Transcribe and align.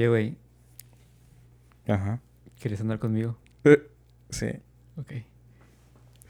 Oye, 0.00 0.08
güey, 0.08 0.36
Ajá. 1.86 2.20
¿quieres 2.58 2.80
andar 2.80 2.98
conmigo? 2.98 3.36
Sí. 4.30 4.46
Ok. 4.96 5.12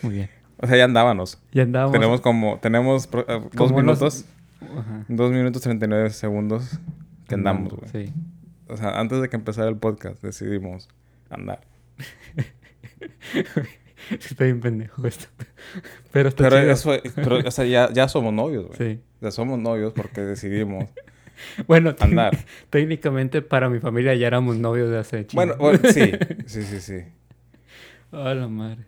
Muy 0.02 0.14
bien. 0.14 0.30
O 0.56 0.66
sea, 0.66 0.76
ya 0.76 0.84
andábamos. 0.86 1.40
Ya 1.52 1.62
andábamos. 1.62 1.92
Tenemos 1.92 2.20
como, 2.20 2.58
tenemos 2.58 3.06
pro- 3.06 3.24
eh, 3.28 3.48
dos 3.52 3.70
minutos, 3.72 4.24
Ajá. 4.60 5.04
dos 5.08 5.30
minutos 5.30 5.62
39 5.62 6.10
segundos 6.10 6.80
que 7.28 7.36
andamos, 7.36 7.72
güey. 7.74 8.06
Sí. 8.08 8.12
O 8.66 8.76
sea, 8.76 8.98
antes 8.98 9.20
de 9.22 9.28
que 9.28 9.36
empezara 9.36 9.68
el 9.68 9.76
podcast 9.76 10.20
decidimos 10.20 10.88
andar. 11.28 11.60
Está 14.10 14.44
bien 14.44 14.60
pendejo 14.60 15.06
esto. 15.06 15.26
Pero 16.10 16.30
está 16.30 16.48
Pero 16.48 16.58
chido. 16.58 16.72
eso, 16.72 16.90
pero, 17.14 17.38
o 17.46 17.50
sea, 17.52 17.64
ya, 17.66 17.92
ya 17.92 18.08
somos 18.08 18.32
novios, 18.32 18.66
güey. 18.66 18.76
Sí. 18.96 19.00
Ya 19.20 19.30
somos 19.30 19.60
novios 19.60 19.92
porque 19.92 20.22
decidimos 20.22 20.86
Bueno, 21.66 21.94
andar. 22.00 22.36
técnicamente 22.70 23.42
para 23.42 23.68
mi 23.68 23.78
familia 23.80 24.14
ya 24.14 24.26
éramos 24.26 24.56
novios 24.58 24.90
de 24.90 24.98
hace 24.98 25.26
chingo. 25.26 25.44
Bueno, 25.44 25.56
bueno, 25.58 25.78
sí, 25.92 26.12
sí, 26.46 26.62
sí, 26.62 26.80
sí. 26.80 26.98
A 28.12 28.34
la 28.34 28.48
madre. 28.48 28.84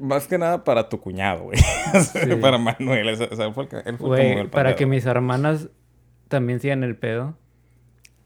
Más 0.00 0.26
que 0.26 0.38
nada 0.38 0.64
para 0.64 0.88
tu 0.88 1.00
cuñado, 1.00 1.44
güey. 1.44 1.58
Sí. 1.58 2.34
para 2.40 2.58
Manuel. 2.58 3.08
O 3.10 3.36
sea, 3.36 3.52
fue 3.52 3.64
el 3.64 3.68
que- 3.68 3.76
él 3.88 3.96
fue 3.98 4.08
Güey, 4.08 4.28
como 4.30 4.42
el 4.42 4.50
para 4.50 4.74
que 4.74 4.86
mis 4.86 5.06
hermanas 5.06 5.68
también 6.28 6.60
sigan 6.60 6.82
el 6.82 6.96
pedo. 6.96 7.36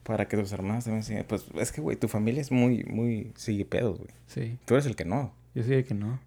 Para 0.05 0.27
que 0.27 0.39
tus 0.39 0.51
hermanas 0.53 0.85
también 0.85 1.03
sigan. 1.03 1.25
Pues 1.29 1.45
es 1.57 1.71
que, 1.73 1.83
güey, 1.83 1.97
tu 1.97 2.09
familia 2.09 2.41
es 2.41 2.51
muy, 2.51 2.85
muy 2.85 3.33
sigue 3.37 3.67
pedos, 3.67 3.99
güey. 3.99 4.11
Sí. 4.27 4.59
Tú 4.65 4.75
eres 4.75 4.87
el 4.87 4.97
que 4.97 5.05
no. 5.05 5.35
Yo 5.55 5.63
sí 5.63 5.71
de 5.71 5.85
que 5.85 5.93
no. 5.95 6.19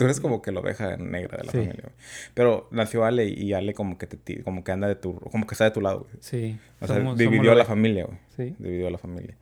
Tú 0.00 0.04
eres 0.06 0.20
como 0.20 0.40
que 0.42 0.50
la 0.50 0.60
oveja 0.60 0.96
negra 0.96 1.36
de 1.38 1.44
la 1.44 1.52
Sí. 1.52 1.58
familia, 1.58 1.82
güey. 1.82 1.94
Pero 2.34 2.68
nació 2.70 3.04
Ale 3.04 3.26
y 3.28 3.52
Ale 3.52 3.74
como 3.74 3.98
que 3.98 4.06
te, 4.06 4.42
como 4.42 4.64
que 4.64 4.72
anda 4.72 4.88
de 4.88 4.94
tu, 4.96 5.14
como 5.16 5.46
que 5.46 5.54
está 5.54 5.64
de 5.64 5.70
tu 5.70 5.80
lado, 5.80 6.00
güey. 6.00 6.12
Sí. 6.20 6.58
O 6.80 6.86
sea, 6.86 6.96
Somos- 6.96 7.16
dividió 7.18 7.42
somos 7.42 7.52
a 7.52 7.58
la 7.58 7.64
familia, 7.66 8.04
güey. 8.06 8.18
Sí. 8.36 8.56
Dividió 8.58 8.88
a 8.88 8.90
la 8.90 8.98
familia. 8.98 9.36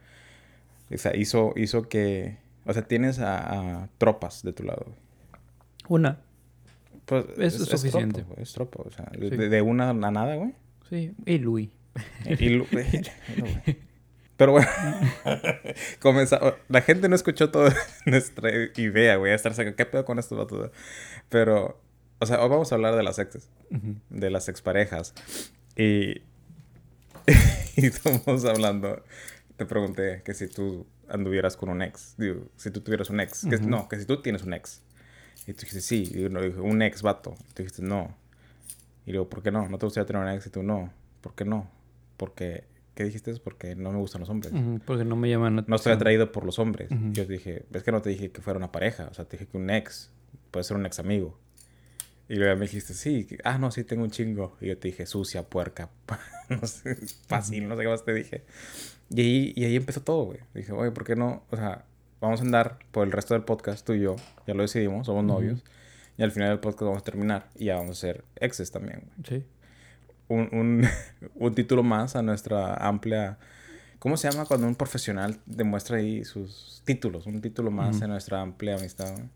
O 0.93 0.97
sea, 0.99 1.15
hizo, 1.17 1.53
hizo 1.57 1.89
que, 1.89 2.39
o 2.65 2.73
sea, 2.73 2.83
tienes 2.83 3.19
a, 3.21 3.83
a 3.83 3.89
tropas 3.99 4.43
de 4.43 4.53
tu 4.53 4.65
lado, 4.65 4.85
güey. 4.87 4.99
Una. 5.89 6.21
Pues 7.07 7.25
es 7.39 7.55
suficiente. 7.55 8.21
tropa, 8.23 8.35
güey, 8.35 8.43
es 8.43 8.53
tropa, 8.53 8.83
o 8.85 8.91
sea, 8.91 9.07
de, 9.17 9.31
Sí. 9.31 9.37
de 9.37 9.63
una 9.63 9.91
a 9.91 9.95
nada, 9.95 10.35
güey. 10.37 10.55
Sí. 10.91 11.13
Y 11.25 11.39
Luis. 11.39 11.71
Y 12.27 12.49
lo- 12.51 12.65
no, 12.65 12.69
güey. 13.39 13.79
Pero 14.39 14.53
bueno, 14.53 14.69
comenzamos. 16.01 16.55
La 16.69 16.81
gente 16.81 17.09
no 17.09 17.15
escuchó 17.17 17.51
toda 17.51 17.75
nuestra 18.07 18.51
idea, 18.77 19.17
güey. 19.17 19.33
a 19.33 19.35
Estar 19.35 19.53
sacando, 19.53 19.77
¿qué 19.77 19.85
pedo 19.85 20.05
con 20.07 20.19
esto? 20.19 20.37
vato? 20.37 20.71
Pero, 21.29 21.79
o 22.21 22.25
sea, 22.27 22.41
hoy 22.43 22.49
vamos 22.49 22.73
a 22.73 22.77
hablar 22.77 22.95
de 22.97 23.03
las 23.03 23.19
exes, 23.19 23.51
Ujú. 23.71 23.97
de 24.11 24.31
las 24.31 24.49
exparejas. 24.49 25.13
Y, 25.77 26.23
y 27.77 27.87
estamos 27.87 28.45
hablando. 28.45 29.05
Te 29.57 29.67
pregunté 29.67 30.23
que 30.25 30.35
si 30.35 30.47
tú 30.49 30.87
anduvieras 31.09 31.57
con 31.57 31.69
un 31.69 31.83
ex, 31.83 32.15
digo, 32.17 32.49
si 32.57 32.71
tú 32.71 32.81
tuvieras 32.81 33.11
un 33.11 33.21
ex, 33.21 33.45
que, 33.45 33.57
Ujú. 33.57 33.69
no, 33.69 33.89
que 33.89 33.99
si 33.99 34.07
tú 34.07 34.23
tienes 34.23 34.43
un 34.45 34.53
ex. 34.55 34.83
Y 35.49 35.53
tú 35.55 35.61
dijiste, 35.63 35.81
sí, 35.81 36.11
y 36.15 36.25
uno 36.25 36.41
dijo, 36.43 36.63
un 36.63 36.81
ex 36.83 37.03
vato. 37.03 37.35
Y 37.51 37.53
tú 37.55 37.63
dijiste, 37.65 37.83
no. 37.83 38.17
Y 39.07 39.13
luego, 39.13 39.29
¿por 39.29 39.43
qué 39.43 39.51
no? 39.51 39.69
¿No 39.69 39.79
te 39.79 39.87
gustaría 39.87 40.07
tener 40.07 40.23
un 40.23 40.29
ex? 40.29 40.47
Y 40.47 40.51
tú, 40.51 40.63
no. 40.63 40.93
¿Por 41.23 41.35
qué 41.35 41.45
no? 41.45 41.69
Porque, 42.19 42.65
¿qué 42.99 43.05
dijiste? 43.05 43.31
Es 43.31 43.39
porque 43.39 43.77
no 43.77 43.93
me 43.93 43.99
gustan 43.99 44.23
los 44.23 44.29
hombres. 44.29 44.53
Ujú, 44.53 44.81
Porque 44.85 45.05
no 45.05 45.15
me 45.15 45.31
llaman 45.31 45.55
la 45.55 45.65
No 45.69 45.77
estoy 45.77 45.93
atraído 45.93 46.33
por 46.33 46.45
los 46.45 46.59
hombres. 46.59 46.91
Ujú. 46.91 47.13
Yo 47.13 47.25
te 47.29 47.35
dije, 47.35 47.65
es 47.73 47.85
que 47.85 47.93
no 47.93 48.03
te 48.03 48.11
dije 48.11 48.33
que 48.33 48.43
fuera 48.43 48.59
una 48.59 48.73
pareja. 48.73 49.07
O 49.09 49.15
sea, 49.15 49.25
te 49.25 49.37
dije 49.37 49.49
que 49.49 49.57
un 49.57 49.71
ex 49.71 50.11
puede 50.51 50.65
ser 50.65 50.77
un 50.77 50.85
ex 50.85 50.99
amigo. 50.99 51.39
Y 52.29 52.35
luego 52.35 52.57
me 52.57 52.63
dijiste, 52.63 52.95
sí. 52.95 53.29
Ah, 53.45 53.57
no, 53.57 53.71
sí, 53.71 53.85
tengo 53.85 54.03
un 54.03 54.11
chingo. 54.11 54.57
Y 54.61 54.67
yo 54.67 54.79
te 54.79 54.89
dije, 54.89 55.07
sucia, 55.07 55.45
puerca. 55.45 55.91
no 56.49 56.67
sé, 56.67 56.97
fácil, 57.29 57.69
no 57.69 57.77
sé 57.77 57.83
qué 57.83 57.89
más 57.89 58.05
te 58.05 58.13
dije. 58.13 58.43
Y 59.11 59.21
ahí, 59.21 59.53
y 59.55 59.65
ahí 59.65 59.77
empezó 59.77 60.01
todo, 60.03 60.25
güey. 60.25 60.41
Dije, 60.53 60.73
oye, 60.73 60.91
¿por 60.91 61.05
qué 61.05 61.15
no? 61.15 61.45
O 61.51 61.57
sea, 61.57 61.85
vamos 62.21 62.41
a 62.41 62.43
andar 62.43 62.81
por 62.91 63.07
el 63.07 63.13
resto 63.13 63.35
del 63.35 63.45
podcast, 63.45 63.87
tú 63.87 63.93
y 63.93 64.01
yo. 64.01 64.17
Ya 64.49 64.55
lo 64.55 64.63
decidimos, 64.63 65.07
somos 65.07 65.23
novios. 65.23 65.63
Y 66.17 66.25
al 66.25 66.33
final 66.33 66.49
del 66.49 66.59
podcast 66.59 66.83
vamos 66.83 67.03
a 67.03 67.05
terminar. 67.05 67.49
Y 67.55 67.67
ya 67.67 67.77
vamos 67.77 67.99
a 67.99 68.01
ser 68.01 68.25
exes 68.35 68.73
también, 68.73 69.05
güey 69.05 69.41
Sí. 69.41 69.47
Un, 70.29 70.49
un, 70.53 70.87
un 71.35 71.55
título 71.55 71.83
más 71.83 72.17
a 72.17 72.23
nuestra 72.23 72.75
amplia... 72.75 73.39
¿Cómo 73.99 74.17
se 74.17 74.31
llama 74.31 74.45
cuando 74.47 74.69
un 74.69 74.77
profesional 74.77 75.41
demuestra 75.45 75.97
ahí 75.97 76.25
sus 76.25 76.83
títulos? 76.85 77.27
Un 77.27 77.41
título 77.41 77.73
más 77.73 77.97
Ujú. 77.97 78.05
en 78.05 78.11
nuestra 78.13 78.41
amplia 78.41 78.77
amistad. 78.77 79.11
güey. 79.13 79.27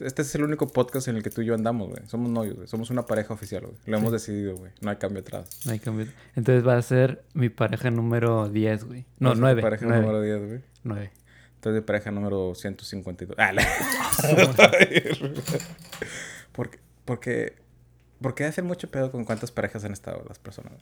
Este 0.00 0.22
es 0.22 0.34
el 0.34 0.42
único 0.42 0.66
podcast 0.66 1.06
en 1.06 1.14
el 1.16 1.22
que 1.22 1.30
tú 1.30 1.42
y 1.42 1.44
yo 1.46 1.54
andamos, 1.54 1.88
güey. 1.88 2.02
Somos 2.08 2.28
novios, 2.28 2.56
güey. 2.56 2.66
Somos 2.66 2.90
una 2.90 3.06
pareja 3.06 3.32
oficial, 3.32 3.62
güey. 3.62 3.76
Lo 3.86 3.98
hemos 3.98 4.08
Sí. 4.08 4.14
decidido, 4.14 4.56
güey. 4.56 4.72
No 4.80 4.90
hay 4.90 4.96
cambio 4.96 5.20
atrás. 5.20 5.60
No 5.66 5.70
hay 5.70 5.78
cambio. 5.78 6.06
Entonces 6.34 6.66
va 6.66 6.76
a 6.76 6.82
ser 6.82 7.22
mi 7.34 7.48
pareja 7.48 7.92
número 7.92 8.48
10, 8.48 8.84
güey. 8.84 9.02
No, 9.20 9.28
Entonces, 9.34 9.40
9. 9.40 9.62
Pareja 9.62 9.86
9. 9.86 10.00
número 10.02 10.20
10, 10.20 10.46
güey. 10.48 10.60
9. 10.82 11.12
Entonces, 11.54 11.74
de 11.74 11.82
pareja 11.82 12.10
número 12.10 12.54
152. 12.56 13.36
Ah, 13.38 13.52
la... 13.52 13.62
porque, 16.52 16.78
porque, 17.04 17.54
porque 18.22 18.44
hacen 18.44 18.66
mucho 18.66 18.90
pedo 18.90 19.10
con 19.10 19.24
cuántas 19.24 19.50
parejas 19.50 19.84
han 19.84 19.92
estado 19.92 20.24
las 20.28 20.38
personas. 20.38 20.72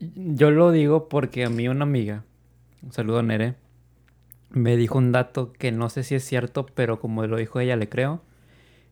Yo 0.00 0.50
lo 0.50 0.70
digo 0.72 1.08
porque 1.08 1.44
a 1.44 1.50
mí 1.50 1.68
una 1.68 1.84
amiga, 1.84 2.24
un 2.82 2.92
saludo 2.92 3.18
a 3.18 3.22
Nere, 3.22 3.54
me 4.50 4.76
dijo 4.76 4.98
un 4.98 5.12
dato 5.12 5.52
que 5.52 5.72
no 5.72 5.88
sé 5.90 6.02
si 6.02 6.14
es 6.14 6.24
cierto, 6.24 6.66
pero 6.66 6.98
como 7.00 7.26
lo 7.26 7.36
dijo 7.36 7.60
ella, 7.60 7.76
le 7.76 7.88
creo. 7.88 8.22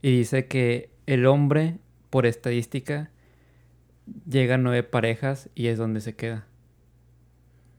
Y 0.03 0.17
dice 0.17 0.47
que 0.47 0.91
el 1.07 1.27
hombre, 1.27 1.77
por 2.11 2.27
estadística, 2.27 3.11
llega 4.29 4.55
a 4.55 4.59
nueve 4.59 4.83
parejas 4.83 5.51
y 5.55 5.67
es 5.67 5.77
donde 5.79 6.01
se 6.01 6.15
queda. 6.17 6.47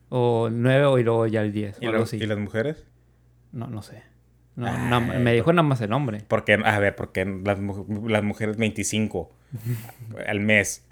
O 0.09 0.49
nueve 0.51 0.85
o 0.85 0.99
y 0.99 1.03
luego 1.03 1.25
ya 1.27 1.41
el 1.41 1.51
diez. 1.53 1.77
¿Y, 1.81 1.85
o 1.85 1.89
algo 1.89 1.99
lo- 1.99 2.03
así. 2.03 2.17
¿Y 2.17 2.25
las 2.27 2.37
mujeres? 2.37 2.85
No, 3.51 3.67
no 3.67 3.81
sé. 3.81 4.03
No, 4.55 4.67
Ay, 4.67 4.77
más- 4.89 5.19
me 5.19 5.33
dijo 5.33 5.53
nada 5.53 5.67
más 5.67 5.79
el 5.81 5.93
hombre. 5.93 6.23
Porque, 6.27 6.53
a 6.63 6.79
ver, 6.79 6.95
porque 6.95 7.25
las, 7.25 7.57
las 8.05 8.23
mujeres 8.23 8.57
25 8.57 9.31
al 10.27 10.39
mes. 10.39 10.85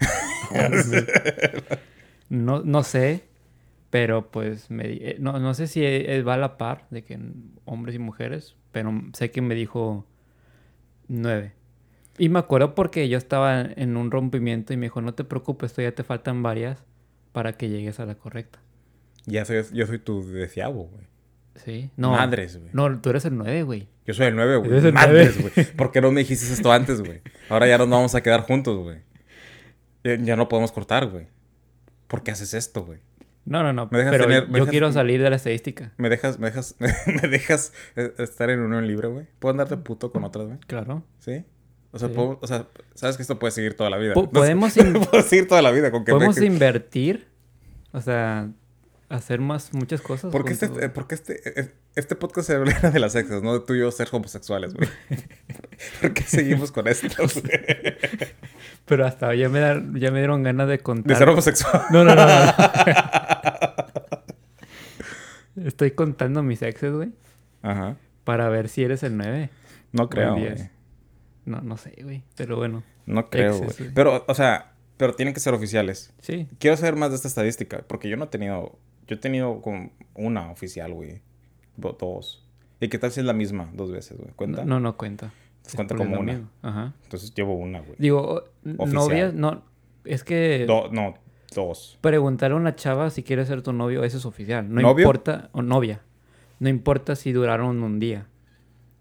No, 2.28 2.62
no 2.62 2.82
sé, 2.84 3.24
pero 3.90 4.30
pues 4.30 4.70
me 4.70 4.86
di- 4.86 4.98
eh, 5.02 5.16
no, 5.18 5.38
no 5.40 5.52
sé 5.54 5.66
si 5.66 5.80
va 6.22 6.34
a 6.34 6.36
la 6.36 6.56
par 6.58 6.86
de 6.90 7.02
que 7.02 7.18
hombres 7.64 7.96
y 7.96 7.98
mujeres, 7.98 8.54
pero 8.72 8.92
sé 9.14 9.30
que 9.32 9.42
me 9.42 9.54
dijo 9.56 10.06
nueve. 11.08 11.52
Y 12.18 12.28
me 12.28 12.38
acuerdo 12.38 12.74
porque 12.74 13.08
yo 13.08 13.18
estaba 13.18 13.62
en 13.62 13.96
un 13.96 14.10
rompimiento 14.10 14.72
y 14.72 14.76
me 14.76 14.86
dijo, 14.86 15.00
no 15.00 15.14
te 15.14 15.24
preocupes, 15.24 15.72
todavía 15.72 15.94
te 15.94 16.04
faltan 16.04 16.42
varias 16.42 16.84
para 17.32 17.54
que 17.54 17.68
llegues 17.68 17.98
a 17.98 18.06
la 18.06 18.14
correcta. 18.14 18.60
ya 19.26 19.44
soy, 19.44 19.62
yo 19.72 19.86
soy 19.86 19.98
tu 19.98 20.24
deseado, 20.28 20.74
güey. 20.74 21.06
¿Sí? 21.56 21.90
No. 21.96 22.12
Madres, 22.12 22.58
güey. 22.58 22.70
No, 22.72 23.00
tú 23.00 23.10
eres 23.10 23.24
el 23.24 23.36
nueve, 23.36 23.62
güey. 23.62 23.88
Yo 24.06 24.14
soy 24.14 24.26
el 24.26 24.34
9, 24.36 24.54
Eres 24.64 24.68
güey. 24.70 24.86
el 24.86 24.92
Madres, 24.92 25.40
güey. 25.40 25.66
¿Por 25.76 25.92
qué 25.92 26.00
no 26.00 26.10
me 26.10 26.20
dijiste 26.20 26.52
esto 26.52 26.72
antes, 26.72 27.00
güey? 27.00 27.20
Ahora 27.48 27.68
ya 27.68 27.78
nos 27.78 27.88
vamos 27.88 28.14
a 28.14 28.22
quedar 28.22 28.40
juntos, 28.40 28.76
güey. 28.78 28.98
Ya, 30.02 30.16
ya 30.16 30.36
no 30.36 30.48
podemos 30.48 30.72
cortar, 30.72 31.06
güey. 31.06 31.26
¿Por 32.08 32.22
qué 32.22 32.30
haces 32.32 32.54
esto, 32.54 32.84
güey? 32.84 32.98
No, 33.44 33.62
no, 33.62 33.72
no. 33.72 33.88
Me 33.92 33.98
dejas 33.98 34.12
pero 34.12 34.24
tener- 34.24 34.48
me 34.48 34.58
yo 34.58 34.64
dejas- 34.64 34.70
quiero 34.70 34.92
salir 34.92 35.22
de 35.22 35.30
la 35.30 35.36
estadística. 35.36 35.92
¿Me 35.96 36.08
dejas, 36.08 36.38
me 36.38 36.48
dejas, 36.48 36.74
me 37.06 37.28
dejas 37.28 37.72
eh, 37.96 38.12
estar 38.18 38.50
en 38.50 38.60
unión 38.60 38.86
libre, 38.86 39.08
güey? 39.08 39.26
¿Puedo 39.38 39.52
andar 39.52 39.68
de 39.68 39.76
puto 39.76 40.10
con 40.10 40.24
otras, 40.24 40.46
güey? 40.46 40.58
Claro. 40.66 41.04
¿Sí? 41.20 41.44
O 41.92 41.98
sea, 41.98 42.08
Sí. 42.08 42.14
puedo- 42.14 42.38
o 42.42 42.46
sea, 42.46 42.66
sabes 42.94 43.16
que 43.16 43.22
esto 43.22 43.38
puede 43.38 43.50
seguir 43.52 43.74
toda 43.76 43.90
la 43.90 43.96
vida. 43.98 44.14
Po- 44.14 44.22
No 44.24 44.26
sé, 44.28 44.32
podemos 44.32 44.76
in- 44.76 44.92
puedo 45.10 45.22
seguir 45.22 45.46
toda 45.46 45.62
la 45.62 45.70
vida 45.70 45.90
con 45.92 46.04
que 46.04 46.12
me- 46.12 46.16
Podemos 46.18 46.40
invertir, 46.40 47.28
o 47.92 48.00
sea, 48.00 48.48
hacer 49.10 49.40
más 49.40 49.74
muchas 49.74 50.00
cosas. 50.00 50.32
Porque 50.32 50.52
este, 50.54 50.68
juntos, 50.68 50.84
eh, 50.84 50.88
porque 50.88 51.14
este, 51.16 51.60
eh, 51.60 51.74
este 51.96 52.14
podcast 52.16 52.46
se 52.46 52.54
habla 52.54 52.72
de 52.90 52.98
las 52.98 53.14
exes, 53.16 53.42
no 53.42 53.52
de 53.52 53.60
tú 53.66 53.74
y 53.74 53.80
yo 53.80 53.90
ser 53.90 54.08
homosexuales, 54.12 54.72
güey. 54.72 54.88
¿Por 56.00 56.14
qué 56.14 56.22
seguimos 56.22 56.72
con 56.72 56.88
esto? 56.88 57.08
Pero 58.86 59.04
hasta 59.06 59.34
ya 59.34 59.48
me, 59.48 59.60
da- 59.60 59.82
ya 59.94 60.10
me 60.10 60.18
dieron 60.20 60.42
ganas 60.42 60.68
de 60.68 60.78
contar. 60.78 61.06
De 61.12 61.16
ser 61.16 61.28
homosexual. 61.28 61.82
No, 61.90 62.04
no, 62.04 62.14
no, 62.14 62.24
no. 62.26 62.52
Estoy 65.66 65.90
contando 65.92 66.42
mis 66.42 66.62
exes, 66.62 66.92
güey, 66.92 67.10
Ajá. 67.62 67.96
para 68.24 68.48
ver 68.48 68.68
si 68.68 68.82
eres 68.84 69.02
el 69.02 69.16
9. 69.16 69.50
No 69.92 70.08
creo, 70.08 70.34
güey. 70.36 70.70
No, 71.44 71.60
no 71.60 71.76
sé, 71.76 71.94
güey, 72.02 72.22
pero 72.36 72.56
bueno. 72.56 72.82
No 73.06 73.28
creo, 73.28 73.50
Exes, 73.54 73.66
güey. 73.66 73.76
güey. 73.78 73.94
Pero, 73.94 74.24
o 74.28 74.34
sea, 74.34 74.72
pero 74.96 75.14
tienen 75.14 75.34
que 75.34 75.40
ser 75.40 75.52
oficiales. 75.54 76.12
Sí. 76.20 76.48
Quiero 76.58 76.76
saber 76.76 76.94
más 76.96 77.10
de 77.10 77.16
esta 77.16 77.28
estadística, 77.28 77.82
porque 77.88 78.08
yo 78.08 78.16
no 78.16 78.24
he 78.24 78.28
tenido... 78.28 78.78
Yo 79.10 79.16
he 79.16 79.18
tenido 79.18 79.60
como 79.60 79.90
una 80.14 80.50
oficial, 80.52 80.94
güey. 80.94 81.20
Do- 81.76 81.96
Dos. 81.98 82.46
¿Y 82.80 82.86
qué 82.88 82.96
tal 82.98 83.10
si 83.10 83.18
es 83.20 83.26
la 83.26 83.32
misma 83.32 83.68
dos 83.74 83.90
veces, 83.90 84.16
güey? 84.16 84.30
¿Cuenta? 84.36 84.64
No, 84.64 84.78
no 84.78 84.96
cuenta. 84.96 85.32
Cuenta 85.74 85.96
como 85.96 86.20
una. 86.20 86.32
mismo. 86.34 86.48
Ajá. 86.62 86.94
Entonces 87.02 87.34
llevo 87.34 87.54
una, 87.56 87.80
güey. 87.80 87.96
Digo, 87.98 88.44
Oficial. 88.78 88.92
novias, 88.92 89.34
no. 89.34 89.64
Es 90.04 90.22
que 90.22 90.64
Do- 90.66 90.90
no, 90.92 91.14
dos. 91.54 91.98
preguntarle 92.00 92.54
a 92.56 92.60
una 92.60 92.76
chava 92.76 93.10
si 93.10 93.24
quiere 93.24 93.44
ser 93.46 93.62
tu 93.62 93.72
novio, 93.72 94.04
eso 94.04 94.16
es 94.18 94.24
oficial. 94.24 94.72
No 94.72 94.80
¿Novio? 94.80 95.02
importa, 95.02 95.50
o 95.52 95.60
novia. 95.60 96.02
No 96.60 96.68
importa 96.68 97.16
si 97.16 97.32
duraron 97.32 97.82
un 97.82 97.98
día. 97.98 98.28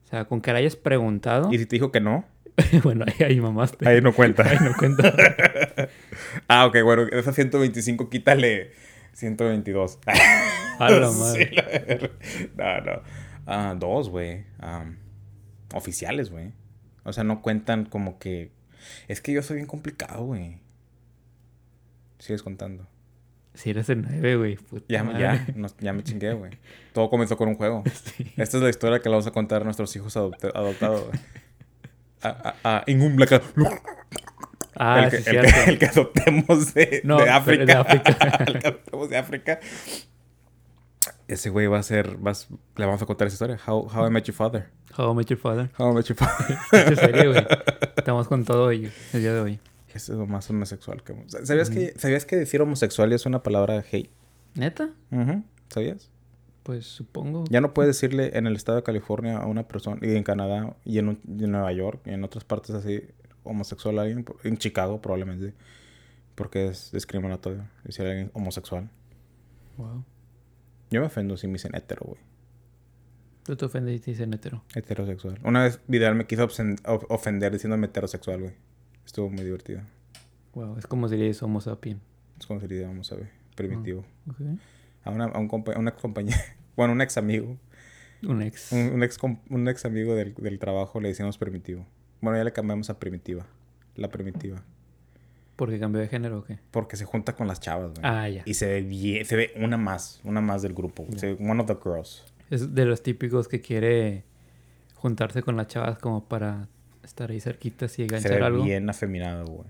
O 0.06 0.08
sea, 0.08 0.26
con 0.26 0.42
que 0.42 0.52
la 0.52 0.58
hayas 0.58 0.76
preguntado. 0.76 1.54
¿Y 1.54 1.60
si 1.60 1.68
te 1.68 1.76
dijo 1.76 1.92
que 1.92 2.02
no? 2.02 2.26
bueno, 2.84 3.06
ahí, 3.08 3.24
ahí 3.26 3.40
mamaste. 3.40 3.88
Ahí 3.88 4.02
no 4.02 4.12
cuenta. 4.14 4.44
Ahí 4.50 4.58
no 4.60 4.74
cuenta. 4.76 5.14
ah, 6.48 6.66
ok, 6.66 6.78
bueno, 6.84 7.04
esa 7.12 7.32
125 7.32 8.10
quítale 8.10 8.72
122. 9.20 10.00
A 10.80 10.90
la 10.90 11.12
madre. 11.12 11.50
Sí, 12.22 12.50
la 12.56 12.80
no, 12.82 12.94
no. 12.96 13.02
Ah, 13.46 13.76
dos, 13.78 14.10
güey. 14.10 14.46
Am, 14.60 14.98
oficiales, 15.74 16.30
güey. 16.30 16.54
O 17.04 17.12
sea, 17.14 17.24
no 17.24 17.42
cuentan 17.42 17.86
como 17.86 18.18
que... 18.20 18.52
Es 19.08 19.20
que 19.22 19.34
yo 19.34 19.42
soy 19.42 19.58
bien 19.58 19.68
complicado, 19.68 20.24
güey. 20.26 20.60
Sigues 22.20 22.44
contando. 22.44 22.88
Si 23.56 23.72
eres 23.72 23.90
el 23.90 24.04
9, 24.04 24.36
güey. 24.38 24.58
Ya, 24.88 25.04
ya, 25.20 25.48
nos- 25.56 25.76
ya 25.80 25.92
me 25.92 26.04
chingué, 26.04 26.34
güey. 26.34 26.52
Todo 26.94 27.10
comenzó 27.10 27.36
con 27.36 27.50
un 27.50 27.56
juego. 27.56 27.84
Sí. 27.94 28.32
Esta 28.38 28.58
es 28.58 28.64
la 28.64 28.70
historia 28.70 29.00
que 29.00 29.10
le 29.10 29.16
vamos 29.16 29.28
a 29.28 29.32
contar 29.32 29.62
a 29.64 29.66
nuestros 29.66 29.94
hijos 29.96 30.16
adoptados. 30.16 31.06
en 32.86 33.02
un 33.02 33.16
black 33.16 33.42
Ah, 34.80 35.04
el, 35.04 35.12
que, 35.12 35.18
sí, 35.18 35.24
el, 35.36 35.46
cierto. 35.46 35.52
que, 35.66 35.70
el 35.72 35.80
que 35.80 35.86
adoptemos 35.86 36.74
de, 36.74 37.02
No, 37.04 37.18
de 37.18 37.24
pero 37.26 37.36
África. 37.36 37.66
de 37.66 37.74
África. 37.74 38.44
el 38.48 38.60
que 38.60 38.68
adoptemos 38.68 39.10
de 39.10 39.18
África. 39.18 39.60
Ese 41.28 41.50
güey 41.50 41.68
va 41.68 41.80
a 41.80 41.84
ser. 41.84 42.18
vas- 42.18 42.48
le 42.76 42.86
vamos 42.86 43.02
a 43.02 43.06
contar 43.06 43.28
esa 43.28 43.36
historia. 43.36 43.60
How, 43.68 43.88
how 43.94 44.08
I 44.08 44.10
Met 44.10 44.24
Your 44.26 44.36
Father. 44.36 44.70
How 44.98 45.12
I 45.12 45.16
Met 45.16 45.28
Your 45.28 45.40
Father. 45.40 45.70
How 45.78 45.92
I 45.92 45.96
Met 45.96 46.06
Your 46.06 46.18
Father. 46.18 46.58
Serie, 46.98 47.28
güey. 47.28 47.46
Estamos 47.96 48.28
con 48.28 48.46
todo 48.46 48.66
hoy, 48.66 48.92
el 49.14 49.22
día 49.22 49.34
de 49.34 49.40
hoy. 49.40 49.60
Ese 49.90 50.14
es 50.14 50.18
lo 50.18 50.26
más 50.28 50.50
homosexual 50.50 51.04
que 51.04 51.14
hemos- 51.14 51.32
¿Sabías, 51.44 51.70
que, 51.70 51.94
¿Sabías 51.98 52.26
que 52.26 52.36
decir 52.36 52.62
homosexual 52.62 53.12
es 53.14 53.26
una 53.26 53.44
palabra 53.44 53.84
hate? 53.92 54.10
¿Neta? 54.56 54.90
¿Sabías? 55.70 56.10
Pues 56.64 56.86
supongo. 56.86 57.44
Ya 57.50 57.62
no 57.62 57.74
puedes 57.74 57.96
decirle 57.96 58.32
en 58.38 58.46
el 58.48 58.56
estado 58.56 58.76
de 58.78 58.84
California 58.84 59.38
a 59.38 59.46
una 59.46 59.68
persona, 59.68 60.00
y 60.06 60.16
en 60.16 60.24
Canadá, 60.24 60.76
y 60.86 61.00
en, 61.00 61.10
un- 61.10 61.20
y 61.28 61.44
en 61.44 61.52
Nueva 61.52 61.72
York, 61.74 62.02
y 62.06 62.12
en 62.12 62.24
otras 62.24 62.44
partes 62.44 62.72
así, 62.76 63.02
homosexual 63.44 63.98
a 64.00 64.04
alguien, 64.04 64.26
en 64.44 64.58
Chicago 64.58 65.02
probablemente, 65.02 65.54
porque 66.36 66.68
es 66.68 66.92
discriminatorio 66.92 67.68
decir 67.84 68.06
a 68.06 68.10
alguien 68.10 68.32
homosexual. 68.34 68.90
Wow. 69.78 70.04
Yo 70.92 71.02
me 71.02 71.08
ofendo 71.08 71.38
si 71.38 71.48
me 71.48 71.54
dicen 71.54 71.76
hetero, 71.76 72.02
güey. 72.06 72.20
Tú 73.44 73.56
te 73.56 73.66
ofendiste 73.66 74.12
y 74.12 74.14
dicen 74.14 74.34
hetero. 74.34 74.64
Heterosexual. 74.76 75.40
Una 75.44 75.64
vez 75.64 75.80
Vidal 75.88 76.16
me 76.16 76.26
quiso 76.28 76.48
ofender 77.10 77.52
diciéndome 77.52 77.88
heterosexual, 77.88 78.42
güey. 78.42 78.54
Estuvo 79.06 79.30
muy 79.30 79.44
divertido. 79.44 79.82
Wow. 80.54 80.78
Es 80.78 80.86
como 80.88 81.08
si 81.10 81.18
le 81.18 81.26
dices 81.26 81.42
homo 81.44 81.62
sapien. 81.62 82.00
Es 82.40 82.46
como 82.46 82.60
sería, 82.60 82.88
vamos 82.88 83.12
a 83.12 83.16
ver, 83.16 83.30
primitivo. 83.56 84.06
Ok. 84.30 84.36
A, 85.04 85.10
una, 85.12 85.26
a 85.26 85.40
un, 85.40 85.48
compa- 85.50 85.76
a 85.76 85.80
una 85.80 85.90
ex 85.92 86.02
compañero, 86.02 86.38
bueno, 86.76 86.94
un 86.94 87.02
ex 87.02 87.18
amigo, 87.18 87.58
Un 88.22 88.42
ex. 88.42 88.72
un, 88.72 88.80
un 88.94 89.04
ex, 89.04 89.18
un 89.50 89.68
ex 89.68 89.86
amigo 89.86 90.14
del, 90.16 90.34
del 90.36 90.60
trabajo 90.60 91.00
le 91.00 91.10
decíamos 91.10 91.38
primitivo. 91.38 91.86
Bueno, 92.22 92.38
ya 92.38 92.44
le 92.44 92.54
cambiamos 92.54 92.90
a 92.90 93.00
primitiva. 93.00 93.46
La 93.96 94.10
primitiva. 94.10 94.62
¿Porque 95.56 95.80
cambió 95.80 96.02
de 96.02 96.08
género 96.08 96.40
o 96.40 96.44
qué? 96.44 96.60
Porque 96.72 96.96
se 96.96 97.06
junta 97.06 97.36
con 97.36 97.48
las 97.48 97.60
chavas, 97.60 97.92
güey. 97.92 98.02
Ah, 98.04 98.30
ya. 98.30 98.44
Y 98.46 98.54
se 98.54 98.66
ve 98.68 98.82
bien, 98.82 99.26
se 99.26 99.36
ve 99.36 99.52
una 99.58 99.78
más, 99.78 100.22
una 100.24 100.42
más 100.42 100.62
del 100.62 100.74
grupo. 100.74 101.06
Se 101.18 101.34
ve 101.34 101.50
one 101.50 101.62
of 101.62 101.68
the 101.68 101.78
girls. 101.84 102.24
Es 102.50 102.74
de 102.74 102.86
los 102.86 103.04
típicos 103.04 103.48
que 103.48 103.60
quiere 103.62 104.24
juntarse 104.96 105.44
con 105.44 105.58
las 105.58 105.68
chavas 105.68 106.00
como 106.00 106.24
para 106.26 106.68
estar 107.04 107.30
ahí 107.32 107.40
cerquitas 107.42 107.92
y 107.94 107.96
Se 107.96 108.04
enganchar 108.04 108.40
ve 108.40 108.46
algo. 108.46 108.64
bien 108.64 108.90
afeminado, 108.90 109.46
güey. 109.46 109.68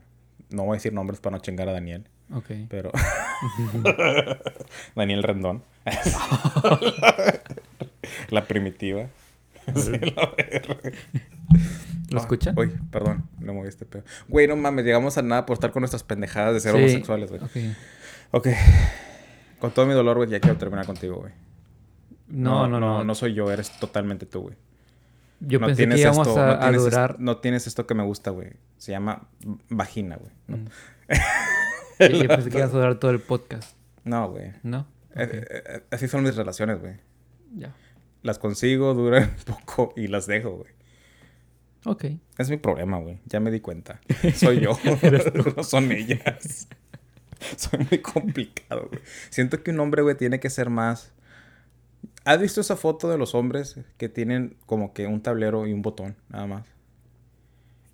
No 0.51 0.63
voy 0.63 0.73
a 0.73 0.77
decir 0.77 0.93
nombres 0.93 1.19
para 1.19 1.37
no 1.37 1.41
chingar 1.41 1.67
a 1.69 1.73
Daniel, 1.73 2.05
Ok. 2.33 2.51
pero... 2.69 2.91
Daniel 4.95 5.23
Rendón. 5.23 5.63
la 8.29 8.45
primitiva. 8.45 9.07
Sí, 9.75 9.91
la 9.91 10.33
verga. 10.37 10.77
¿Lo 12.11 12.19
Ah, 12.19 12.21
escuchan? 12.21 12.57
Uy, 12.57 12.73
perdón, 12.91 13.29
no 13.39 13.53
moví 13.53 13.67
este 13.67 13.85
pedo. 13.85 14.03
Güey, 14.27 14.47
no 14.47 14.55
mames, 14.55 14.85
llegamos 14.85 15.17
a 15.17 15.21
nada 15.21 15.45
por 15.45 15.53
estar 15.55 15.71
con 15.71 15.81
nuestras 15.81 16.03
pendejadas 16.03 16.53
de 16.53 16.59
ser 16.59 16.71
Sí. 16.73 16.77
homosexuales, 16.79 17.29
güey. 17.31 17.41
Ok. 17.43 17.75
Ok. 18.31 18.47
Con 19.59 19.71
todo 19.71 19.85
mi 19.85 19.93
dolor, 19.93 20.17
güey, 20.17 20.29
ya 20.29 20.39
quiero 20.39 20.57
terminar 20.57 20.85
contigo, 20.85 21.17
güey. 21.17 21.33
No, 22.27 22.67
no, 22.67 22.79
no. 22.79 23.03
No 23.03 23.15
soy 23.15 23.33
yo, 23.33 23.51
eres 23.51 23.71
totalmente 23.79 24.25
tú, 24.25 24.41
güey. 24.41 24.55
Yo 25.41 25.59
no 25.59 25.67
pensé 25.67 25.87
que 25.87 25.97
íbamos 25.99 26.27
esto, 26.27 26.41
a, 26.41 26.55
no 26.57 26.61
a 26.63 26.71
durar. 26.71 27.19
no 27.19 27.37
tienes 27.37 27.65
esto 27.65 27.87
que 27.87 27.93
me 27.93 28.03
gusta, 28.03 28.29
güey. 28.31 28.51
Se 28.77 28.91
llama 28.91 29.27
vagina, 29.69 30.17
güey. 30.17 30.31
No, 30.47 30.57
Mm. 30.57 30.67
Yo 31.99 32.27
pensé 32.27 32.49
que 32.49 32.57
ibas 32.59 32.69
a 32.73 32.77
durar 32.77 32.95
todo 32.99 33.11
el 33.11 33.19
podcast. 33.19 33.75
No, 34.03 34.29
güey. 34.29 34.51
¿No? 34.63 34.85
Eh, 35.15 35.27
eh, 35.31 35.63
eh, 35.65 35.83
Así 35.91 36.07
son 36.07 36.23
mis 36.23 36.35
relaciones, 36.35 36.79
güey. 36.79 36.93
Ya. 37.55 37.73
Las 38.21 38.37
consigo, 38.39 38.93
duran 38.93 39.33
poco 39.45 39.93
y 39.97 40.07
las 40.07 40.27
dejo, 40.27 40.51
güey. 40.57 40.71
Ok. 41.85 42.05
Es 42.37 42.49
mi 42.49 42.57
problema, 42.57 42.97
güey. 42.97 43.19
Ya 43.25 43.39
me 43.39 43.51
di 43.51 43.59
cuenta. 43.59 44.01
Soy 44.35 44.59
yo. 44.61 44.77
no 45.55 45.63
son 45.63 45.91
ellas. 45.91 46.67
Soy 47.55 47.87
muy 47.89 47.99
complicado, 47.99 48.87
güey. 48.89 49.01
Siento 49.29 49.63
que 49.63 49.71
un 49.71 49.79
hombre, 49.79 50.01
güey, 50.01 50.15
tiene 50.17 50.39
que 50.39 50.49
ser 50.49 50.69
más... 50.69 51.13
¿Has 52.25 52.39
visto 52.39 52.61
esa 52.61 52.75
foto 52.75 53.09
de 53.09 53.17
los 53.17 53.33
hombres 53.33 53.77
que 53.97 54.09
tienen 54.09 54.57
como 54.65 54.93
que 54.93 55.07
un 55.07 55.21
tablero 55.21 55.65
y 55.67 55.73
un 55.73 55.81
botón, 55.81 56.15
nada 56.29 56.47
más? 56.47 56.67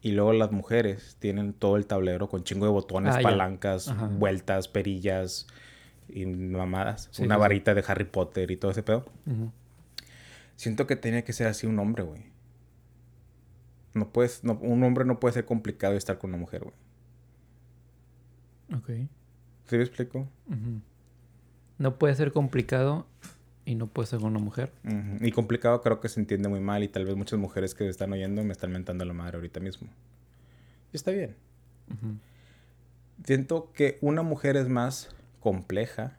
Y 0.01 0.11
luego 0.11 0.33
las 0.33 0.51
mujeres 0.51 1.15
tienen 1.19 1.53
todo 1.53 1.77
el 1.77 1.85
tablero 1.85 2.27
con 2.27 2.43
chingo 2.43 2.65
de 2.65 2.71
botones, 2.71 3.15
Ah, 3.15 3.21
palancas, 3.21 3.93
vueltas, 4.19 4.67
perillas 4.67 5.47
y 6.09 6.25
mamadas. 6.25 7.09
Sí, 7.11 7.23
Una 7.23 7.35
sí, 7.35 7.37
sí. 7.37 7.41
varita 7.41 7.73
de 7.73 7.83
Harry 7.87 8.05
Potter 8.05 8.51
y 8.51 8.57
todo 8.57 8.71
ese 8.71 8.83
pedo. 8.83 9.05
Siento 10.55 10.85
que 10.87 10.95
tenía 10.95 11.23
que 11.23 11.33
ser 11.33 11.47
así 11.47 11.65
un 11.65 11.79
hombre, 11.79 12.03
güey. 12.03 12.34
No 13.95 14.09
puedes, 14.09 14.43
no- 14.43 14.59
un 14.61 14.83
hombre 14.83 15.05
no 15.05 15.19
puede 15.19 15.33
ser 15.33 15.45
complicado 15.45 15.95
y 15.95 15.97
estar 15.97 16.19
con 16.19 16.29
una 16.29 16.37
mujer, 16.37 16.61
güey. 16.63 16.75
Ok. 18.79 19.09
¿Sí 19.67 19.77
me 19.77 19.83
explico? 19.83 20.27
No 21.79 21.97
puede 21.97 22.13
ser 22.15 22.31
complicado 22.31 23.07
y 23.65 23.75
no 23.75 23.87
puede 23.87 24.07
ser 24.07 24.19
con 24.19 24.29
una 24.29 24.39
mujer. 24.39 24.71
Y 25.21 25.31
complicado 25.31 25.81
creo 25.81 25.99
que 25.99 26.09
se 26.09 26.19
entiende 26.19 26.47
muy 26.49 26.59
mal 26.59 26.83
y 26.83 26.87
tal 26.87 27.05
vez 27.05 27.15
muchas 27.15 27.39
mujeres 27.39 27.73
que 27.73 27.83
me 27.83 27.89
están 27.89 28.11
oyendo 28.13 28.43
me 28.43 28.51
están 28.51 28.71
mentando 28.71 29.03
la 29.05 29.13
madre 29.13 29.37
ahorita 29.37 29.59
mismo. 29.59 29.87
Y 30.93 30.97
está 30.97 31.11
bien. 31.11 31.35
Siento 33.23 33.71
que 33.73 33.97
una 34.01 34.21
mujer 34.23 34.55
es 34.57 34.67
más 34.67 35.15
compleja. 35.39 36.17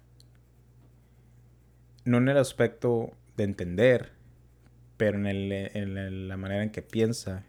No 2.04 2.18
en 2.18 2.28
el 2.28 2.38
aspecto 2.38 3.12
de 3.36 3.44
entender, 3.44 4.12
pero 4.96 5.18
en, 5.18 5.26
el- 5.26 5.52
en 5.52 6.28
la 6.28 6.36
manera 6.36 6.62
en 6.62 6.70
que 6.70 6.82
piensa. 6.82 7.44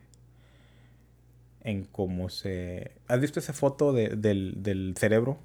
En 1.68 1.84
cómo 1.84 2.30
se... 2.30 2.92
¿Has 3.08 3.20
visto 3.20 3.40
esa 3.40 3.52
foto 3.54 3.92
de- 3.92 4.16
del, 4.16 4.64
del 4.64 4.94
cerebro? 4.98 5.38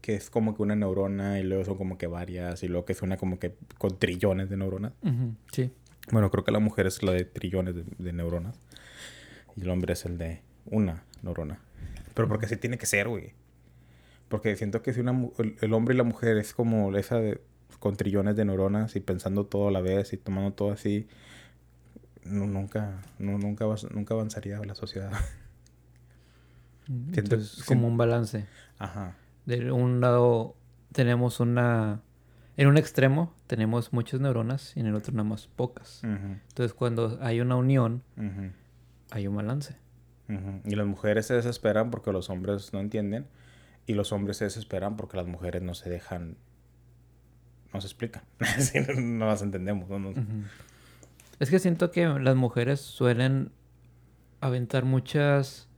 Que 0.00 0.14
es 0.14 0.30
como 0.30 0.56
que 0.56 0.62
una 0.62 0.74
neurona 0.74 1.38
y 1.38 1.44
luego 1.44 1.64
son 1.64 1.76
como 1.76 1.96
que 1.96 2.06
varias 2.06 2.62
y 2.62 2.68
luego 2.68 2.84
que 2.86 2.92
es 2.94 3.02
una 3.02 3.16
como 3.16 3.38
que 3.38 3.54
con 3.78 3.98
trillones 3.98 4.50
de 4.50 4.56
neuronas. 4.56 4.92
Sí. 5.52 5.70
Bueno, 6.10 6.30
creo 6.30 6.42
que 6.42 6.50
la 6.50 6.58
mujer 6.58 6.86
es 6.86 7.02
la 7.02 7.12
de 7.12 7.24
trillones 7.24 7.74
de, 7.76 7.84
de 7.98 8.12
neuronas. 8.12 8.58
Y 9.56 9.60
el 9.62 9.70
hombre 9.70 9.92
es 9.92 10.04
el 10.06 10.18
de 10.18 10.40
una 10.66 11.04
neurona. 11.22 11.60
Pero 12.14 12.26
porque 12.28 12.46
así 12.46 12.56
tiene 12.56 12.76
que 12.78 12.86
ser, 12.86 13.08
güey. 13.08 13.34
Porque 14.28 14.56
siento 14.56 14.82
que 14.82 14.92
si 14.92 15.00
una, 15.00 15.28
el 15.60 15.72
hombre 15.72 15.94
y 15.94 15.98
la 15.98 16.04
mujer 16.04 16.36
es 16.38 16.52
como 16.54 16.96
esa 16.96 17.20
de, 17.20 17.40
con 17.78 17.96
trillones 17.96 18.34
de 18.36 18.44
neuronas 18.44 18.96
y 18.96 19.00
pensando 19.00 19.46
todo 19.46 19.68
a 19.68 19.70
la 19.70 19.80
vez 19.82 20.12
y 20.12 20.16
tomando 20.16 20.52
todo 20.52 20.72
así, 20.72 21.06
no, 22.24 22.46
nunca, 22.46 23.00
no, 23.18 23.38
nunca, 23.38 23.64
nunca 23.92 24.14
avanzaría 24.14 24.58
la 24.60 24.74
sociedad. 24.74 25.10
Siento- 26.86 27.20
Entonces, 27.20 27.64
como 27.64 27.86
un 27.86 27.96
balance. 27.96 28.46
Ajá. 28.78 29.16
De 29.46 29.70
un 29.72 30.00
lado 30.00 30.56
tenemos 30.92 31.40
una... 31.40 32.02
En 32.56 32.66
un 32.66 32.76
extremo 32.76 33.34
tenemos 33.46 33.92
muchas 33.92 34.20
neuronas 34.20 34.76
y 34.76 34.80
en 34.80 34.86
el 34.86 34.94
otro 34.94 35.12
nada 35.14 35.28
más 35.28 35.46
pocas. 35.46 36.00
Entonces 36.02 36.74
cuando 36.74 37.18
hay 37.22 37.40
una 37.40 37.56
unión, 37.56 38.02
hay 39.10 39.26
un 39.26 39.36
balance. 39.36 39.76
Y 40.64 40.74
las 40.76 40.86
mujeres 40.86 41.26
se 41.26 41.34
desesperan 41.34 41.90
porque 41.90 42.12
los 42.12 42.28
hombres 42.28 42.72
no 42.72 42.80
entienden. 42.80 43.26
Y 43.86 43.94
los 43.94 44.12
hombres 44.12 44.36
se 44.36 44.44
desesperan 44.44 44.96
porque 44.96 45.16
las 45.16 45.26
mujeres 45.26 45.62
no 45.62 45.74
se 45.74 45.88
dejan. 45.90 46.36
No 47.72 47.80
se 47.80 47.86
explican. 47.86 48.22
No, 48.98 49.26
las 49.26 49.42
entendemos. 49.42 49.88
no 49.88 49.98
nos- 49.98 50.16
Ujú. 50.16 50.24
Es 51.40 51.50
que 51.50 51.58
siento 51.58 51.90
que 51.90 52.06
las 52.06 52.36
mujeres 52.36 52.80
suelen 52.80 53.50
aventar 54.40 54.84
muchas 54.84 55.68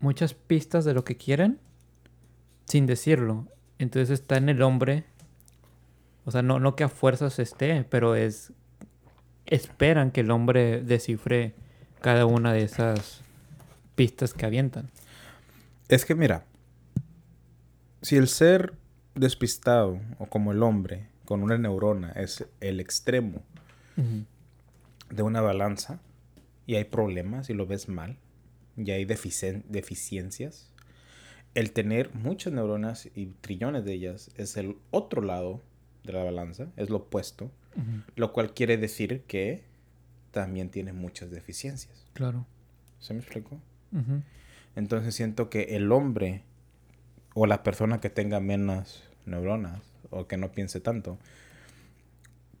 muchas 0.00 0.34
pistas 0.34 0.84
de 0.84 0.94
lo 0.94 1.04
que 1.04 1.16
quieren 1.16 1.58
sin 2.66 2.86
decirlo. 2.86 3.48
Entonces 3.78 4.10
está 4.10 4.36
en 4.36 4.48
el 4.48 4.62
hombre. 4.62 5.04
O 6.24 6.30
sea, 6.30 6.42
no, 6.42 6.60
no 6.60 6.76
que 6.76 6.84
a 6.84 6.88
fuerzas 6.88 7.38
esté, 7.38 7.84
pero 7.84 8.14
es 8.14 8.52
esperan 9.46 10.10
que 10.10 10.20
el 10.20 10.30
hombre 10.30 10.82
descifre 10.82 11.54
cada 12.00 12.26
una 12.26 12.52
de 12.52 12.62
esas 12.62 13.22
pistas 13.94 14.34
que 14.34 14.46
avientan. 14.46 14.90
Es 15.88 16.04
que 16.04 16.14
mira, 16.14 16.44
si 18.02 18.16
el 18.16 18.28
ser 18.28 18.74
despistado 19.14 20.00
o 20.18 20.26
como 20.26 20.52
el 20.52 20.62
hombre 20.62 21.08
con 21.24 21.42
una 21.42 21.58
neurona 21.58 22.12
es 22.12 22.44
el 22.60 22.80
extremo. 22.80 23.42
De 25.10 25.22
una 25.22 25.40
balanza 25.40 26.00
y 26.66 26.76
hay 26.76 26.84
problemas 26.84 27.50
y 27.50 27.54
lo 27.54 27.66
ves 27.66 27.88
mal 27.88 28.16
y 28.76 28.90
hay 28.90 29.04
deficien- 29.04 29.64
deficiencias, 29.68 30.72
el 31.54 31.72
tener 31.72 32.12
muchas 32.14 32.52
neuronas 32.52 33.08
y 33.14 33.26
trillones 33.40 33.84
de 33.84 33.92
ellas 33.92 34.30
es 34.36 34.56
el 34.56 34.76
otro 34.90 35.22
lado 35.22 35.60
de 36.02 36.12
la 36.12 36.24
balanza, 36.24 36.68
es 36.76 36.90
lo 36.90 36.96
opuesto, 36.98 37.50
lo 38.16 38.32
cual 38.32 38.54
quiere 38.54 38.76
decir 38.76 39.22
que 39.22 39.64
también 40.32 40.68
tiene 40.70 40.92
muchas 40.92 41.30
deficiencias. 41.30 42.06
Claro. 42.12 42.46
¿Se 42.98 43.14
me 43.14 43.20
explicó? 43.20 43.60
Entonces 44.74 45.14
siento 45.14 45.48
que 45.50 45.76
el 45.76 45.92
hombre 45.92 46.42
o 47.34 47.46
la 47.46 47.62
persona 47.62 48.00
que 48.00 48.10
tenga 48.10 48.40
menos 48.40 49.04
neuronas 49.26 49.80
o 50.10 50.26
que 50.26 50.36
no 50.36 50.50
piense 50.52 50.80
tanto, 50.80 51.18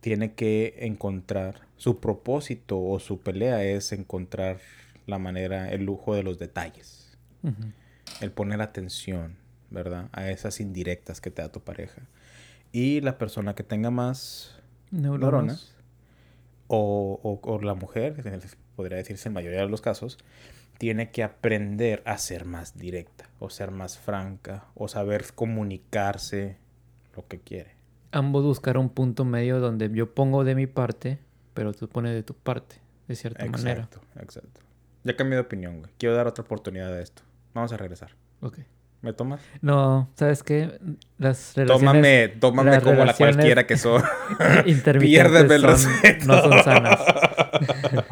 tiene 0.00 0.34
que 0.34 0.74
encontrar 0.78 1.62
su 1.84 2.00
propósito 2.00 2.80
o 2.82 2.98
su 2.98 3.20
pelea 3.20 3.62
es 3.62 3.92
encontrar 3.92 4.58
la 5.06 5.18
manera, 5.18 5.70
el 5.70 5.84
lujo 5.84 6.14
de 6.14 6.22
los 6.22 6.38
detalles, 6.38 7.18
el 8.22 8.30
poner 8.32 8.62
atención, 8.62 9.36
¿verdad? 9.70 10.08
A 10.12 10.30
esas 10.30 10.60
indirectas 10.60 11.20
que 11.20 11.30
te 11.30 11.42
da 11.42 11.52
tu 11.52 11.60
pareja. 11.60 12.00
Y 12.72 13.02
la 13.02 13.18
persona 13.18 13.54
que 13.54 13.64
tenga 13.64 13.90
más 13.90 14.56
Neuronas. 14.90 15.20
neuronas 15.20 15.74
o, 16.68 17.20
o- 17.22 17.40
o 17.52 17.60
la 17.60 17.74
mujer, 17.74 18.14
podría 18.76 18.96
decirse 18.96 19.28
en 19.28 19.34
mayoría 19.34 19.60
de 19.60 19.68
los 19.68 19.82
casos, 19.82 20.16
tiene 20.78 21.10
que 21.10 21.22
aprender 21.22 22.02
a 22.06 22.16
ser 22.16 22.46
más 22.46 22.78
directa, 22.78 23.28
o 23.40 23.50
ser 23.50 23.70
más 23.72 23.98
franca, 23.98 24.64
o 24.74 24.88
saber 24.88 25.24
comunicarse 25.34 26.56
lo 27.14 27.26
que 27.28 27.40
quiere. 27.40 27.72
Ambos 28.10 28.42
buscar 28.44 28.78
un 28.78 28.88
punto 28.88 29.26
medio 29.26 29.60
donde 29.60 29.90
yo 29.92 30.14
pongo 30.14 30.44
de 30.44 30.54
mi 30.54 30.66
parte, 30.66 31.18
pero 31.54 31.72
tú 31.72 31.88
pones 31.88 32.12
de 32.14 32.22
tu 32.22 32.34
parte, 32.34 32.76
de 33.08 33.16
cierta 33.16 33.44
manera. 33.46 33.82
Exacto, 33.84 34.00
exacto. 34.20 34.60
Ya 35.04 35.16
cambié 35.16 35.36
de 35.36 35.42
opinión, 35.42 35.78
güey. 35.80 35.90
Quiero 35.98 36.14
dar 36.14 36.26
otra 36.26 36.42
oportunidad 36.44 36.92
a 36.92 37.00
esto. 37.00 37.22
Vamos 37.54 37.72
a 37.72 37.76
regresar. 37.76 38.10
Ok. 38.40 38.58
¿Me 39.02 39.12
tomas? 39.12 39.40
No, 39.60 40.08
¿sabes 40.14 40.42
qué? 40.42 40.78
Las 41.18 41.54
relaciones 41.54 41.80
Tómame, 41.92 42.28
tómame 42.40 42.70
las 42.70 42.82
como 42.82 43.04
la 43.04 43.12
cualquiera 43.12 43.66
que 43.66 43.76
soy. 43.76 44.02
Piérdeme 44.98 45.54
el 45.56 45.62
respeto. 45.62 46.26
no 46.26 46.40
son 46.42 46.64
sanas. 46.64 47.00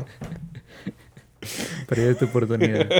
Perdí 1.88 2.14
tu 2.14 2.26
oportunidad. 2.26 2.86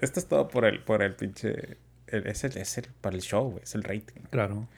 Esto 0.00 0.20
es 0.20 0.26
todo 0.28 0.48
por 0.48 0.64
el, 0.64 0.80
por 0.80 1.02
el 1.02 1.14
pinche. 1.14 1.78
el- 2.08 2.26
es, 2.26 2.44
el, 2.44 2.56
es 2.56 2.78
el 2.78 2.88
para 3.00 3.16
el 3.16 3.22
show, 3.22 3.50
güey. 3.50 3.62
Es 3.64 3.74
el 3.74 3.82
rating. 3.82 4.20
Claro. 4.30 4.68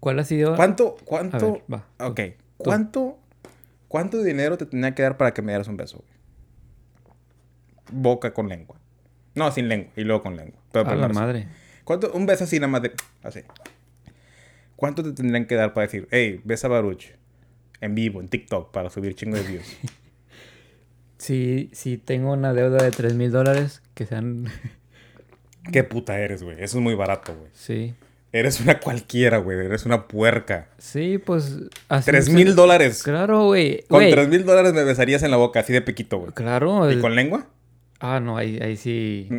¿Cuál 0.00 0.18
ha 0.18 0.24
sido? 0.24 0.56
¿Cuánto, 0.56 0.96
cuánto, 1.04 1.52
ver, 1.52 1.62
va. 1.72 1.86
tú. 1.98 2.04
ok, 2.04 2.20
cuánto, 2.56 3.18
cuánto 3.86 4.22
dinero 4.22 4.56
te 4.56 4.64
tenía 4.64 4.94
que 4.94 5.02
dar 5.02 5.18
para 5.18 5.32
que 5.34 5.42
me 5.42 5.52
dieras 5.52 5.68
un 5.68 5.76
beso? 5.76 5.98
güey? 5.98 6.10
Boca 7.92 8.32
con 8.32 8.48
lengua. 8.48 8.80
No, 9.34 9.52
sin 9.52 9.68
lengua 9.68 9.92
y 9.96 10.04
luego 10.04 10.22
con 10.22 10.36
lengua. 10.36 10.58
Pero 10.72 10.88
A 10.88 10.94
la 10.94 11.08
madre. 11.08 11.48
¿Cuánto, 11.84 12.10
un 12.12 12.24
beso 12.24 12.44
así 12.44 12.58
nada 12.58 12.68
más 12.68 12.82
de, 12.82 12.92
así. 13.22 13.40
¿Cuánto 14.74 15.02
te 15.02 15.12
tendrían 15.12 15.46
que 15.46 15.54
dar 15.54 15.74
para 15.74 15.86
decir, 15.86 16.08
hey, 16.10 16.40
besa 16.44 16.66
a 16.66 16.70
Baruch 16.70 17.12
en 17.82 17.94
vivo, 17.94 18.20
en 18.20 18.28
TikTok, 18.28 18.70
para 18.70 18.88
subir 18.88 19.14
chingo 19.14 19.36
de 19.36 19.42
views? 19.42 19.76
Si, 21.18 21.68
si 21.74 21.98
tengo 21.98 22.32
una 22.32 22.54
deuda 22.54 22.82
de 22.82 22.90
3 22.90 23.14
mil 23.14 23.30
dólares, 23.30 23.82
que 23.92 24.06
sean... 24.06 24.46
Qué 25.70 25.84
puta 25.84 26.18
eres, 26.18 26.42
güey. 26.42 26.56
Eso 26.62 26.78
es 26.78 26.82
muy 26.82 26.94
barato, 26.94 27.36
güey. 27.36 27.50
sí. 27.52 27.94
Eres 28.32 28.60
una 28.60 28.78
cualquiera, 28.78 29.38
güey. 29.38 29.58
Eres 29.58 29.86
una 29.86 30.06
puerca. 30.06 30.68
Sí, 30.78 31.18
pues... 31.18 31.58
así 31.88 32.10
Tres 32.10 32.30
mil 32.30 32.54
dólares. 32.54 33.02
Claro, 33.02 33.46
güey. 33.46 33.82
Con 33.88 34.08
tres 34.08 34.28
mil 34.28 34.44
dólares 34.44 34.72
me 34.72 34.84
besarías 34.84 35.22
en 35.24 35.30
la 35.32 35.36
boca, 35.36 35.60
así 35.60 35.72
de 35.72 35.82
piquito, 35.82 36.18
güey. 36.18 36.32
Claro. 36.32 36.88
¿Y 36.88 36.94
el- 36.94 37.00
con 37.00 37.14
lengua? 37.16 37.46
Ah, 37.98 38.20
no, 38.20 38.36
ahí, 38.36 38.58
ahí 38.62 38.76
sí... 38.76 39.26
Mm. 39.30 39.38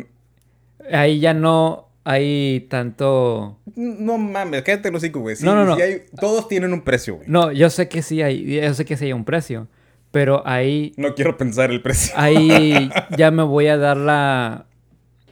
Ahí 0.92 1.20
ya 1.20 1.32
no 1.32 1.88
hay 2.04 2.66
tanto... 2.68 3.58
No 3.76 4.18
mames, 4.18 4.62
cállate 4.62 4.90
los 4.90 5.02
hocico, 5.02 5.20
güey. 5.20 5.36
Sí, 5.36 5.44
No, 5.44 5.54
no, 5.54 5.64
no. 5.64 5.76
sí 5.76 5.82
hay- 5.82 6.02
todos 6.20 6.48
tienen 6.48 6.72
un 6.72 6.82
precio, 6.82 7.14
güey. 7.16 7.28
No, 7.28 7.50
yo 7.52 7.70
sé 7.70 7.88
que 7.88 8.02
sí 8.02 8.20
hay, 8.20 8.60
yo 8.60 8.74
sé 8.74 8.84
que 8.84 8.96
sí 8.96 9.06
hay 9.06 9.12
un 9.12 9.24
precio, 9.24 9.68
pero 10.10 10.42
ahí, 10.46 10.92
No 10.96 11.14
quiero 11.14 11.36
pensar 11.38 11.70
el 11.70 11.80
precio. 11.80 12.12
ahí 12.16 12.90
ya 13.16 13.30
me 13.30 13.42
voy 13.44 13.68
a 13.68 13.76
dar 13.78 13.96
la, 13.96 14.66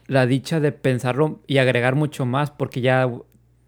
la 0.06 0.26
dicha 0.26 0.60
de 0.60 0.72
pensarlo 0.72 1.40
y 1.46 1.58
agregar 1.58 1.96
mucho 1.96 2.24
más 2.24 2.50
porque 2.52 2.80
ya 2.80 3.10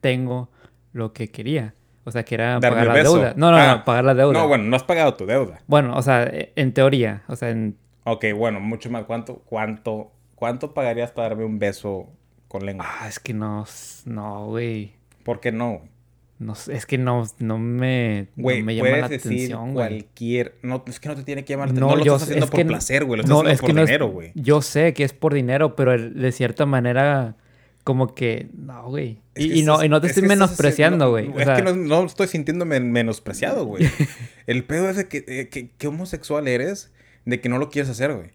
tengo 0.03 0.51
lo 0.93 1.15
que 1.15 1.29
quería. 1.31 1.75
O 2.05 2.11
sea, 2.11 2.25
que 2.25 2.35
era 2.35 2.59
Darme 2.61 2.81
pagar 2.81 2.87
la 2.89 3.03
deuda. 3.03 3.33
No, 3.37 3.51
no, 3.53 3.57
Ah, 3.57 3.77
no, 3.79 3.85
pagar 3.85 4.05
la 4.05 4.15
deuda. 4.15 4.33
No, 4.35 4.49
bueno, 4.49 4.65
no 4.65 4.77
has 4.77 4.83
pagado 4.83 5.15
tu 5.15 5.25
deuda. 5.25 5.63
Bueno, 5.69 5.97
o 5.97 6.03
sea, 6.03 6.25
e- 6.25 6.53
en 6.57 6.75
teoría, 6.75 7.23
o 7.29 7.37
sea, 7.37 7.49
en... 7.51 7.77
Ok, 8.05 8.27
bueno, 8.37 8.59
mucho 8.61 8.91
más. 8.91 9.05
¿Cuánto, 9.05 9.37
cuánto, 9.47 10.11
cuánto 10.35 10.75
pagarías 10.75 11.13
para 11.13 11.29
darme 11.31 11.45
un 11.45 11.59
beso 11.61 12.11
con 12.49 12.67
lengua? 12.67 12.85
Ah, 12.87 13.07
es 13.09 13.21
que 13.21 13.33
no, 13.33 13.65
no, 14.05 14.47
güey. 14.49 14.93
¿Por 15.23 15.39
qué 15.41 15.53
no? 15.53 15.71
güey? 15.79 15.93
No 16.41 16.55
es 16.55 16.87
que 16.87 16.99
no, 16.99 17.23
no 17.39 17.57
me, 17.59 18.27
no 18.35 18.43
Güey, 18.43 18.63
me 18.65 18.75
llama 18.75 18.89
puedes 18.89 19.01
la 19.03 19.09
decir 19.09 19.31
atención, 19.33 19.73
güey. 19.75 19.87
cualquier... 19.89 20.57
No, 20.63 20.83
es 20.89 20.99
que 20.99 21.09
no 21.09 21.15
te 21.15 21.23
tiene 21.23 21.45
que 21.45 21.53
llamar 21.53 21.69
la 21.69 21.75
No, 21.79 21.87
atención. 21.87 21.91
No, 21.91 21.97
lo 21.99 22.05
yo 22.05 22.13
estás 22.17 22.23
haciendo 22.29 22.45
es 22.47 22.51
por 22.51 22.59
que 22.59 22.65
no- 22.65 22.69
placer, 22.71 23.05
güey. 23.05 23.17
Lo 23.19 23.23
estás 23.23 23.31
No, 23.31 23.37
haciendo 23.43 23.53
es 23.55 23.61
por 23.61 23.67
que 23.69 23.75
no 23.75 23.81
es- 23.83 23.87
dinero, 23.87 24.09
güey. 24.09 24.33
Yo 24.35 24.61
sé 24.61 24.93
que 24.93 25.05
es 25.05 25.13
por 25.13 25.35
dinero, 25.35 25.77
pero 25.77 25.97
de 25.97 26.33
cierta 26.33 26.67
manera, 26.67 27.37
como 27.85 28.15
que, 28.15 28.49
no, 28.57 28.89
güey. 28.89 29.19
Es 29.35 29.45
Y, 29.45 29.49
que 29.51 29.57
y 29.59 29.63
no, 29.63 29.83
y 29.85 29.89
no 29.89 30.01
te 30.01 30.07
es 30.09 30.17
estoy 30.17 30.29
menospreciando, 30.29 31.11
güey. 31.11 31.29
O 31.29 31.39
Es 31.39 31.49
que 31.49 31.63
no, 31.63 31.75
no 31.75 32.05
estoy 32.05 32.29
sintiéndome 32.29 32.79
menospreciado, 32.81 33.65
güey. 33.65 33.89
El 34.47 34.65
pedo 34.65 34.89
es 34.91 34.97
de 34.97 35.09
que, 35.09 35.25
eh, 35.27 35.49
que, 35.49 35.71
que 35.71 35.87
homosexual 35.89 36.47
eres 36.49 36.93
de 37.25 37.41
que 37.41 37.49
no 37.49 37.59
lo 37.59 37.71
quieres 37.71 37.91
hacer, 37.91 38.13
güey. 38.15 38.31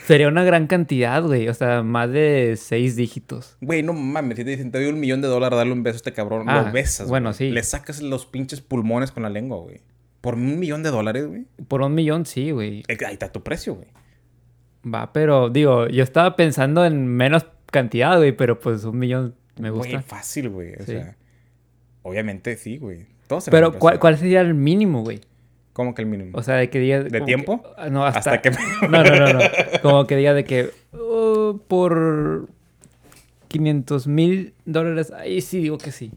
Sería 0.06 0.28
una 0.28 0.42
gran 0.42 0.66
cantidad, 0.66 1.22
güey. 1.22 1.48
O 1.48 1.54
sea, 1.54 1.82
más 1.82 2.10
de 2.10 2.54
seis 2.58 2.96
dígitos. 2.96 3.56
Güey, 3.60 3.82
no 3.82 3.92
mames, 3.92 4.38
si 4.38 4.44
te 4.44 4.50
dicen, 4.50 4.70
te 4.70 4.78
doy 4.78 4.88
un 4.88 4.98
millón 5.00 5.20
de 5.20 5.28
dólares 5.28 5.56
darle 5.58 5.72
un 5.74 5.82
beso 5.82 5.96
a 5.96 5.98
este 5.98 6.12
cabrón, 6.14 6.48
Ah, 6.48 6.62
lo 6.66 6.72
besas. 6.72 7.08
bueno, 7.08 7.30
güey. 7.30 7.36
sí. 7.36 7.50
Le 7.50 7.62
sacas 7.62 8.00
los 8.00 8.24
pinches 8.24 8.60
pulmones 8.62 9.10
con 9.12 9.22
la 9.22 9.28
lengua, 9.28 9.58
güey. 9.58 9.80
Por 10.22 10.34
un 10.34 10.58
millón 10.58 10.82
de 10.82 10.90
dólares, 10.90 11.26
güey. 11.26 11.44
Por 11.68 11.82
un 11.82 11.94
millón, 11.94 12.24
sí, 12.24 12.50
güey. 12.52 12.82
Eh, 12.88 12.96
Ahí 13.06 13.12
está 13.12 13.30
tu 13.30 13.42
precio, 13.42 13.74
güey. 13.74 13.88
Va, 14.86 15.12
pero 15.12 15.48
digo, 15.50 15.88
yo 15.88 16.02
estaba 16.02 16.36
pensando 16.36 16.84
en 16.84 17.06
menos 17.08 17.46
cantidad, 17.70 18.16
güey, 18.16 18.32
pero 18.32 18.58
pues 18.60 18.84
un 18.84 18.98
millón 18.98 19.34
me 19.58 19.70
gusta. 19.70 19.90
Güey, 19.92 20.02
fácil, 20.02 20.48
güey. 20.50 20.72
O 20.74 20.78
Sí. 20.84 20.92
sea, 20.92 21.16
obviamente 22.02 22.56
sí, 22.56 22.78
güey. 22.78 23.06
Todos 23.26 23.44
pero, 23.50 23.68
tenemos 23.68 23.76
¿cuál, 23.80 23.98
cuál 23.98 24.16
sería 24.18 24.40
el 24.40 24.54
mínimo, 24.54 25.02
güey? 25.02 25.20
¿Cómo 25.74 25.94
que 25.94 26.02
el 26.02 26.08
mínimo? 26.08 26.36
O 26.38 26.42
sea, 26.42 26.54
de 26.56 26.70
que 26.70 26.78
diga... 26.80 27.00
¿De 27.02 27.20
tiempo? 27.20 27.62
que- 27.62 27.68
ah, 27.76 27.88
no, 27.90 28.04
hasta... 28.04 28.32
Hasta 28.32 28.42
que... 28.42 28.50
No, 28.88 29.02
no, 29.04 29.16
no, 29.16 29.32
no. 29.34 29.40
Como 29.82 30.06
que 30.06 30.16
diga 30.16 30.32
de 30.34 30.44
que 30.44 30.70
oh, 30.92 31.60
por 31.68 32.48
500 33.48 34.06
mil 34.06 34.54
dólares, 34.64 35.10
ahí 35.12 35.40
sí 35.40 35.58
digo 35.60 35.78
que 35.78 35.92
sí. 35.92 36.12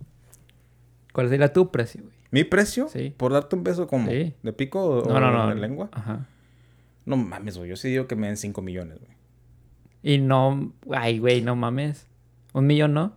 ¿Cuál 1.13 1.29
sería 1.29 1.51
tu 1.51 1.69
precio, 1.71 2.01
güey? 2.01 2.13
¿Mi 2.31 2.43
precio? 2.45 2.87
Sí. 2.87 3.13
¿Por 3.17 3.33
darte 3.33 3.55
un 3.55 3.63
beso 3.63 3.87
como? 3.87 4.09
Sí. 4.09 4.33
¿De 4.41 4.53
pico 4.53 4.83
o, 4.85 5.05
No, 5.09 5.19
no, 5.19 5.31
no. 5.31 5.49
de 5.49 5.55
lengua? 5.55 5.89
Ajá. 5.91 6.25
No 7.05 7.17
mames, 7.17 7.57
güey. 7.57 7.69
Yo 7.69 7.75
sí 7.75 7.89
digo 7.89 8.07
que 8.07 8.15
me 8.15 8.27
den 8.27 8.37
5 8.37 8.61
millones, 8.61 8.99
güey. 8.99 9.11
Y 10.03 10.17
no, 10.17 10.73
ay, 10.91 11.19
güey, 11.19 11.41
no 11.41 11.55
mames. 11.55 12.07
¿Un 12.53 12.67
millón 12.67 12.93
no? 12.93 13.15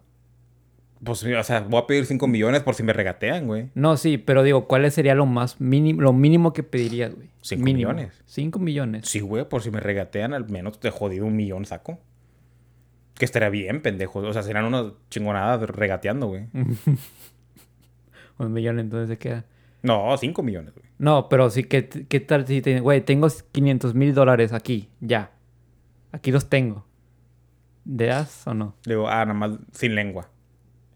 Pues, 1.02 1.22
o 1.22 1.42
sea, 1.42 1.60
voy 1.60 1.80
a 1.82 1.86
pedir 1.86 2.06
5 2.06 2.26
millones 2.26 2.62
por 2.62 2.74
si 2.74 2.82
me 2.82 2.92
regatean, 2.94 3.46
güey. 3.46 3.70
No, 3.74 3.96
sí, 3.96 4.16
pero 4.16 4.42
digo, 4.42 4.66
¿cuál 4.66 4.90
sería 4.90 5.14
lo 5.14 5.26
más 5.26 5.60
mínimo, 5.60 6.00
lo 6.00 6.12
mínimo 6.12 6.52
que 6.52 6.62
pedirías, 6.62 7.14
güey? 7.14 7.28
Cinco 7.42 7.64
Mínimo. 7.64 7.90
millones. 7.92 8.22
Cinco 8.24 8.58
millones. 8.58 9.06
Sí, 9.06 9.20
güey, 9.20 9.46
por 9.46 9.60
si 9.62 9.70
me 9.70 9.80
regatean, 9.80 10.32
al 10.32 10.48
menos 10.48 10.80
te 10.80 10.90
jodido 10.90 11.26
un 11.26 11.36
millón 11.36 11.66
saco. 11.66 11.98
Que 13.14 13.26
estaría 13.26 13.50
bien, 13.50 13.82
pendejo. 13.82 14.20
O 14.20 14.32
sea, 14.32 14.42
serán 14.42 14.64
unas 14.64 14.92
chingonadas 15.10 15.60
regateando, 15.68 16.26
güey. 16.28 16.46
Un 18.38 18.52
millón 18.52 18.80
entonces 18.80 19.08
se 19.08 19.18
queda. 19.18 19.44
No, 19.82 20.16
5 20.16 20.42
millones, 20.42 20.74
güey. 20.74 20.83
No, 20.98 21.28
pero 21.28 21.50
sí, 21.50 21.64
¿qué, 21.64 21.88
qué 21.88 22.20
tal 22.20 22.46
si 22.46 22.62
te... 22.62 22.80
Güey, 22.80 23.00
tengo 23.00 23.28
500 23.52 23.94
mil 23.94 24.14
dólares 24.14 24.52
aquí, 24.52 24.88
ya. 25.00 25.32
Aquí 26.12 26.30
los 26.30 26.48
tengo. 26.48 26.86
¿De 27.84 28.06
das 28.06 28.46
o 28.46 28.54
no? 28.54 28.76
Le 28.84 28.94
digo, 28.94 29.08
ah, 29.08 29.24
nada 29.24 29.34
más 29.34 29.58
sin 29.72 29.94
lengua. 29.94 30.30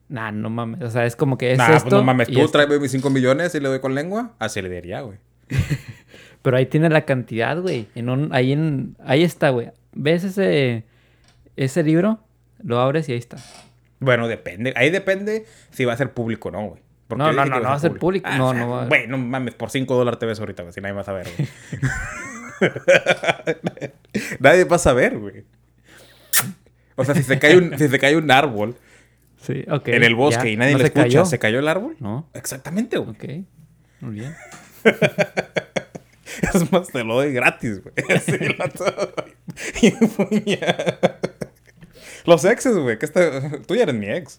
Nah, 0.08 0.30
no 0.30 0.48
mames. 0.48 0.82
O 0.82 0.90
sea, 0.90 1.04
es 1.04 1.16
como 1.16 1.36
que 1.36 1.52
es 1.52 1.58
nah, 1.58 1.74
esto 1.74 1.90
pues 1.90 1.92
no 1.94 2.04
mames, 2.04 2.28
tú 2.28 2.48
tráeme 2.48 2.78
mis 2.78 2.90
5 2.92 3.10
millones 3.10 3.54
y 3.54 3.60
le 3.60 3.68
doy 3.68 3.80
con 3.80 3.94
lengua. 3.94 4.34
Así 4.38 4.62
le 4.62 4.68
diría, 4.70 5.02
güey. 5.02 5.18
Pero 6.42 6.56
ahí 6.56 6.66
tiene 6.66 6.88
la 6.88 7.04
cantidad, 7.04 7.60
güey. 7.60 7.88
En 7.94 8.08
un, 8.08 8.32
ahí, 8.32 8.52
en, 8.52 8.96
ahí 9.04 9.22
está, 9.22 9.50
güey. 9.50 9.70
¿Ves 9.92 10.24
ese, 10.24 10.84
ese 11.56 11.82
libro? 11.82 12.20
Lo 12.62 12.80
abres 12.80 13.08
y 13.08 13.12
ahí 13.12 13.18
está. 13.18 13.36
Bueno, 14.00 14.28
depende. 14.28 14.72
Ahí 14.76 14.90
depende 14.90 15.44
si 15.70 15.84
va 15.84 15.92
a 15.92 15.96
ser 15.96 16.14
público 16.14 16.48
o 16.48 16.52
no, 16.52 16.66
güey. 16.68 16.82
Porque 17.08 17.24
No, 17.24 17.32
no, 17.32 17.44
no, 17.46 17.56
no 17.60 17.68
va 17.68 17.74
a 17.74 17.78
ser 17.78 17.94
público. 17.94 18.28
No, 18.36 18.48
o 18.50 18.52
sea, 18.52 18.60
no 18.60 18.70
va- 18.70 18.86
Güey, 18.86 19.06
no 19.08 19.18
mames, 19.18 19.54
por 19.54 19.70
5 19.70 19.96
dólares 19.96 20.18
te 20.20 20.26
ves 20.26 20.38
ahorita, 20.40 20.62
güey. 20.62 20.72
Si 20.72 20.80
nadie 20.80 20.94
va 20.94 21.00
a 21.00 21.04
saber, 21.04 21.26
güey. 21.36 21.48
nadie 24.40 24.64
va 24.64 24.76
a 24.76 24.78
saber, 24.78 25.18
güey. 25.18 25.44
O 26.96 27.04
sea, 27.04 27.14
si 27.14 27.22
se 27.22 27.38
cae 27.38 27.56
un, 27.56 27.78
si 27.78 27.88
se 27.88 27.98
cae 27.98 28.16
un 28.16 28.30
árbol 28.30 28.76
Sí, 29.40 29.64
ok. 29.70 29.88
en 29.88 30.02
el 30.04 30.14
bosque 30.16 30.44
ya. 30.44 30.50
y 30.50 30.56
nadie 30.56 30.72
¿No 30.72 30.78
lo 30.78 30.82
se 30.82 30.86
escucha, 30.88 31.02
cayó? 31.04 31.24
¿se 31.24 31.38
cayó 31.38 31.58
el 31.60 31.68
árbol? 31.68 31.96
No. 32.00 32.28
Exactamente, 32.34 32.98
güey. 32.98 33.10
Ok. 33.10 33.46
Muy 34.00 34.14
bien. 34.14 34.34
Es 36.54 36.70
más, 36.70 36.88
te 36.88 37.02
lo 37.04 37.14
doy 37.14 37.32
gratis, 37.32 37.82
güey. 37.82 37.94
Así 38.16 38.32
lo. 38.38 38.54
Los 42.26 42.44
exes, 42.44 42.76
güey. 42.76 42.98
que 42.98 43.06
está... 43.06 43.58
Tú 43.66 43.74
ya 43.74 43.84
eres 43.84 43.94
mi 43.94 44.08
ex. 44.10 44.38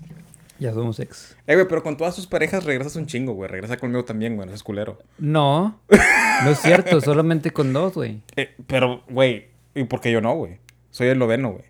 Ya 0.60 0.74
somos 0.74 1.00
ex. 1.00 1.38
Eh, 1.48 1.56
güey, 1.56 1.68
pero 1.68 1.82
con 1.82 1.96
todas 1.96 2.16
tus 2.16 2.28
parejas 2.28 2.66
regresas 2.66 2.96
un 2.98 3.06
chingo, 3.06 3.34
güey. 3.34 3.50
Regresa 3.50 3.78
conmigo 3.78 4.04
también, 4.04 4.36
güey. 4.36 4.46
No 4.46 4.52
seas 4.52 4.64
culero. 4.64 5.00
No. 5.18 5.80
No 6.42 6.52
es 6.52 6.60
cierto. 6.60 7.02
solamente 7.02 7.52
con 7.52 7.74
dos, 7.74 7.96
güey. 7.96 8.22
Eh, 8.38 8.56
pero, 8.66 9.04
güey. 9.10 9.48
¿Y 9.76 9.84
por 9.84 10.00
qué 10.00 10.10
yo 10.10 10.22
no, 10.22 10.34
güey? 10.36 10.60
Soy 10.90 11.08
el 11.08 11.20
noveno, 11.20 11.52
güey. 11.52 11.66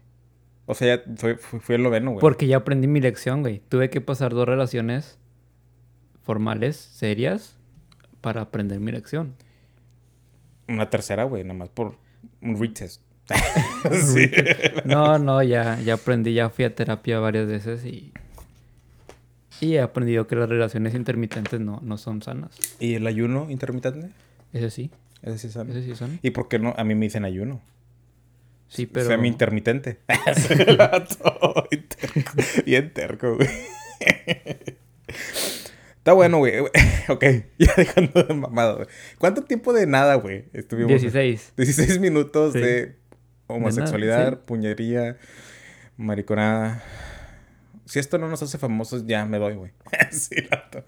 O 0.67 0.75
sea, 0.75 0.98
ya 0.98 1.03
soy, 1.17 1.38
fui, 1.38 1.60
fui 1.60 1.74
el 1.74 1.81
noveno, 1.81 2.12
güey. 2.12 2.22
Porque 2.22 2.46
ya 2.46 2.58
aprendí 2.58 2.88
mi 2.88 3.01
lección, 3.01 3.41
güey. 3.41 3.63
Tuve 3.67 3.89
que 3.89 4.00
pasar 4.00 4.31
dos 4.31 4.48
relaciones 4.48 5.17
formales, 6.22 6.75
serias, 6.75 7.58
para 8.22 8.41
aprender 8.41 8.79
mi 8.79 8.91
lección. 8.91 9.34
Una 10.67 10.88
tercera, 10.91 11.24
güey. 11.24 11.43
Nada 11.43 11.55
más 11.55 11.69
por 11.69 11.96
un 12.41 12.60
retest. 12.60 13.01
Sí. 14.13 14.29
No, 14.86 15.17
no, 15.17 15.41
ya, 15.41 15.79
ya 15.79 15.96
aprendí, 15.96 16.34
ya 16.34 16.50
fui 16.50 16.65
a 16.65 16.75
terapia 16.75 17.19
varias 17.19 17.48
veces 17.48 17.86
y, 17.86 18.13
y 19.61 19.75
he 19.75 19.81
aprendido 19.81 20.27
que 20.27 20.35
las 20.35 20.49
relaciones 20.49 20.95
intermitentes 20.95 21.59
no, 21.59 21.79
no 21.83 21.97
son 21.97 22.21
sanas. 22.21 22.51
¿Y 22.79 22.95
el 22.95 23.05
ayuno 23.07 23.49
intermitente? 23.49 24.09
Ese 24.53 24.69
sí, 24.69 24.91
Ese 25.21 25.37
sí 25.37 25.47
es 25.47 25.53
sano. 25.53 25.71
ese 25.71 25.83
sí 25.83 25.95
son. 25.95 26.19
¿Y 26.21 26.31
por 26.31 26.47
qué 26.47 26.59
no? 26.59 26.73
A 26.77 26.83
mí 26.83 26.95
me 26.95 27.05
dicen 27.05 27.25
ayuno. 27.25 27.61
Sí, 28.67 28.85
pero... 28.85 29.07
Semi 29.07 29.27
intermitente. 29.27 29.99
Bien 32.65 32.93
terco, 32.93 33.35
güey. 33.35 33.49
Está 35.97 36.13
bueno, 36.13 36.37
güey. 36.39 36.53
Ok, 37.09 37.23
ya 37.57 37.73
dejando 37.75 38.21
de 38.23 38.33
mamado, 38.35 38.75
güey. 38.77 38.87
¿Cuánto 39.17 39.43
tiempo 39.43 39.73
de 39.73 39.87
nada, 39.87 40.13
güey? 40.15 40.45
Estuvimos. 40.53 40.89
16. 40.89 41.53
16 41.57 41.99
minutos 41.99 42.53
Sí. 42.53 42.59
de 42.59 42.95
homosexualidad, 43.47 44.33
sí. 44.33 44.39
puñería, 44.45 45.17
mariconada. 45.97 46.83
Si 47.89 47.98
esto 47.98 48.19
no 48.19 48.27
nos 48.27 48.43
hace 48.43 48.60
famosos, 48.60 49.08
ya 49.08 49.25
me 49.25 49.39
doy, 49.39 49.55
güey. 49.55 49.72
sí, 50.12 50.36
vato. 50.51 50.84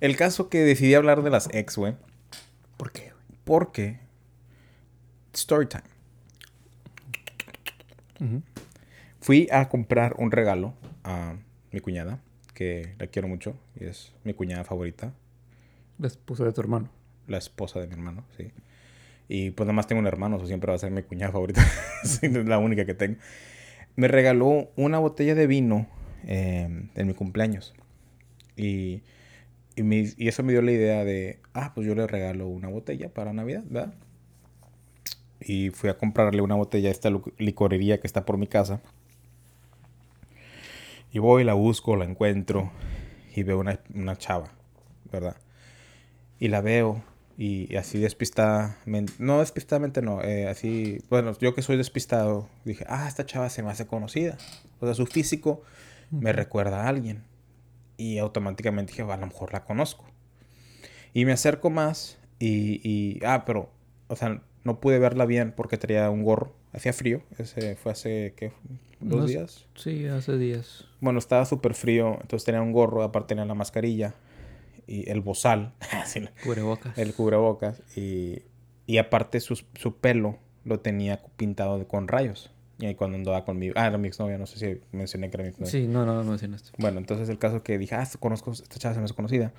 El 0.00 0.14
caso 0.14 0.50
que 0.50 0.58
decidí 0.58 0.92
hablar 0.92 1.22
de 1.22 1.30
las 1.30 1.48
ex, 1.54 1.78
güey. 1.78 1.94
¿Por 2.76 2.92
qué? 2.92 3.12
Porque. 3.44 3.98
Story 5.32 5.66
time. 5.66 5.84
Fui 9.20 9.48
a 9.50 9.70
comprar 9.70 10.16
un 10.18 10.32
regalo 10.32 10.74
a 11.02 11.34
mi 11.72 11.80
cuñada, 11.80 12.20
que 12.52 12.94
la 12.98 13.06
quiero 13.06 13.26
mucho, 13.26 13.56
y 13.80 13.84
es 13.84 14.12
mi 14.22 14.34
cuñada 14.34 14.64
favorita, 14.64 15.14
La 15.98 16.08
esposa 16.08 16.44
de 16.44 16.52
tu 16.52 16.60
hermano. 16.60 16.90
la 17.26 17.38
esposa 17.38 17.80
de 17.80 17.86
mi 17.86 17.94
hermano, 17.94 18.24
sí. 18.36 18.52
Y 19.28 19.50
pues 19.50 19.66
nada 19.66 19.74
más 19.74 19.86
tengo 19.86 20.00
un 20.00 20.06
hermano, 20.06 20.36
eso 20.36 20.46
siempre 20.46 20.70
va 20.70 20.76
a 20.76 20.78
ser 20.78 20.90
mi 20.90 21.02
cuñada 21.02 21.32
favorita, 21.32 21.66
es 22.02 22.22
la 22.22 22.58
única 22.58 22.84
que 22.84 22.94
tengo. 22.94 23.18
Me 23.96 24.08
regaló 24.08 24.70
una 24.76 24.98
botella 24.98 25.34
de 25.34 25.46
vino 25.46 25.86
eh, 26.26 26.88
en 26.94 27.06
mi 27.06 27.14
cumpleaños. 27.14 27.74
Y, 28.56 29.02
y, 29.76 29.82
me- 29.82 30.12
y 30.16 30.28
eso 30.28 30.42
me 30.42 30.52
dio 30.52 30.62
la 30.62 30.72
idea 30.72 31.04
de, 31.04 31.40
ah, 31.54 31.72
pues 31.74 31.86
yo 31.86 31.94
le 31.94 32.06
regalo 32.06 32.46
una 32.48 32.68
botella 32.68 33.08
para 33.08 33.32
Navidad, 33.32 33.64
¿verdad? 33.68 33.94
Y 35.40 35.70
fui 35.70 35.90
a 35.90 35.98
comprarle 35.98 36.40
una 36.42 36.54
botella 36.54 36.88
a 36.88 36.92
esta 36.92 37.10
licorería 37.38 38.00
que 38.00 38.06
está 38.06 38.24
por 38.24 38.38
mi 38.38 38.46
casa. 38.46 38.80
Y 41.12 41.18
voy, 41.18 41.44
la 41.44 41.54
busco, 41.54 41.96
la 41.96 42.04
encuentro 42.04 42.72
y 43.34 43.42
veo 43.42 43.58
una, 43.60 43.78
una 43.94 44.16
chava, 44.16 44.52
¿verdad? 45.12 45.36
Y 46.40 46.48
la 46.48 46.60
veo 46.60 47.02
y, 47.38 47.72
y 47.72 47.76
así 47.76 47.98
despistadamente, 47.98 49.12
no 49.18 49.40
despistadamente 49.40 50.02
no, 50.02 50.22
eh, 50.22 50.48
así, 50.48 50.98
bueno, 51.10 51.36
yo 51.38 51.54
que 51.54 51.62
soy 51.62 51.76
despistado, 51.76 52.48
dije, 52.64 52.84
ah, 52.88 53.06
esta 53.08 53.26
chava 53.26 53.48
se 53.50 53.62
me 53.62 53.70
hace 53.70 53.86
conocida. 53.86 54.36
O 54.80 54.86
sea, 54.86 54.94
su 54.94 55.06
físico 55.06 55.62
me 56.10 56.32
recuerda 56.32 56.84
a 56.84 56.88
alguien. 56.88 57.24
Y 57.96 58.18
automáticamente 58.18 58.92
dije, 58.92 59.02
a 59.02 59.16
lo 59.16 59.26
mejor 59.26 59.52
la 59.52 59.64
conozco. 59.64 60.04
Y 61.12 61.24
me 61.24 61.32
acerco 61.32 61.70
más 61.70 62.18
y, 62.38 62.80
y- 62.88 63.20
ah, 63.24 63.44
pero, 63.46 63.70
o 64.08 64.16
sea, 64.16 64.42
no 64.64 64.80
pude 64.80 64.98
verla 64.98 65.26
bien 65.26 65.52
porque 65.56 65.78
traía 65.78 66.10
un 66.10 66.22
gorro. 66.22 66.54
Hacía 66.72 66.92
frío, 66.92 67.22
ese 67.38 67.76
fue 67.76 67.92
hace, 67.92 68.34
¿qué? 68.36 68.52
¿Dos 68.98 69.18
Unos- 69.18 69.30
días? 69.30 69.66
Sí, 69.76 70.06
hace 70.06 70.36
días. 70.38 70.86
Bueno, 71.00 71.20
estaba 71.20 71.44
súper 71.44 71.74
frío, 71.74 72.18
entonces 72.20 72.44
tenía 72.44 72.62
un 72.62 72.72
gorro, 72.72 73.02
aparte 73.04 73.28
tenía 73.28 73.44
la 73.44 73.54
mascarilla 73.54 74.14
y 74.88 75.08
el 75.08 75.20
bozal, 75.20 75.72
Cubrebocas. 76.42 76.98
el 76.98 77.14
cubrebocas 77.14 77.80
y, 77.96 78.42
y 78.86 78.98
aparte 78.98 79.38
su, 79.40 79.62
su 79.74 79.98
pelo 79.98 80.38
lo 80.64 80.80
tenía 80.80 81.22
pintado 81.36 81.86
con 81.86 82.08
rayos. 82.08 82.50
Y 82.78 82.86
ahí 82.86 82.94
cuando 82.94 83.16
andaba 83.16 83.44
conmigo, 83.44 83.74
ah, 83.76 83.86
era 83.86 83.98
mi 83.98 84.08
exnovia, 84.08 84.36
no 84.36 84.46
sé 84.46 84.58
si 84.58 84.80
mencioné 84.92 85.30
que 85.30 85.36
era 85.36 85.44
mi 85.44 85.50
exnovia. 85.50 85.70
Sí, 85.70 85.86
no, 85.86 86.04
no, 86.04 86.14
no 86.14 86.24
mencionaste. 86.24 86.70
Bueno, 86.78 86.98
entonces 86.98 87.28
el 87.28 87.38
caso 87.38 87.62
que 87.62 87.78
dije, 87.78 87.94
ah, 87.94 88.08
conozco, 88.18 88.52
esta 88.52 88.78
chava 88.78 88.94
se 88.94 89.00
me 89.00 89.04
hace 89.04 89.14
conocida. 89.14 89.52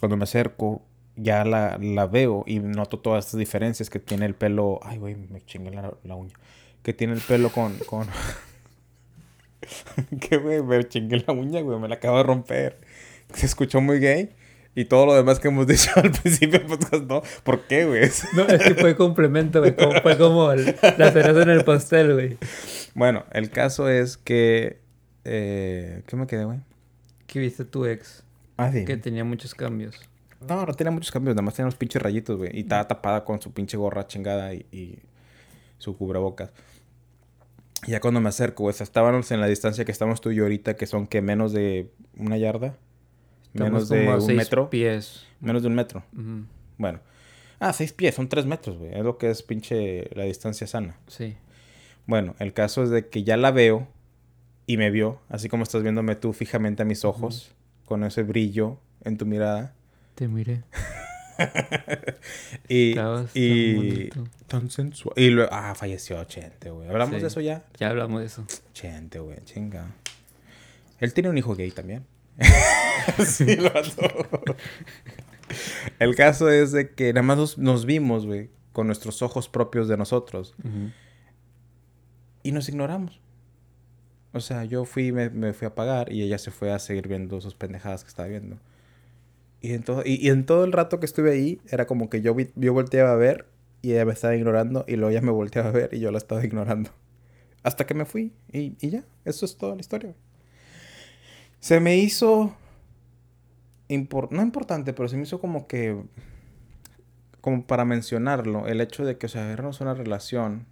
Cuando 0.00 0.16
me 0.16 0.24
acerco, 0.24 0.82
ya 1.16 1.44
la, 1.44 1.78
la 1.78 2.06
veo 2.06 2.44
y 2.46 2.60
noto 2.60 3.00
todas 3.00 3.26
estas 3.26 3.38
diferencias 3.38 3.90
que 3.90 3.98
tiene 3.98 4.24
el 4.26 4.34
pelo. 4.34 4.80
Ay, 4.82 4.98
güey, 4.98 5.16
me 5.16 5.40
chingué 5.42 5.70
la, 5.70 5.92
la 6.04 6.14
uña. 6.14 6.34
Que 6.82 6.94
tiene 6.94 7.12
el 7.14 7.20
pelo 7.20 7.50
con. 7.50 7.76
con... 7.78 8.06
que, 10.20 10.36
güey, 10.38 10.62
me 10.62 10.88
chingué 10.88 11.24
la 11.26 11.32
uña, 11.32 11.60
güey, 11.60 11.78
me 11.78 11.88
la 11.88 11.96
acabo 11.96 12.16
de 12.18 12.22
romper. 12.22 12.78
Se 13.34 13.46
escuchó 13.46 13.80
muy 13.80 13.98
gay. 13.98 14.30
Y 14.78 14.84
todo 14.84 15.06
lo 15.06 15.14
demás 15.14 15.40
que 15.40 15.48
hemos 15.48 15.66
dicho 15.66 15.90
al 15.96 16.12
principio 16.12 16.60
del 16.60 16.68
podcast, 16.68 17.02
no. 17.04 17.22
¿Por 17.42 17.62
qué, 17.66 17.84
güey? 17.86 18.08
No, 18.34 18.42
es 18.46 18.62
que 18.62 18.74
fue 18.76 18.94
complemento, 18.96 19.58
güey. 19.60 19.74
como- 19.74 20.00
Fue 20.02 20.16
como 20.16 20.52
el- 20.52 20.76
la 20.98 21.10
cereza 21.10 21.42
en 21.42 21.50
el 21.50 21.64
pastel, 21.64 22.14
güey. 22.14 22.38
Bueno, 22.94 23.24
el 23.32 23.50
caso 23.50 23.88
es 23.88 24.16
que. 24.16 24.78
Eh, 25.24 26.02
¿Qué 26.06 26.14
me 26.14 26.26
quedé, 26.28 26.44
güey? 26.44 26.60
Que 27.26 27.40
viste 27.40 27.64
tu 27.64 27.86
ex, 27.86 28.22
Ah, 28.56 28.70
sí. 28.72 28.84
que 28.84 28.96
tenía 28.96 29.24
muchos 29.24 29.54
cambios. 29.54 29.96
No, 30.48 30.64
no 30.64 30.72
tenía 30.74 30.92
muchos 30.92 31.10
cambios, 31.10 31.34
nada 31.34 31.42
más 31.42 31.54
tenía 31.54 31.66
unos 31.66 31.74
pinches 31.74 32.00
rayitos, 32.00 32.36
güey. 32.38 32.50
Y 32.56 32.60
estaba 32.60 32.86
tapada 32.86 33.24
con 33.24 33.42
su 33.42 33.52
pinche 33.52 33.76
gorra 33.76 34.06
chingada 34.06 34.54
y, 34.54 34.64
y 34.70 35.00
su 35.78 35.96
cubrebocas. 35.96 36.52
Y 37.86 37.90
ya 37.90 38.00
cuando 38.00 38.20
me 38.20 38.28
acerco, 38.28 38.62
güey, 38.62 38.76
estábamos 38.78 39.30
en 39.32 39.40
la 39.40 39.48
distancia 39.48 39.84
que 39.84 39.90
estamos 39.92 40.20
tú 40.20 40.30
y 40.30 40.36
yo 40.36 40.44
ahorita, 40.44 40.76
que 40.76 40.86
son 40.86 41.08
que 41.08 41.20
menos 41.20 41.52
de 41.52 41.90
una 42.16 42.36
yarda. 42.38 42.76
Menos 43.52 43.88
de 43.88 44.08
un 44.08 44.36
metro. 44.36 44.70
pies. 44.70 45.24
Menos 45.40 45.62
de 45.62 45.68
un 45.68 45.74
metro. 45.74 46.04
Bueno. 46.76 47.00
Ah, 47.60 47.72
seis 47.72 47.92
pies, 47.92 48.14
son 48.14 48.28
tres 48.28 48.46
metros, 48.46 48.78
güey. 48.78 48.92
Es 48.94 49.02
lo 49.02 49.18
que 49.18 49.30
es 49.30 49.42
pinche 49.42 50.08
la 50.14 50.24
distancia 50.24 50.66
sana. 50.66 50.96
Sí. 51.08 51.36
Bueno, 52.06 52.34
el 52.38 52.52
caso 52.52 52.82
es 52.84 52.90
de 52.90 53.08
que 53.08 53.24
ya 53.24 53.36
la 53.36 53.50
veo 53.50 53.88
y 54.66 54.76
me 54.76 54.90
vio, 54.90 55.20
así 55.28 55.48
como 55.48 55.62
estás 55.64 55.82
viéndome 55.82 56.14
tú 56.14 56.32
fijamente 56.32 56.82
a 56.82 56.86
mis 56.86 57.04
ojos, 57.04 57.52
con 57.84 58.04
ese 58.04 58.22
brillo 58.22 58.78
en 59.04 59.16
tu 59.18 59.26
mirada. 59.26 59.74
Te 60.14 60.28
miré. 60.28 60.62
Y, 62.68 62.94
tan 62.94 63.28
y 63.34 63.74
bonito. 63.74 64.24
tan 64.48 64.70
sensual. 64.70 65.14
Y 65.16 65.30
luego, 65.30 65.48
ah, 65.52 65.74
falleció 65.76 66.22
Chente, 66.24 66.70
güey. 66.70 66.88
¿Hablamos 66.88 67.14
Sí. 67.16 67.20
de 67.22 67.26
eso 67.28 67.40
ya? 67.40 67.64
Ya 67.78 67.90
hablamos 67.90 68.20
de 68.20 68.26
eso. 68.26 68.44
Chente, 68.72 69.20
güey, 69.20 69.38
chinga. 69.44 69.86
Él 70.98 71.14
tiene 71.14 71.28
un 71.30 71.38
hijo 71.38 71.54
gay 71.54 71.70
también. 71.70 72.04
sí, 73.26 73.56
lo. 73.56 73.70
El 75.98 76.14
caso 76.14 76.50
es 76.50 76.72
de 76.72 76.90
que 76.90 77.12
nada 77.12 77.22
más 77.22 77.36
nos, 77.38 77.58
nos 77.58 77.86
vimos, 77.86 78.26
güey, 78.26 78.50
con 78.72 78.86
nuestros 78.86 79.22
ojos 79.22 79.48
propios 79.48 79.88
de 79.88 79.96
nosotros 79.96 80.54
y 82.42 82.52
nos 82.52 82.68
ignoramos. 82.68 83.20
O 84.32 84.40
sea, 84.40 84.64
yo 84.64 84.84
fui, 84.84 85.10
me, 85.10 85.30
me 85.30 85.52
fui 85.54 85.66
a 85.66 85.74
pagar 85.74 86.12
y 86.12 86.22
ella 86.22 86.38
se 86.38 86.50
fue 86.50 86.70
a 86.70 86.78
seguir 86.78 87.08
viendo 87.08 87.40
sus 87.40 87.54
pendejadas 87.54 88.04
que 88.04 88.08
estaba 88.08 88.28
viendo. 88.28 88.58
Y 89.60 89.72
en, 89.72 89.82
todo, 89.82 90.02
y, 90.04 90.14
y 90.24 90.28
en 90.28 90.44
todo 90.46 90.64
el 90.64 90.72
rato 90.72 91.00
que 91.00 91.06
estuve 91.06 91.32
ahí, 91.32 91.60
era 91.68 91.86
como 91.86 92.08
que 92.10 92.20
yo, 92.20 92.34
vi- 92.34 92.52
yo 92.54 92.72
volteaba 92.74 93.10
a 93.12 93.16
ver 93.16 93.46
y 93.82 93.92
ella 93.92 94.04
me 94.04 94.12
estaba 94.12 94.36
ignorando 94.36 94.84
y 94.86 94.96
luego 94.96 95.10
ella 95.10 95.22
me 95.22 95.32
volteaba 95.32 95.70
a 95.70 95.72
ver 95.72 95.94
y 95.94 95.98
yo 95.98 96.12
la 96.12 96.18
estaba 96.18 96.44
ignorando. 96.44 96.90
Hasta 97.64 97.86
que 97.86 97.94
me 97.94 98.04
fui 98.04 98.32
y, 98.52 98.76
y 98.80 98.90
ya, 98.90 99.04
eso 99.24 99.44
es 99.46 99.56
toda 99.56 99.74
la 99.74 99.80
historia. 99.80 100.14
Se 101.60 101.80
me 101.80 101.96
hizo... 101.96 102.54
no 103.88 104.42
importante, 104.42 104.92
pero 104.92 105.08
se 105.08 105.16
me 105.16 105.22
hizo 105.24 105.40
como 105.40 105.66
que... 105.66 106.02
Como 107.40 107.66
para 107.66 107.84
mencionarlo, 107.84 108.66
el 108.66 108.80
hecho 108.80 109.04
de 109.04 109.16
que, 109.16 109.26
o 109.26 109.28
sea, 109.28 109.44
agarrarnos 109.44 109.80
una 109.80 109.94
relación, 109.94 110.66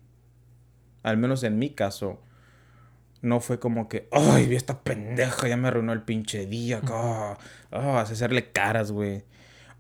al 1.05 1.17
menos 1.17 1.45
en 1.45 1.59
mi 1.59 1.71
caso, 1.71 2.21
no 3.23 3.41
fue 3.41 3.59
como 3.59 3.89
que, 3.89 4.09
ay, 4.11 4.47
vi 4.47 4.57
esta 4.57 4.83
pendeja, 4.83 5.49
ya 5.49 5.57
me 5.57 5.69
arruinó 5.69 5.93
el 5.93 6.03
pinche 6.03 6.47
día, 6.47 6.79
acá. 6.79 7.39
Ah, 7.71 8.01
hacerle 8.01 8.51
caras, 8.51 8.93
güey. 8.93 9.25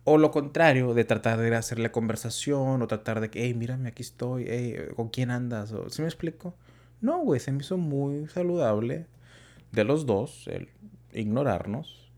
O 0.04 0.18
lo 0.18 0.30
contrario, 0.30 0.94
de 0.94 1.04
tratar 1.04 1.38
de 1.38 1.54
hacerle 1.56 1.90
conversación, 1.90 2.80
o 2.80 2.86
tratar 2.86 3.20
de 3.20 3.30
que, 3.30 3.44
hey, 3.44 3.54
mírame, 3.54 3.88
aquí 3.88 4.02
estoy, 4.02 4.46
hey, 4.48 4.76
¿con 4.94 5.08
quién 5.08 5.30
andas? 5.30 5.72
O, 5.72 5.90
¿Sí 5.90 6.02
me 6.02 6.08
explico? 6.08 6.54
No, 7.00 7.18
güey, 7.18 7.40
se 7.40 7.52
me 7.52 7.62
hizo 7.62 7.76
muy 7.76 8.28
saludable 8.28 9.06
de 9.72 9.84
los 9.84 10.06
dos 10.06 10.46
el 10.46 10.68
ignorarnos 11.20 12.10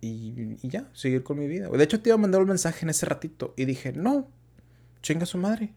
y, 0.00 0.56
y 0.62 0.68
ya, 0.68 0.88
seguir 0.92 1.22
con 1.22 1.38
mi 1.38 1.46
vida. 1.46 1.68
De 1.68 1.84
hecho, 1.84 2.00
te 2.00 2.10
iba 2.10 2.14
a 2.14 2.18
mandar 2.18 2.40
un 2.40 2.48
mensaje 2.48 2.84
en 2.84 2.90
ese 2.90 3.06
ratito 3.06 3.54
y 3.56 3.64
dije, 3.64 3.92
no, 3.92 4.28
chinga 5.02 5.26
su 5.26 5.38
madre. 5.38 5.72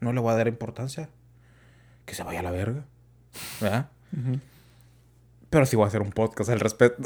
No 0.00 0.12
le 0.12 0.20
voy 0.20 0.32
a 0.32 0.36
dar 0.36 0.48
importancia. 0.48 1.08
Que 2.04 2.14
se 2.14 2.22
vaya 2.22 2.40
a 2.40 2.42
la 2.42 2.50
verga. 2.50 2.84
¿Verdad? 3.60 3.90
Pero 5.50 5.66
sí 5.66 5.76
voy 5.76 5.84
a 5.84 5.88
hacer 5.88 6.02
un 6.02 6.10
podcast 6.10 6.50
al 6.50 6.60
respecto. 6.60 7.02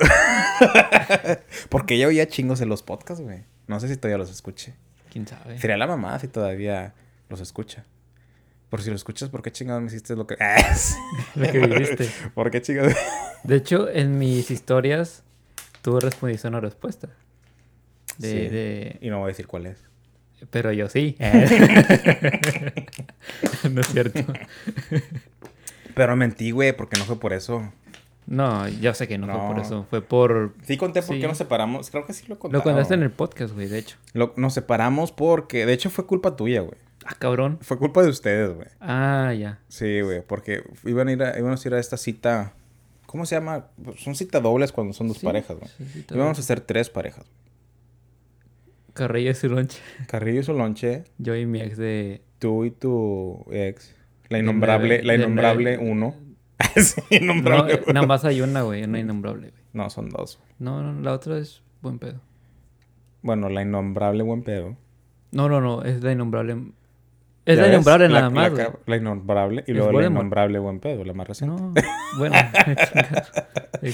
Porque 1.69 1.99
yo 1.99 2.09
oía 2.09 2.29
chingos 2.29 2.61
en 2.61 2.69
los 2.69 2.83
podcasts, 2.83 3.23
güey. 3.23 3.45
No 3.67 3.81
sé 3.81 3.89
si 3.89 3.97
todavía 3.97 4.19
los 4.19 4.31
escuche. 4.31 4.75
¿Quién 5.11 5.27
sabe? 5.27 5.59
Sería 5.59 5.77
la 5.77 5.87
mamá 5.87 6.19
si 6.19 6.29
todavía 6.29 6.95
los 7.29 7.41
escucha. 7.41 7.85
Por 8.77 8.83
si 8.83 8.91
lo 8.91 8.97
escuchas, 8.97 9.31
¿por 9.31 9.41
qué 9.41 9.51
chingados 9.51 9.81
me 9.81 9.89
hiciste 9.89 10.15
lo 10.15 10.27
que... 10.27 10.37
lo 11.35 11.51
que 11.51 11.59
viviste. 11.67 12.11
¿Por 12.35 12.51
qué 12.51 12.61
chingados? 12.61 12.93
De 13.43 13.57
hecho, 13.57 13.89
en 13.89 14.19
mis 14.19 14.51
historias, 14.51 15.23
tú 15.81 15.99
respondiste 15.99 16.47
una 16.47 16.61
respuesta. 16.61 17.09
De, 18.19 18.29
Sí. 18.31 18.37
de- 18.37 18.99
Y 19.01 19.09
no 19.09 19.17
voy 19.21 19.25
a 19.25 19.29
decir 19.29 19.47
cuál 19.47 19.65
es. 19.65 19.83
Pero 20.51 20.73
yo 20.73 20.91
sí. 20.91 21.17
no 23.71 23.81
es 23.81 23.87
cierto. 23.87 24.21
Pero 25.95 26.15
mentí, 26.17 26.51
güey, 26.51 26.77
porque 26.77 26.99
no 26.99 27.07
fue 27.07 27.19
por 27.19 27.33
eso. 27.33 27.73
No, 28.27 28.69
yo 28.69 28.93
sé 28.93 29.09
que 29.09 29.17
no, 29.17 29.27
fue 29.27 29.55
por 29.55 29.59
eso. 29.65 29.87
Fue 29.89 30.03
por... 30.03 30.53
Sí 30.65 30.77
conté 30.77 31.01
por 31.01 31.15
Sí. 31.15 31.23
qué 31.23 31.29
nos 31.29 31.39
separamos. 31.39 31.89
Creo 31.91 32.05
que 32.05 32.13
sí 32.13 32.27
lo 32.29 32.39
conté. 32.39 32.59
Lo 32.59 32.63
contaste 32.63 32.93
en 32.93 33.05
el 33.05 33.11
podcast, 33.11 33.55
güey, 33.55 33.69
de 33.69 33.79
hecho. 33.79 33.97
nos 34.37 34.53
separamos 34.53 35.13
porque... 35.13 35.65
De 35.65 35.73
hecho, 35.73 35.89
fue 35.89 36.05
culpa 36.07 36.37
tuya, 36.37 36.61
güey. 36.61 36.77
Ah, 37.09 37.15
cabrón. 37.19 37.59
Fue 37.61 37.79
culpa 37.79 38.03
de 38.03 38.09
ustedes, 38.11 38.55
güey. 38.55 38.67
Ah, 38.81 39.33
ya. 39.39 39.61
Sí, 39.69 40.01
güey. 40.01 40.23
Porque 40.27 40.63
iban 40.85 41.07
a 41.09 41.13
ir 41.13 41.23
a, 41.23 41.39
íbamos 41.39 41.65
a 41.65 41.69
ir 41.69 41.75
a 41.75 41.79
esta 41.79 41.97
cita... 41.97 42.53
¿Cómo 43.07 43.25
se 43.25 43.37
llama? 43.37 43.69
Pues 43.83 44.01
son 44.01 44.17
cita 44.17 44.41
dobles 44.41 44.73
cuando 44.73 44.93
son 44.93 45.07
dos 45.09 45.19
Sí, 45.19 45.27
parejas, 45.27 45.57
güey. 45.57 45.71
sí, 45.93 46.05
Íbamos 46.13 46.37
a 46.39 46.41
hacer 46.41 46.61
tres 46.61 46.91
parejas. 46.91 47.25
Carrillo 48.95 49.31
y 49.31 49.35
su 49.35 49.49
lonche. 49.49 49.79
Carrillo 50.09 50.41
y 50.41 50.43
su 50.43 50.53
lonche, 50.55 51.05
Yo 51.19 51.37
y 51.37 51.47
mi 51.47 51.61
ex 51.61 51.77
de... 51.77 52.23
tú 52.39 52.65
y 52.65 52.71
tu 52.71 53.45
ex. 53.53 53.95
La 54.29 54.39
innombrable, 54.39 55.03
la 55.05 55.15
innombrable 55.15 55.79
uno. 55.79 56.17
sí, 56.77 57.01
No, 57.11 57.17
innombrable 57.17 57.83
uno. 57.85 57.93
nada 57.93 58.07
más 58.07 58.25
hay 58.25 58.41
una, 58.41 58.63
güey. 58.63 58.83
Una 58.85 58.99
innombrable, 58.99 59.51
güey. 59.51 59.63
No, 59.73 59.89
son 59.91 60.09
dos. 60.09 60.41
No, 60.59 60.83
no, 60.83 61.01
la 61.03 61.13
otra 61.13 61.39
es 61.39 61.63
buen 61.83 61.99
pedo. 61.99 62.21
Bueno, 63.23 63.49
la 63.51 63.63
innombrable 63.63 64.23
buen 64.23 64.43
pedo. 64.43 64.77
No, 65.31 65.49
no, 65.49 65.61
no. 65.61 65.83
Es 65.85 66.03
la 66.03 66.13
innombrable... 66.13 66.73
Es 67.47 67.57
¿Ya 67.57 67.63
la 67.63 67.69
innombrable 67.69 68.09
nada 68.09 68.29
más, 68.29 68.53
la, 68.53 68.79
la 68.85 68.97
innombrable 68.97 69.65
y 69.67 69.73
luego 69.73 69.93
la 70.01 70.09
innombrable 70.09 70.59
buen 70.59 70.81
pedo, 70.81 71.05
la 71.05 71.15
más 71.15 71.29
reciente. 71.29 71.57
No, 71.57 71.75
bueno. 72.19 72.35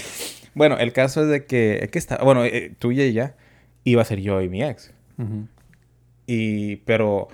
Bueno, 0.55 0.79
el 0.79 0.93
caso 0.93 1.23
es 1.23 1.29
de 1.29 1.47
que, 1.47 1.88
que 1.91 1.99
está, 1.99 2.19
bueno, 2.23 2.45
eh, 2.45 2.75
tú 2.79 2.93
y 2.93 3.01
ella 3.01 3.37
iba 3.85 4.03
a 4.03 4.05
ser 4.05 4.21
yo 4.21 4.41
y 4.43 4.49
mi 4.49 4.62
ex. 4.62 4.93
Ujú. 5.19 5.49
Y, 6.27 6.77
pero 6.77 7.29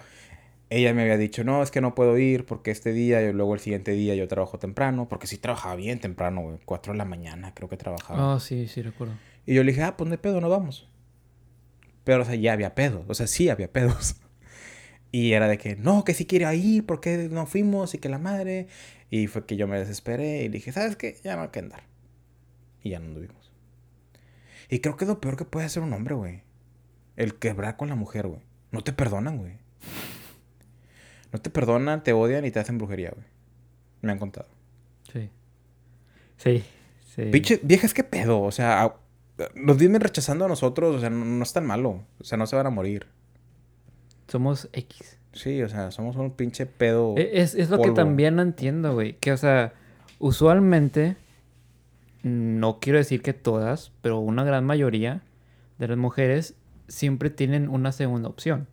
ella 0.71 0.95
me 0.95 1.03
había 1.03 1.17
dicho, 1.17 1.45
no, 1.45 1.63
es 1.63 1.71
que 1.71 1.81
no 1.81 1.95
puedo 1.95 2.17
ir 2.19 2.47
porque 2.47 2.71
este 2.71 2.93
día 2.93 3.21
y 3.23 3.33
luego 3.33 3.55
el 3.55 3.61
siguiente 3.61 3.93
día 3.93 4.15
yo 4.15 4.29
trabajo 4.29 4.59
temprano, 4.59 5.09
porque 5.09 5.27
sí 5.27 5.37
trabajaba 5.37 5.75
bien 5.75 5.99
temprano, 5.99 6.43
güey, 6.43 6.59
4 6.65 6.93
de 6.93 6.99
la 6.99 7.05
mañana 7.05 7.55
creo 7.55 7.69
que 7.69 7.77
trabajaba. 7.77 8.35
Oh, 8.35 8.41
sí, 8.41 8.69
sí, 8.69 8.83
recuerdo. 8.83 9.15
Y 9.47 9.55
yo 9.55 9.65
le 9.65 9.73
dije, 9.73 9.83
ah, 9.83 9.97
pues 9.97 10.09
no 10.09 10.15
hay 10.15 10.19
pedo, 10.19 10.41
no 10.41 10.49
vamos. 10.49 10.89
Pero, 12.05 12.23
o 12.23 12.25
sea, 12.25 12.37
ya 12.37 12.53
había 12.53 12.75
pedos, 12.75 13.05
o 13.09 13.15
sea, 13.15 13.27
sí 13.27 13.49
había 13.49 13.71
pedos. 13.73 14.17
Y 15.11 15.33
era 15.33 15.49
de 15.49 15.59
que, 15.59 15.77
no, 15.77 16.05
que 16.05 16.15
sí 16.15 16.27
quiere 16.27 16.55
ir, 16.55 16.85
¿por 16.85 17.01
qué 17.01 17.29
no 17.31 17.47
fuimos? 17.47 17.95
Y 17.95 17.99
que 17.99 18.09
la 18.09 18.19
madre. 18.19 18.69
Y 19.11 19.27
fue 19.27 19.47
que 19.47 19.57
yo 19.57 19.67
me 19.67 19.79
desesperé 19.79 20.45
y 20.45 20.49
dije, 20.49 20.73
¿sabes 20.73 20.97
qué? 20.97 21.17
Ya 21.25 21.37
no 21.37 21.43
hay 21.43 21.49
que 21.49 21.61
andar. 21.61 21.83
Y 22.83 22.91
ya 22.91 22.99
no 22.99 23.07
anduvimos. 23.07 23.51
Y 24.69 24.81
creo 24.81 24.97
que 24.97 25.05
es 25.05 25.09
lo 25.09 25.21
peor 25.21 25.37
que 25.37 25.45
puede 25.45 25.67
hacer 25.67 25.83
un 25.83 25.93
hombre, 25.95 26.15
güey. 26.15 26.43
El 27.17 27.37
quebrar 27.37 27.77
con 27.77 27.89
la 27.89 27.95
mujer, 27.95 28.27
güey. 28.27 28.43
No 28.71 28.83
te 28.83 28.93
perdonan, 28.93 29.39
güey. 29.39 29.55
No 31.33 31.41
te 31.41 31.51
perdonan, 31.51 32.03
te 32.03 32.13
odian 32.13 32.45
y 32.45 32.51
te 32.51 32.61
hacen 32.61 32.77
brujería, 32.77 33.11
güey. 33.15 33.27
Me 34.03 34.13
han 34.13 34.19
contado. 34.19 34.49
Sí. 35.11 35.31
Sí, 36.37 36.65
sí. 37.15 37.23
Pinche, 37.33 37.61
viejas, 37.63 37.95
¿qué 37.95 38.05
pedo? 38.05 38.43
O 38.43 38.53
sea, 38.53 38.95
nos 39.55 39.79
vienen 39.79 40.01
rechazando 40.01 40.45
a 40.45 40.49
nosotros, 40.49 40.97
o 40.97 41.01
sea, 41.01 41.11
no, 41.11 41.25
no 41.25 41.43
es 41.43 41.53
tan 41.53 41.67
malo. 41.67 42.05
O 42.21 42.25
sea, 42.25 42.37
no 42.37 42.47
se 42.47 42.57
van 42.57 42.67
a 42.67 42.71
morir. 42.71 43.07
Somos 44.29 44.69
X. 44.73 45.19
Sí, 45.33 45.63
o 45.63 45.69
sea, 45.69 45.91
somos 45.91 46.17
un 46.17 46.31
pinche 46.33 46.67
pedo. 46.67 47.15
E- 47.17 47.41
Es, 47.41 47.55
es 47.55 47.71
lo 47.71 47.79
que 47.79 47.91
también 47.95 48.37
no 48.37 48.43
entiendo, 48.43 48.95
güey. 48.95 49.15
Que, 49.15 49.33
o 49.33 49.37
sea, 49.37 49.73
usualmente, 50.19 51.17
no 52.23 52.79
quiero 52.81 52.99
decir 52.99 53.23
que 53.23 53.33
todas, 53.33 53.93
pero 54.03 54.19
una 54.19 54.45
gran 54.45 54.65
mayoría 54.65 55.23
de 55.79 55.89
las 55.89 55.97
mujeres 55.99 56.55
siempre 56.89 57.31
tienen 57.31 57.69
una 57.69 57.93
segunda 57.93 58.29
opción. 58.29 58.67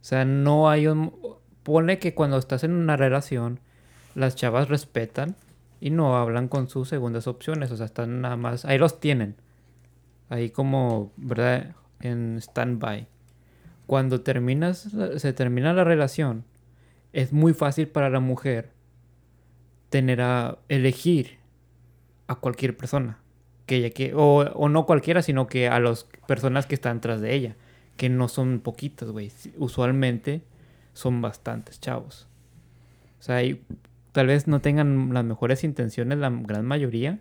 O 0.00 0.04
sea, 0.04 0.24
no 0.24 0.68
hay 0.70 0.86
un... 0.86 1.12
Pone 1.62 1.98
que 1.98 2.14
cuando 2.14 2.38
estás 2.38 2.64
en 2.64 2.72
una 2.72 2.96
relación, 2.96 3.60
las 4.14 4.36
chavas 4.36 4.68
respetan 4.68 5.36
y 5.80 5.90
no 5.90 6.16
hablan 6.16 6.48
con 6.48 6.68
sus 6.68 6.88
segundas 6.88 7.26
opciones. 7.26 7.70
O 7.70 7.76
sea, 7.76 7.86
están 7.86 8.22
nada 8.22 8.36
más... 8.36 8.64
Ahí 8.64 8.78
los 8.78 9.00
tienen. 9.00 9.34
Ahí 10.30 10.50
como, 10.50 11.12
¿verdad? 11.16 11.74
En 12.00 12.38
stand-by. 12.38 13.06
Cuando 13.88 14.20
terminas, 14.20 14.86
se 15.16 15.32
termina 15.32 15.72
la 15.72 15.82
relación, 15.82 16.44
es 17.14 17.32
muy 17.32 17.54
fácil 17.54 17.88
para 17.88 18.10
la 18.10 18.20
mujer 18.20 18.68
tener 19.88 20.20
a 20.20 20.58
elegir 20.68 21.38
a 22.26 22.34
cualquier 22.34 22.76
persona 22.76 23.16
que 23.64 23.76
ella 23.76 23.88
que 23.88 24.12
o, 24.14 24.40
o 24.40 24.68
no 24.68 24.84
cualquiera 24.84 25.22
sino 25.22 25.46
que 25.46 25.68
a 25.68 25.80
las 25.80 26.04
personas 26.26 26.66
que 26.66 26.74
están 26.74 27.00
tras 27.00 27.22
de 27.22 27.34
ella 27.34 27.56
que 27.96 28.10
no 28.10 28.28
son 28.28 28.60
poquitos 28.60 29.10
güey. 29.10 29.32
Usualmente 29.56 30.42
son 30.92 31.22
bastantes 31.22 31.80
chavos. 31.80 32.28
O 33.20 33.22
sea 33.22 33.42
y 33.42 33.64
tal 34.12 34.26
vez 34.26 34.48
no 34.48 34.60
tengan 34.60 35.14
las 35.14 35.24
mejores 35.24 35.64
intenciones 35.64 36.18
la 36.18 36.28
gran 36.28 36.66
mayoría 36.66 37.20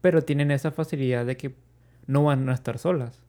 pero 0.00 0.22
tienen 0.22 0.52
esa 0.52 0.70
facilidad 0.70 1.26
de 1.26 1.36
que 1.36 1.56
no 2.06 2.22
van 2.22 2.48
a 2.48 2.54
estar 2.54 2.78
solas 2.78 3.23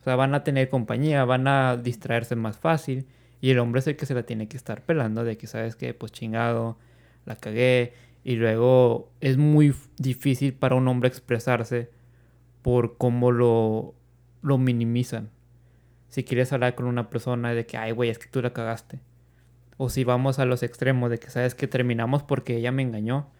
o 0.00 0.04
sea 0.04 0.16
van 0.16 0.34
a 0.34 0.44
tener 0.44 0.68
compañía 0.68 1.24
van 1.24 1.46
a 1.48 1.76
distraerse 1.76 2.36
más 2.36 2.58
fácil 2.58 3.06
y 3.40 3.50
el 3.50 3.58
hombre 3.58 3.80
es 3.80 3.86
el 3.86 3.96
que 3.96 4.06
se 4.06 4.14
la 4.14 4.24
tiene 4.24 4.48
que 4.48 4.56
estar 4.56 4.82
pelando 4.82 5.24
de 5.24 5.36
que 5.36 5.46
sabes 5.46 5.76
que 5.76 5.94
pues 5.94 6.12
chingado 6.12 6.78
la 7.24 7.36
cagué 7.36 7.92
y 8.24 8.36
luego 8.36 9.10
es 9.20 9.36
muy 9.36 9.74
difícil 9.96 10.52
para 10.54 10.74
un 10.74 10.88
hombre 10.88 11.08
expresarse 11.08 11.90
por 12.62 12.98
cómo 12.98 13.32
lo, 13.32 13.94
lo 14.42 14.58
minimizan. 14.58 15.30
Si 16.08 16.24
quieres 16.24 16.52
hablar 16.52 16.74
con 16.74 16.86
una 16.86 17.10
persona 17.10 17.54
de 17.54 17.66
que, 17.66 17.76
ay, 17.76 17.92
güey, 17.92 18.10
es 18.10 18.18
que 18.18 18.28
tú 18.28 18.42
la 18.42 18.52
cagaste. 18.52 19.00
O 19.76 19.88
si 19.88 20.04
vamos 20.04 20.38
a 20.38 20.44
los 20.44 20.62
extremos 20.62 21.10
de 21.10 21.18
que 21.18 21.30
sabes 21.30 21.54
que 21.54 21.68
terminamos 21.68 22.22
porque 22.22 22.56
ella 22.56 22.72
me 22.72 22.82
engañó. 22.82 23.30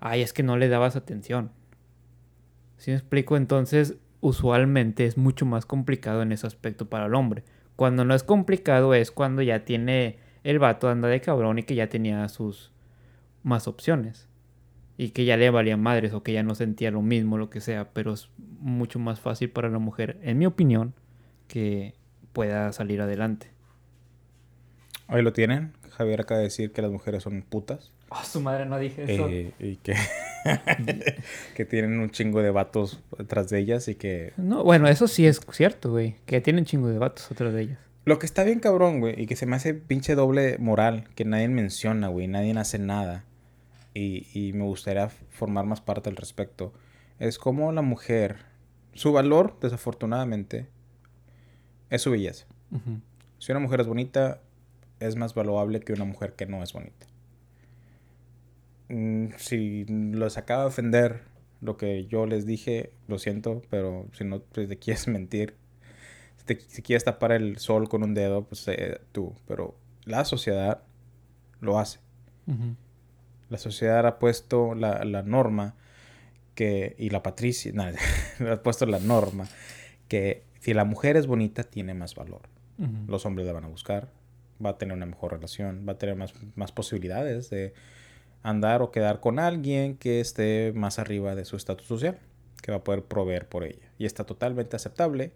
Ay, 0.00 0.22
es 0.22 0.32
que 0.32 0.42
no 0.42 0.56
le 0.56 0.68
dabas 0.68 0.96
atención. 0.96 1.50
¿Sí 2.76 2.92
me 2.92 2.96
explico? 2.96 3.36
Entonces, 3.36 3.96
usualmente 4.20 5.06
es 5.06 5.16
mucho 5.16 5.46
más 5.46 5.66
complicado 5.66 6.22
en 6.22 6.32
ese 6.32 6.46
aspecto 6.46 6.88
para 6.88 7.06
el 7.06 7.14
hombre. 7.14 7.44
Cuando 7.76 8.04
no 8.04 8.14
es 8.14 8.22
complicado 8.22 8.94
es 8.94 9.10
cuando 9.10 9.42
ya 9.42 9.64
tiene 9.64 10.18
el 10.44 10.58
vato 10.58 10.88
anda 10.88 11.08
de 11.08 11.20
cabrón 11.20 11.58
y 11.58 11.62
que 11.62 11.74
ya 11.74 11.88
tenía 11.88 12.28
sus 12.28 12.72
más 13.42 13.68
opciones. 13.68 14.28
Y 14.96 15.10
que 15.10 15.24
ya 15.24 15.38
le 15.38 15.48
valía 15.48 15.78
madres 15.78 16.12
o 16.12 16.22
que 16.22 16.34
ya 16.34 16.42
no 16.42 16.54
sentía 16.54 16.90
lo 16.90 17.00
mismo, 17.00 17.38
lo 17.38 17.48
que 17.48 17.62
sea. 17.62 17.90
Pero 17.94 18.12
es 18.12 18.28
mucho 18.36 18.98
más 18.98 19.18
fácil 19.18 19.48
para 19.50 19.70
la 19.70 19.78
mujer, 19.78 20.18
en 20.22 20.38
mi 20.38 20.44
opinión, 20.44 20.92
que 21.48 21.94
pueda 22.34 22.70
salir 22.72 23.00
adelante. 23.00 23.50
Ahí 25.08 25.22
lo 25.22 25.32
tienen. 25.32 25.72
Javier 25.90 26.20
acaba 26.20 26.38
de 26.38 26.44
decir 26.44 26.72
que 26.72 26.82
las 26.82 26.90
mujeres 26.90 27.22
son 27.22 27.42
putas. 27.42 27.92
Oh, 28.12 28.24
su 28.24 28.40
madre 28.40 28.66
no 28.66 28.76
dije 28.80 29.04
eh, 29.06 29.52
y 29.60 29.76
que, 29.76 29.94
que 31.54 31.64
tienen 31.64 32.00
un 32.00 32.10
chingo 32.10 32.42
de 32.42 32.50
vatos 32.50 33.00
detrás 33.16 33.48
de 33.50 33.60
ellas 33.60 33.86
y 33.86 33.94
que... 33.94 34.32
No, 34.36 34.64
bueno, 34.64 34.88
eso 34.88 35.06
sí 35.06 35.28
es 35.28 35.40
cierto, 35.52 35.92
güey. 35.92 36.16
Que 36.26 36.40
tienen 36.40 36.64
chingo 36.64 36.88
de 36.88 36.98
vatos 36.98 37.30
otras 37.30 37.54
de 37.54 37.62
ellas. 37.62 37.78
Lo 38.04 38.18
que 38.18 38.26
está 38.26 38.42
bien 38.42 38.58
cabrón, 38.58 38.98
güey, 38.98 39.14
y 39.16 39.26
que 39.26 39.36
se 39.36 39.46
me 39.46 39.54
hace 39.54 39.74
pinche 39.74 40.16
doble 40.16 40.58
moral, 40.58 41.08
que 41.14 41.24
nadie 41.24 41.46
menciona, 41.46 42.08
güey, 42.08 42.26
nadie 42.26 42.52
hace 42.58 42.80
nada. 42.80 43.24
Y, 43.94 44.26
y 44.34 44.54
me 44.54 44.64
gustaría 44.64 45.08
formar 45.08 45.66
más 45.66 45.80
parte 45.80 46.10
al 46.10 46.16
respecto. 46.16 46.72
Es 47.20 47.38
como 47.38 47.70
la 47.70 47.82
mujer, 47.82 48.38
su 48.92 49.12
valor, 49.12 49.56
desafortunadamente, 49.60 50.66
es 51.90 52.02
su 52.02 52.10
belleza. 52.10 52.46
Si 53.38 53.52
una 53.52 53.60
mujer 53.60 53.82
es 53.82 53.86
bonita, 53.86 54.40
es 54.98 55.16
más 55.16 55.34
valuable 55.34 55.80
que 55.80 55.92
una 55.92 56.04
mujer 56.04 56.34
que 56.34 56.46
no 56.46 56.62
es 56.62 56.72
bonita. 56.72 57.06
Mm, 58.90 59.28
Si 59.38 59.84
los 59.86 60.36
acaba 60.36 60.62
de 60.62 60.68
ofender 60.68 61.20
lo 61.60 61.76
que 61.76 62.06
yo 62.06 62.26
les 62.26 62.46
dije, 62.46 62.92
lo 63.08 63.18
siento, 63.18 63.62
pero 63.70 64.06
si 64.12 64.24
no 64.24 64.40
pues, 64.40 64.68
te 64.68 64.78
quieres 64.78 65.08
mentir, 65.08 65.54
si, 66.38 66.44
te- 66.44 66.60
si 66.60 66.82
quieres 66.82 67.04
tapar 67.04 67.32
el 67.32 67.58
sol 67.58 67.88
con 67.88 68.02
un 68.02 68.14
dedo, 68.14 68.44
pues 68.44 68.66
eh, 68.68 69.00
tú. 69.12 69.34
Pero 69.46 69.74
la 70.04 70.24
sociedad 70.24 70.82
lo 71.60 71.78
hace. 71.78 72.00
La 73.48 73.58
sociedad 73.58 74.06
ha 74.06 74.18
puesto 74.18 74.74
la, 74.74 75.04
la 75.04 75.22
norma 75.22 75.74
que, 76.54 76.94
y 76.98 77.10
la 77.10 77.22
patricia, 77.22 77.72
no, 77.72 77.84
ha 78.52 78.62
puesto 78.62 78.86
la 78.86 78.98
norma 78.98 79.48
que 80.08 80.42
si 80.60 80.74
la 80.74 80.84
mujer 80.84 81.16
es 81.16 81.26
bonita 81.26 81.62
tiene 81.62 81.94
más 81.94 82.14
valor 82.14 82.42
los 83.06 83.24
hombres 83.26 83.46
la 83.46 83.52
van 83.52 83.64
a 83.64 83.68
buscar 83.68 84.08
va 84.64 84.70
a 84.70 84.78
tener 84.78 84.96
una 84.96 85.06
mejor 85.06 85.32
relación, 85.32 85.84
va 85.88 85.92
a 85.92 85.98
tener 85.98 86.16
más, 86.16 86.34
más 86.56 86.72
posibilidades 86.72 87.50
de 87.50 87.72
andar 88.42 88.82
o 88.82 88.90
quedar 88.90 89.20
con 89.20 89.38
alguien 89.38 89.96
que 89.96 90.20
esté 90.20 90.72
más 90.74 90.98
arriba 90.98 91.34
de 91.34 91.44
su 91.44 91.56
estatus 91.56 91.86
social, 91.86 92.18
que 92.62 92.72
va 92.72 92.78
a 92.78 92.84
poder 92.84 93.04
proveer 93.04 93.48
por 93.48 93.64
ella. 93.64 93.90
Y 93.98 94.06
está 94.06 94.24
totalmente 94.24 94.76
aceptable 94.76 95.32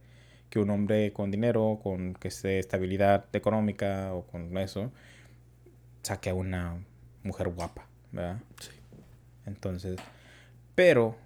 que 0.51 0.59
un 0.59 0.71
hombre 0.71 1.13
con 1.13 1.31
dinero, 1.31 1.81
con 1.83 2.15
que 2.15 2.29
esté 2.29 2.59
estabilidad 2.59 3.27
económica 3.33 4.13
o 4.13 4.27
con 4.27 4.57
eso, 4.59 4.93
saque 6.03 6.31
a 6.31 6.35
una 6.35 6.85
mujer 7.23 7.49
guapa, 7.49 7.87
¿verdad? 8.13 8.39
Sí. 8.61 8.71
Entonces, 9.47 9.99
pero 10.75 11.17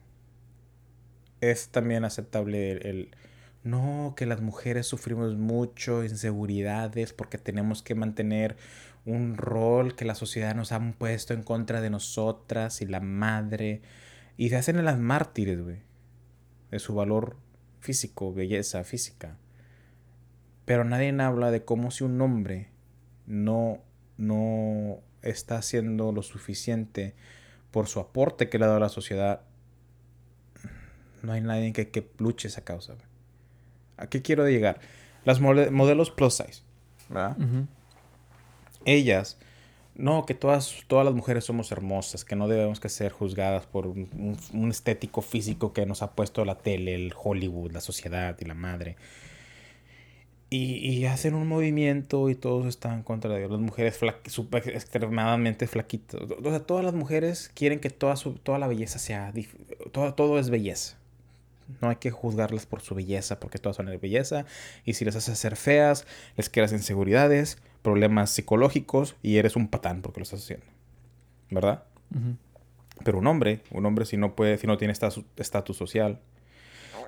es 1.41 1.69
también 1.69 2.05
aceptable 2.05 2.73
el, 2.73 3.11
no, 3.64 4.14
que 4.17 4.27
las 4.27 4.41
mujeres 4.41 4.87
sufrimos 4.87 5.37
mucho 5.37 6.05
inseguridades 6.05 7.12
porque 7.12 7.38
tenemos 7.38 7.83
que 7.83 7.95
mantener 7.95 8.57
un 9.09 9.37
rol 9.37 9.97
que 9.97 10.05
la 10.05 10.14
sociedad 10.14 10.55
nos 10.55 10.73
ha 10.73 10.81
puesto 10.92 11.33
en 11.33 11.42
contra 11.42 11.81
de 11.81 11.90
nosotras 11.90 12.83
y 12.83 12.87
la 12.87 13.01
madre. 13.01 13.81
Y 14.37 14.51
se 14.51 14.57
hacen 14.57 14.85
las 14.85 14.99
mártires, 14.99 15.61
güey. 15.62 15.79
De 16.71 16.79
su 16.79 16.94
valor 16.94 17.37
físico, 17.81 18.33
belleza 18.33 18.85
física. 18.85 19.38
Pero 20.64 20.85
nadie 20.85 21.11
habla 21.21 21.51
de 21.51 21.64
cómo 21.64 21.90
si 21.90 22.05
un 22.05 22.21
hombre 22.21 22.68
no, 23.27 23.79
no 24.18 24.99
está 25.23 25.57
haciendo 25.57 26.12
lo 26.12 26.23
suficiente 26.23 27.14
por 27.71 27.87
su 27.87 28.01
aporte 28.01 28.51
que 28.51 28.59
le 28.59 28.64
ha 28.64 28.68
dado 28.68 28.77
a 28.77 28.81
la 28.81 28.88
sociedad, 28.90 29.40
no 31.23 31.33
hay 31.33 31.40
nadie 31.40 31.73
que, 31.73 31.90
que 31.90 32.11
luche 32.18 32.49
esa 32.49 32.62
causa. 32.62 32.94
¿A 33.97 34.09
qué 34.09 34.21
quiero 34.21 34.47
llegar? 34.47 34.81
Las 35.25 35.40
modelos 35.40 36.11
plus 36.11 36.35
size, 36.35 36.62
¿verdad? 37.09 37.37
Ellas, 38.88 39.38
no, 39.98 40.27
que 40.27 40.35
todas, 40.35 40.85
todas 40.87 41.05
las 41.05 41.12
mujeres 41.12 41.44
somos 41.44 41.72
hermosas, 41.72 42.24
que 42.24 42.37
no 42.37 42.46
debemos 42.46 42.79
que 42.79 42.88
ser 42.88 43.11
juzgadas 43.11 43.66
por 43.66 43.88
un, 43.88 44.70
estético 44.70 45.22
físico 45.22 45.72
que 45.72 45.87
nos 45.87 46.03
ha 46.03 46.12
puesto 46.12 46.44
la 46.44 46.57
tele, 46.57 46.94
el 46.94 47.12
Hollywood, 47.20 47.72
la 47.72 47.81
sociedad 47.81 48.37
y 48.40 48.44
la 48.44 48.55
madre. 48.55 48.96
Y, 50.51 51.05
hacen 51.05 51.35
un 51.35 51.46
movimiento 51.46 52.31
y 52.31 52.35
todos 52.35 52.66
están 52.66 53.03
contra 53.03 53.35
de 53.35 53.48
las 53.48 53.59
mujeres 53.59 54.01
super, 54.29 54.66
extremadamente 54.68 55.66
flaquitas. 55.66 56.22
O 56.22 56.48
sea, 56.48 56.61
todas 56.61 56.85
las 56.85 56.94
mujeres 56.94 57.51
quieren 57.53 57.81
que 57.81 57.90
toda, 57.90 58.16
su, 58.16 58.35
toda 58.35 58.59
la 58.59 58.66
belleza 58.68 58.98
sea... 58.98 59.33
Todo, 59.92 60.14
todo 60.14 60.38
es 60.38 60.48
belleza. 60.48 60.96
No 61.83 61.90
hay 61.90 61.96
que 61.96 62.11
juzgarlas 62.11 62.64
por 62.64 62.81
su 62.81 62.94
belleza, 62.94 63.40
porque 63.40 63.59
todas 63.59 63.77
son 63.77 63.87
de 63.87 63.98
belleza. 63.98 64.46
Y 64.85 64.94
si 64.94 65.05
les 65.05 65.16
haces 65.16 65.38
ser 65.38 65.57
feas, 65.57 66.07
les 66.37 66.48
creas 66.48 66.72
inseguridades, 66.72 67.59
problemas 67.83 68.31
psicológicos 68.31 69.17
y 69.23 69.37
eres 69.37 69.57
un 69.57 69.69
patán 69.69 70.03
porque 70.03 70.21
lo 70.21 70.25
estás 70.25 70.43
haciendo. 70.43 70.67
¿Verdad? 71.51 71.85
Pero 73.05 73.19
un 73.19 73.27
hombre, 73.27 73.61
un 73.71 73.87
hombre 73.87 74.05
si 74.05 74.17
no 74.17 74.35
puede, 74.35 74.59
si 74.59 74.67
no 74.67 74.77
tiene 74.77 74.93
estatus 74.93 75.77
social, 75.77 76.21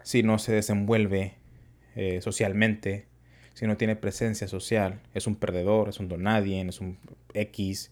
si 0.02 0.22
no 0.22 0.38
se 0.38 0.52
desenvuelve 0.52 1.34
eh, 1.96 2.20
socialmente, 2.22 3.06
si 3.54 3.66
no 3.66 3.76
tiene 3.76 3.96
presencia 3.96 4.48
social, 4.48 5.00
es 5.14 5.26
un 5.26 5.36
perdedor, 5.36 5.88
es 5.88 6.00
un 6.00 6.08
donadien, 6.08 6.68
es 6.68 6.80
un 6.80 6.96
X, 7.34 7.90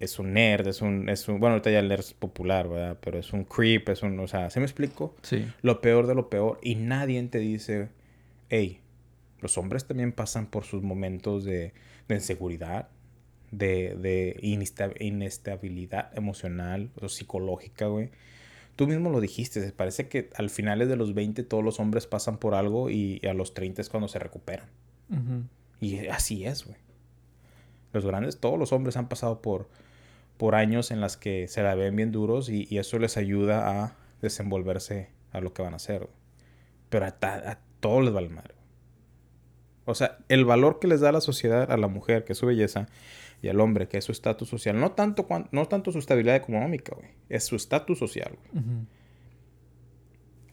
es 0.00 0.18
un 0.18 0.34
nerd, 0.34 0.66
es 0.68 0.82
un, 0.82 1.08
es 1.08 1.28
un, 1.28 1.40
bueno, 1.40 1.54
ahorita 1.54 1.70
ya 1.70 1.78
el 1.78 1.88
nerd 1.88 2.00
es 2.00 2.14
popular, 2.14 2.68
¿verdad? 2.68 2.98
Pero 3.00 3.18
es 3.18 3.32
un 3.32 3.44
creep, 3.44 3.88
es 3.88 4.02
un, 4.02 4.18
o 4.20 4.28
sea, 4.28 4.50
¿se 4.50 4.60
me 4.60 4.66
explico? 4.66 5.14
Sí. 5.22 5.46
Lo 5.62 5.80
peor 5.80 6.06
de 6.06 6.14
lo 6.14 6.28
peor 6.28 6.58
y 6.62 6.74
nadie 6.74 7.22
te 7.24 7.38
dice, 7.38 7.88
hey, 8.48 8.80
los 9.40 9.58
hombres 9.58 9.86
también 9.86 10.12
pasan 10.12 10.46
por 10.46 10.64
sus 10.64 10.82
momentos 10.82 11.44
de, 11.44 11.72
de 12.08 12.14
inseguridad, 12.14 12.88
de, 13.50 13.96
de 13.96 14.36
inestabilidad 14.40 16.16
emocional 16.16 16.90
o 17.00 17.08
psicológica, 17.08 17.86
güey. 17.86 18.10
Tú 18.78 18.86
mismo 18.86 19.10
lo 19.10 19.20
dijiste, 19.20 19.72
parece 19.72 20.08
que 20.08 20.30
al 20.36 20.50
finales 20.50 20.88
de 20.88 20.94
los 20.94 21.12
20 21.12 21.42
todos 21.42 21.64
los 21.64 21.80
hombres 21.80 22.06
pasan 22.06 22.38
por 22.38 22.54
algo 22.54 22.90
y, 22.90 23.20
a 23.28 23.34
los 23.34 23.52
30 23.52 23.82
es 23.82 23.88
cuando 23.88 24.06
se 24.06 24.20
recuperan. 24.20 24.68
Y 25.80 26.06
así 26.06 26.44
es, 26.44 26.64
güey. 26.64 26.76
Los 27.92 28.06
grandes, 28.06 28.38
todos 28.38 28.56
los 28.56 28.72
hombres 28.72 28.96
han 28.96 29.08
pasado 29.08 29.42
por, 29.42 29.68
por 30.36 30.54
años 30.54 30.92
en 30.92 31.00
las 31.00 31.16
que 31.16 31.48
se 31.48 31.62
la 31.64 31.74
ven 31.74 31.96
bien 31.96 32.12
duros 32.12 32.48
y, 32.48 32.78
eso 32.78 33.00
les 33.00 33.16
ayuda 33.16 33.82
a 33.82 33.96
desenvolverse 34.22 35.08
a 35.32 35.40
lo 35.40 35.52
que 35.52 35.62
van 35.62 35.72
a 35.72 35.76
hacer. 35.76 36.08
Pero 36.88 37.06
a, 37.06 37.58
todos 37.80 38.04
les 38.04 38.14
vale 38.14 38.28
madre. 38.28 38.54
O 39.88 39.94
sea, 39.94 40.18
el 40.28 40.44
valor 40.44 40.80
que 40.80 40.86
les 40.86 41.00
da 41.00 41.12
la 41.12 41.22
sociedad 41.22 41.72
a 41.72 41.78
la 41.78 41.88
mujer, 41.88 42.24
que 42.24 42.34
es 42.34 42.38
su 42.38 42.44
belleza, 42.44 42.88
y 43.40 43.48
al 43.48 43.58
hombre, 43.58 43.88
que 43.88 43.96
es 43.96 44.04
su 44.04 44.12
estatus 44.12 44.46
social, 44.46 44.78
no 44.78 44.92
tanto, 44.92 45.26
no 45.50 45.66
tanto 45.66 45.92
su 45.92 45.98
estabilidad 45.98 46.36
económica, 46.36 46.94
güey, 46.94 47.08
es 47.30 47.46
su 47.46 47.56
estatus 47.56 47.98
social. 47.98 48.38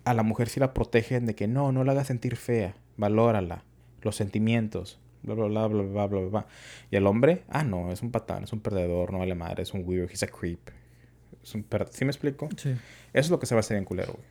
A 0.05 0.13
la 0.13 0.23
mujer 0.23 0.47
sí 0.47 0.61
la 0.61 0.73
protegen 0.73 1.25
de 1.25 1.35
que 1.35 1.49
no, 1.49 1.73
no 1.73 1.83
la 1.83 1.91
hagas 1.91 2.07
sentir 2.07 2.37
fea, 2.37 2.77
valórala, 2.95 3.65
los 4.01 4.15
sentimientos, 4.15 5.01
bla, 5.23 5.35
bla, 5.35 5.47
bla, 5.47 5.67
bla, 5.67 5.83
bla, 5.83 6.05
bla, 6.05 6.21
bla. 6.21 6.47
Y 6.89 6.95
el 6.95 7.05
hombre, 7.05 7.43
ah, 7.49 7.65
no, 7.65 7.91
es 7.91 8.01
un 8.03 8.11
patán, 8.11 8.45
es 8.45 8.53
un 8.53 8.61
perdedor, 8.61 9.11
no 9.11 9.19
vale 9.19 9.35
madre, 9.35 9.63
es 9.63 9.73
un 9.73 9.83
weird, 9.85 10.09
he's 10.09 10.23
a 10.23 10.27
creep. 10.27 10.69
Es 11.43 11.53
un 11.55 11.65
¿Sí 11.91 12.05
me 12.05 12.11
explico? 12.11 12.47
Sí. 12.55 12.69
Eso 12.69 12.79
es 13.11 13.29
lo 13.29 13.39
que 13.39 13.47
se 13.47 13.53
va 13.53 13.59
a 13.59 13.61
hacer 13.61 13.75
en 13.75 13.83
culero, 13.83 14.13
güey. 14.13 14.25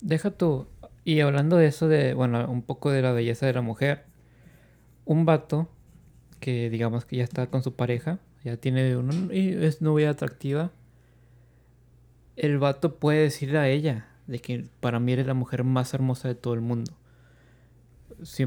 Deja 0.00 0.32
tú. 0.32 0.66
Y 1.04 1.20
hablando 1.20 1.56
de 1.56 1.66
eso, 1.66 1.88
de, 1.88 2.12
bueno, 2.12 2.50
un 2.50 2.60
poco 2.60 2.90
de 2.90 3.00
la 3.00 3.12
belleza 3.12 3.46
de 3.46 3.54
la 3.54 3.62
mujer, 3.62 4.07
un 5.08 5.24
vato 5.24 5.68
que 6.38 6.70
digamos 6.70 7.04
que 7.04 7.16
ya 7.16 7.24
está 7.24 7.48
con 7.48 7.64
su 7.64 7.74
pareja, 7.74 8.20
ya 8.44 8.56
tiene 8.56 8.96
una, 8.96 9.34
y 9.34 9.50
es 9.52 9.82
novia 9.82 10.10
atractiva, 10.10 10.70
el 12.36 12.58
vato 12.58 12.94
puede 13.00 13.22
decirle 13.22 13.58
a 13.58 13.68
ella 13.68 14.06
de 14.28 14.38
que 14.38 14.66
para 14.78 15.00
mí 15.00 15.12
eres 15.12 15.26
la 15.26 15.34
mujer 15.34 15.64
más 15.64 15.92
hermosa 15.94 16.28
de 16.28 16.36
todo 16.36 16.54
el 16.54 16.60
mundo 16.60 16.92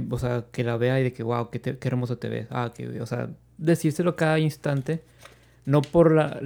o 0.10 0.19
sea, 0.19 0.45
que 0.52 0.63
la 0.63 0.78
vea 0.78 1.00
y 1.00 1.04
de 1.04 1.13
que, 1.13 1.24
wow, 1.24 1.50
qué, 1.50 1.78
hermoso 1.82 2.17
te 2.17 2.30
ves. 2.30 2.47
Ah, 2.50 2.71
que, 2.74 3.02
o 3.02 3.06
sea, 3.06 3.30
decírselo 3.58 4.15
cada 4.15 4.39
instante, 4.39 5.04
no 5.65 5.82
por 5.82 6.12
la, 6.12 6.39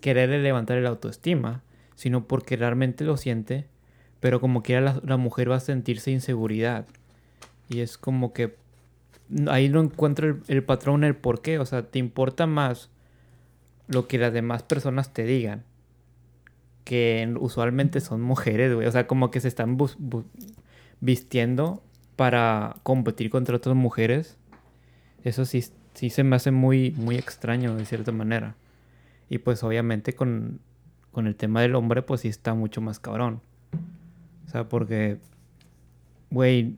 quererle 0.00 0.40
levantar 0.40 0.78
el 0.78 0.86
autoestima, 0.86 1.62
sino 1.94 2.26
porque 2.26 2.56
realmente 2.56 3.04
lo 3.04 3.16
siente, 3.16 3.66
pero 4.20 4.40
como 4.40 4.62
quiera 4.62 4.80
la, 4.80 5.00
la 5.04 5.16
mujer 5.16 5.50
va 5.50 5.56
a 5.56 5.60
sentirse 5.60 6.10
inseguridad. 6.10 6.86
Y 7.68 7.80
es 7.80 7.98
como 7.98 8.32
que 8.32 8.56
ahí 9.48 9.68
no 9.68 9.80
encuentro 9.80 10.38
el, 10.48 10.64
patrón, 10.64 11.04
el 11.04 11.16
por 11.16 11.42
qué. 11.42 11.58
O 11.58 11.66
sea, 11.66 11.82
te 11.82 11.98
importa 11.98 12.46
más 12.46 12.90
lo 13.86 14.08
que 14.08 14.18
las 14.18 14.32
demás 14.32 14.62
personas 14.62 15.12
te 15.12 15.24
digan. 15.24 15.64
Que 16.84 17.34
usualmente 17.38 18.00
son 18.00 18.22
mujeres, 18.22 18.74
güey. 18.74 18.86
O 18.86 18.92
sea, 18.92 19.06
como 19.06 19.30
que 19.30 19.40
se 19.40 19.48
están 19.48 19.76
vistiendo 21.00 21.82
para 22.16 22.76
competir 22.82 23.30
contra 23.30 23.54
otras 23.54 23.76
mujeres, 23.76 24.38
eso 25.22 25.44
sí, 25.44 25.64
sí 25.94 26.10
se 26.10 26.24
me 26.24 26.34
hace 26.34 26.50
muy, 26.50 26.90
muy 26.96 27.16
extraño 27.16 27.76
de 27.76 27.84
cierta 27.84 28.10
manera. 28.10 28.56
Y 29.30 29.38
pues 29.38 29.62
obviamente 29.62 30.14
con, 30.14 30.60
con 31.12 31.28
el 31.28 31.36
tema 31.36 31.60
del 31.60 31.76
hombre, 31.76 32.02
pues 32.02 32.22
sí 32.22 32.28
está 32.28 32.54
mucho 32.54 32.80
más 32.80 32.98
cabrón. 32.98 33.40
O 34.46 34.50
sea, 34.50 34.68
porque, 34.68 35.18
güey, 36.30 36.76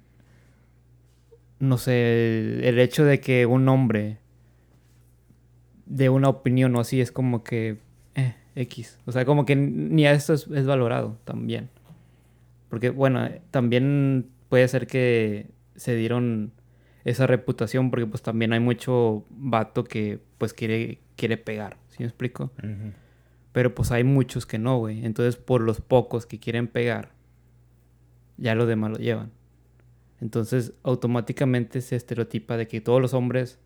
no 1.60 1.78
sé, 1.78 2.68
el 2.68 2.78
hecho 2.78 3.04
de 3.04 3.20
que 3.20 3.46
un 3.46 3.68
hombre 3.68 4.18
de 5.86 6.08
una 6.08 6.28
opinión 6.28 6.74
o 6.74 6.80
así 6.80 7.00
es 7.00 7.12
como 7.12 7.44
que, 7.44 7.78
eh, 8.14 8.34
X. 8.56 8.98
O 9.06 9.12
sea, 9.12 9.24
como 9.24 9.44
que 9.46 9.54
ni 9.56 10.06
a 10.06 10.12
esto 10.12 10.34
es, 10.34 10.48
es 10.48 10.66
valorado 10.66 11.18
también. 11.24 11.68
Porque, 12.68 12.90
bueno, 12.90 13.28
también 13.50 14.30
puede 14.48 14.66
ser 14.68 14.86
que 14.86 15.46
se 15.76 15.94
dieron 15.94 16.52
esa 17.04 17.26
reputación 17.26 17.90
porque 17.90 18.06
pues 18.06 18.22
también 18.22 18.52
hay 18.52 18.60
mucho 18.60 19.24
vato 19.30 19.84
que 19.84 20.20
pues 20.38 20.52
quiere, 20.52 20.98
quiere 21.16 21.36
pegar, 21.36 21.76
¿sí 21.88 21.96
me 22.00 22.06
explico? 22.06 22.52
Pero 23.52 23.74
pues 23.74 23.90
hay 23.90 24.04
muchos 24.04 24.46
que 24.46 24.58
no, 24.58 24.78
güey. 24.78 25.04
Entonces 25.04 25.36
por 25.36 25.62
los 25.62 25.80
pocos 25.80 26.26
que 26.26 26.38
quieren 26.38 26.68
pegar, 26.68 27.12
ya 28.36 28.54
los 28.54 28.68
demás 28.68 28.90
lo 28.90 28.98
llevan. 28.98 29.32
Entonces 30.20 30.74
automáticamente 30.83 31.80
se 31.80 31.96
estereotipa 31.96 32.56
de 32.56 32.68
que 32.68 32.80
todos 32.80 33.00
los 33.00 33.14
hombres, 33.14 33.59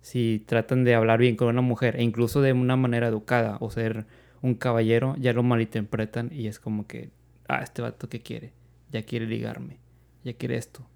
si 0.00 0.42
tratan 0.46 0.84
de 0.84 0.94
hablar 0.94 1.18
bien 1.18 1.36
con 1.36 1.48
una 1.48 1.60
mujer, 1.60 1.96
e 1.96 2.02
incluso 2.02 2.40
de 2.40 2.52
una 2.52 2.76
manera 2.76 3.08
educada 3.08 3.58
o 3.60 3.70
ser 3.70 4.06
un 4.40 4.54
caballero, 4.54 5.16
ya 5.18 5.32
lo 5.32 5.42
malinterpretan 5.42 6.30
y 6.32 6.46
es 6.46 6.60
como 6.60 6.86
que, 6.86 7.10
ah, 7.48 7.60
este 7.62 7.82
vato 7.82 8.08
que 8.08 8.20
quiere, 8.20 8.52
ya 8.90 9.02
quiere 9.02 9.26
ligarme 9.26 9.78
ya 10.24 10.34
quiere 10.34 10.56
esto. 10.56 10.86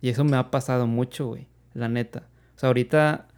Y 0.00 0.08
eso 0.08 0.24
me 0.24 0.36
ha 0.36 0.50
pasado 0.50 0.86
mucho, 0.86 1.28
güey, 1.28 1.48
la 1.74 1.88
neta. 1.88 2.28
O 2.56 2.58
sea, 2.58 2.68
ahorita 2.68 3.28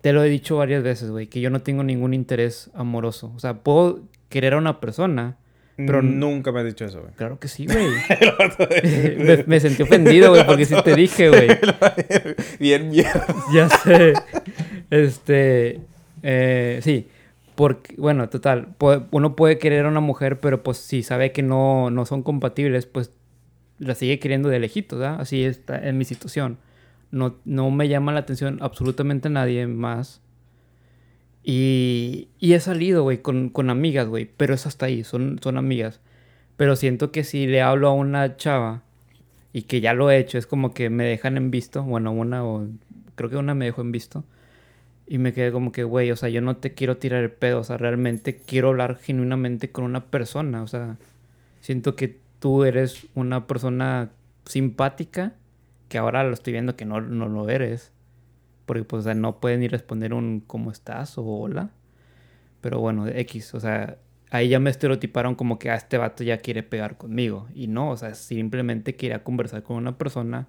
te 0.00 0.12
lo 0.12 0.24
he 0.24 0.28
dicho 0.28 0.56
varias 0.56 0.82
veces, 0.82 1.10
güey, 1.10 1.28
que 1.28 1.40
yo 1.40 1.50
no 1.50 1.62
tengo 1.62 1.84
ningún 1.84 2.14
interés 2.14 2.70
amoroso. 2.74 3.32
O 3.36 3.38
sea, 3.38 3.62
puedo 3.62 4.08
querer 4.28 4.54
a 4.54 4.58
una 4.58 4.80
persona, 4.80 5.36
Pero 5.86 6.02
nunca 6.02 6.52
me 6.52 6.60
has 6.60 6.66
dicho 6.66 6.84
eso, 6.84 7.00
güey. 7.00 7.12
Claro 7.14 7.38
que 7.38 7.48
sí, 7.48 7.66
güey. 7.66 7.86
me, 9.18 9.44
me, 9.44 9.60
sentí 9.60 9.82
ofendido, 9.82 10.30
güey, 10.30 10.46
porque 10.46 10.64
sí 10.64 10.74
te 10.84 10.94
dije, 10.94 11.28
güey. 11.28 11.48
Bien 12.58 12.88
mierda. 12.90 13.26
Ya 13.52 13.68
sé. 13.68 14.14
Este. 14.90 15.80
Eh, 16.22 16.80
sí. 16.82 17.08
Porque, 17.54 17.94
bueno, 17.96 18.28
total. 18.28 18.74
Uno 19.10 19.36
puede 19.36 19.58
querer 19.58 19.86
a 19.86 19.88
una 19.88 20.00
mujer, 20.00 20.40
pero 20.40 20.62
pues 20.62 20.78
si 20.78 21.02
sabe 21.02 21.32
que 21.32 21.42
no, 21.42 21.90
no 21.90 22.06
son 22.06 22.22
compatibles, 22.22 22.86
pues 22.86 23.12
la 23.78 23.94
sigue 23.94 24.18
queriendo 24.18 24.48
de 24.48 24.58
lejitos, 24.58 24.98
¿verdad? 24.98 25.20
Así 25.20 25.44
está 25.44 25.86
en 25.86 25.98
mi 25.98 26.04
situación. 26.04 26.58
No, 27.10 27.36
no 27.44 27.70
me 27.70 27.88
llama 27.88 28.12
la 28.12 28.20
atención 28.20 28.58
absolutamente 28.62 29.28
nadie 29.28 29.66
más 29.66 30.22
y, 31.44 32.28
he 32.40 32.60
salido, 32.60 33.02
güey, 33.02 33.18
con, 33.18 33.48
con, 33.48 33.70
amigas, 33.70 34.06
güey, 34.08 34.30
pero 34.36 34.54
es 34.54 34.66
hasta 34.66 34.86
ahí, 34.86 35.04
son, 35.04 35.40
son 35.42 35.56
amigas. 35.56 36.00
Pero 36.56 36.76
siento 36.76 37.10
que 37.10 37.24
si 37.24 37.46
le 37.46 37.62
hablo 37.62 37.88
a 37.88 37.94
una 37.94 38.36
chava 38.36 38.82
y 39.52 39.62
que 39.62 39.80
ya 39.80 39.94
lo 39.94 40.10
he 40.10 40.18
hecho, 40.18 40.38
es 40.38 40.46
como 40.46 40.72
que 40.74 40.90
me 40.90 41.04
dejan 41.04 41.36
en 41.36 41.50
visto, 41.50 41.82
bueno, 41.82 42.12
una 42.12 42.44
o 42.44 42.68
creo 43.16 43.30
que 43.30 43.36
una 43.36 43.54
me 43.54 43.64
dejó 43.66 43.82
en 43.82 43.92
visto. 43.92 44.24
Y 45.06 45.18
me 45.18 45.32
quedé 45.32 45.52
como 45.52 45.72
que, 45.72 45.84
güey, 45.84 46.10
o 46.12 46.16
sea, 46.16 46.28
yo 46.28 46.40
no 46.40 46.56
te 46.56 46.74
quiero 46.74 46.96
tirar 46.98 47.22
el 47.24 47.32
pedo, 47.32 47.60
o 47.60 47.64
sea, 47.64 47.76
realmente 47.76 48.36
quiero 48.36 48.68
hablar 48.68 48.96
genuinamente 48.96 49.70
con 49.70 49.84
una 49.84 50.06
persona, 50.06 50.62
o 50.62 50.68
sea, 50.68 50.96
siento 51.60 51.96
que 51.96 52.18
tú 52.38 52.64
eres 52.64 53.06
una 53.14 53.46
persona 53.46 54.10
simpática, 54.46 55.34
que 55.88 55.98
ahora 55.98 56.24
lo 56.24 56.34
estoy 56.34 56.52
viendo 56.52 56.76
que 56.76 56.84
no, 56.84 57.00
no 57.00 57.28
lo 57.28 57.48
eres. 57.50 57.92
Porque 58.66 58.84
pues 58.84 59.04
no 59.16 59.40
pueden 59.40 59.60
ni 59.60 59.68
responder 59.68 60.14
un 60.14 60.40
¿cómo 60.46 60.70
estás? 60.70 61.18
o 61.18 61.24
hola. 61.24 61.70
Pero 62.60 62.80
bueno, 62.80 63.06
X, 63.08 63.54
o 63.54 63.60
sea, 63.60 63.98
ahí 64.30 64.48
ya 64.48 64.60
me 64.60 64.70
estereotiparon 64.70 65.34
como 65.34 65.58
que 65.58 65.70
a 65.70 65.74
ah, 65.74 65.76
este 65.76 65.98
vato 65.98 66.24
ya 66.24 66.38
quiere 66.38 66.62
pegar 66.62 66.96
conmigo. 66.96 67.48
Y 67.54 67.66
no, 67.68 67.90
o 67.90 67.96
sea, 67.96 68.14
simplemente 68.14 68.96
quería 68.96 69.24
conversar 69.24 69.62
con 69.62 69.76
una 69.76 69.98
persona 69.98 70.48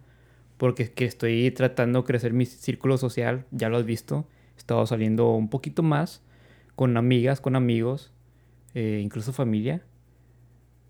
porque 0.57 0.83
es 0.83 0.89
que 0.89 1.05
estoy 1.05 1.51
tratando 1.51 2.01
de 2.01 2.05
crecer 2.05 2.33
mi 2.33 2.45
círculo 2.45 2.97
social, 2.97 3.45
ya 3.51 3.69
lo 3.69 3.77
has 3.77 3.85
visto. 3.85 4.27
He 4.55 4.59
estado 4.59 4.85
saliendo 4.85 5.31
un 5.31 5.49
poquito 5.49 5.83
más 5.83 6.21
con 6.75 6.95
amigas, 6.97 7.41
con 7.41 7.55
amigos, 7.55 8.13
eh, 8.73 9.01
incluso 9.03 9.33
familia. 9.33 9.83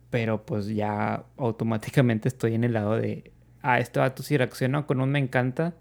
Pero 0.09 0.45
pues 0.45 0.67
ya 0.67 1.25
automáticamente 1.37 2.27
estoy 2.27 2.53
en 2.53 2.63
el 2.63 2.73
lado 2.73 2.95
de, 2.97 3.31
ah, 3.61 3.79
este 3.79 3.99
vato 3.99 4.21
si 4.21 4.37
reacciona 4.37 4.85
con 4.85 5.01
un 5.01 5.09
me 5.11 5.19
encanta, 5.19 5.75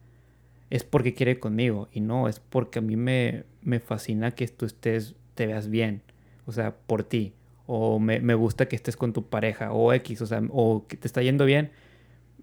es 0.72 0.84
porque 0.84 1.12
quiere 1.12 1.38
conmigo 1.38 1.90
y 1.92 2.00
no, 2.00 2.28
es 2.28 2.40
porque 2.40 2.78
a 2.78 2.82
mí 2.82 2.96
me, 2.96 3.44
me 3.60 3.78
fascina 3.78 4.30
que 4.30 4.48
tú 4.48 4.64
estés, 4.64 5.14
te 5.34 5.46
veas 5.46 5.68
bien, 5.68 6.00
o 6.46 6.52
sea, 6.52 6.74
por 6.74 7.04
ti, 7.04 7.34
o 7.66 7.98
me, 7.98 8.20
me, 8.20 8.32
gusta 8.32 8.66
que 8.68 8.74
estés 8.74 8.96
con 8.96 9.12
tu 9.12 9.26
pareja, 9.28 9.70
o 9.72 9.92
X, 9.92 10.22
o 10.22 10.26
sea, 10.26 10.42
o 10.48 10.86
que 10.88 10.96
te 10.96 11.06
está 11.06 11.20
yendo 11.20 11.44
bien, 11.44 11.72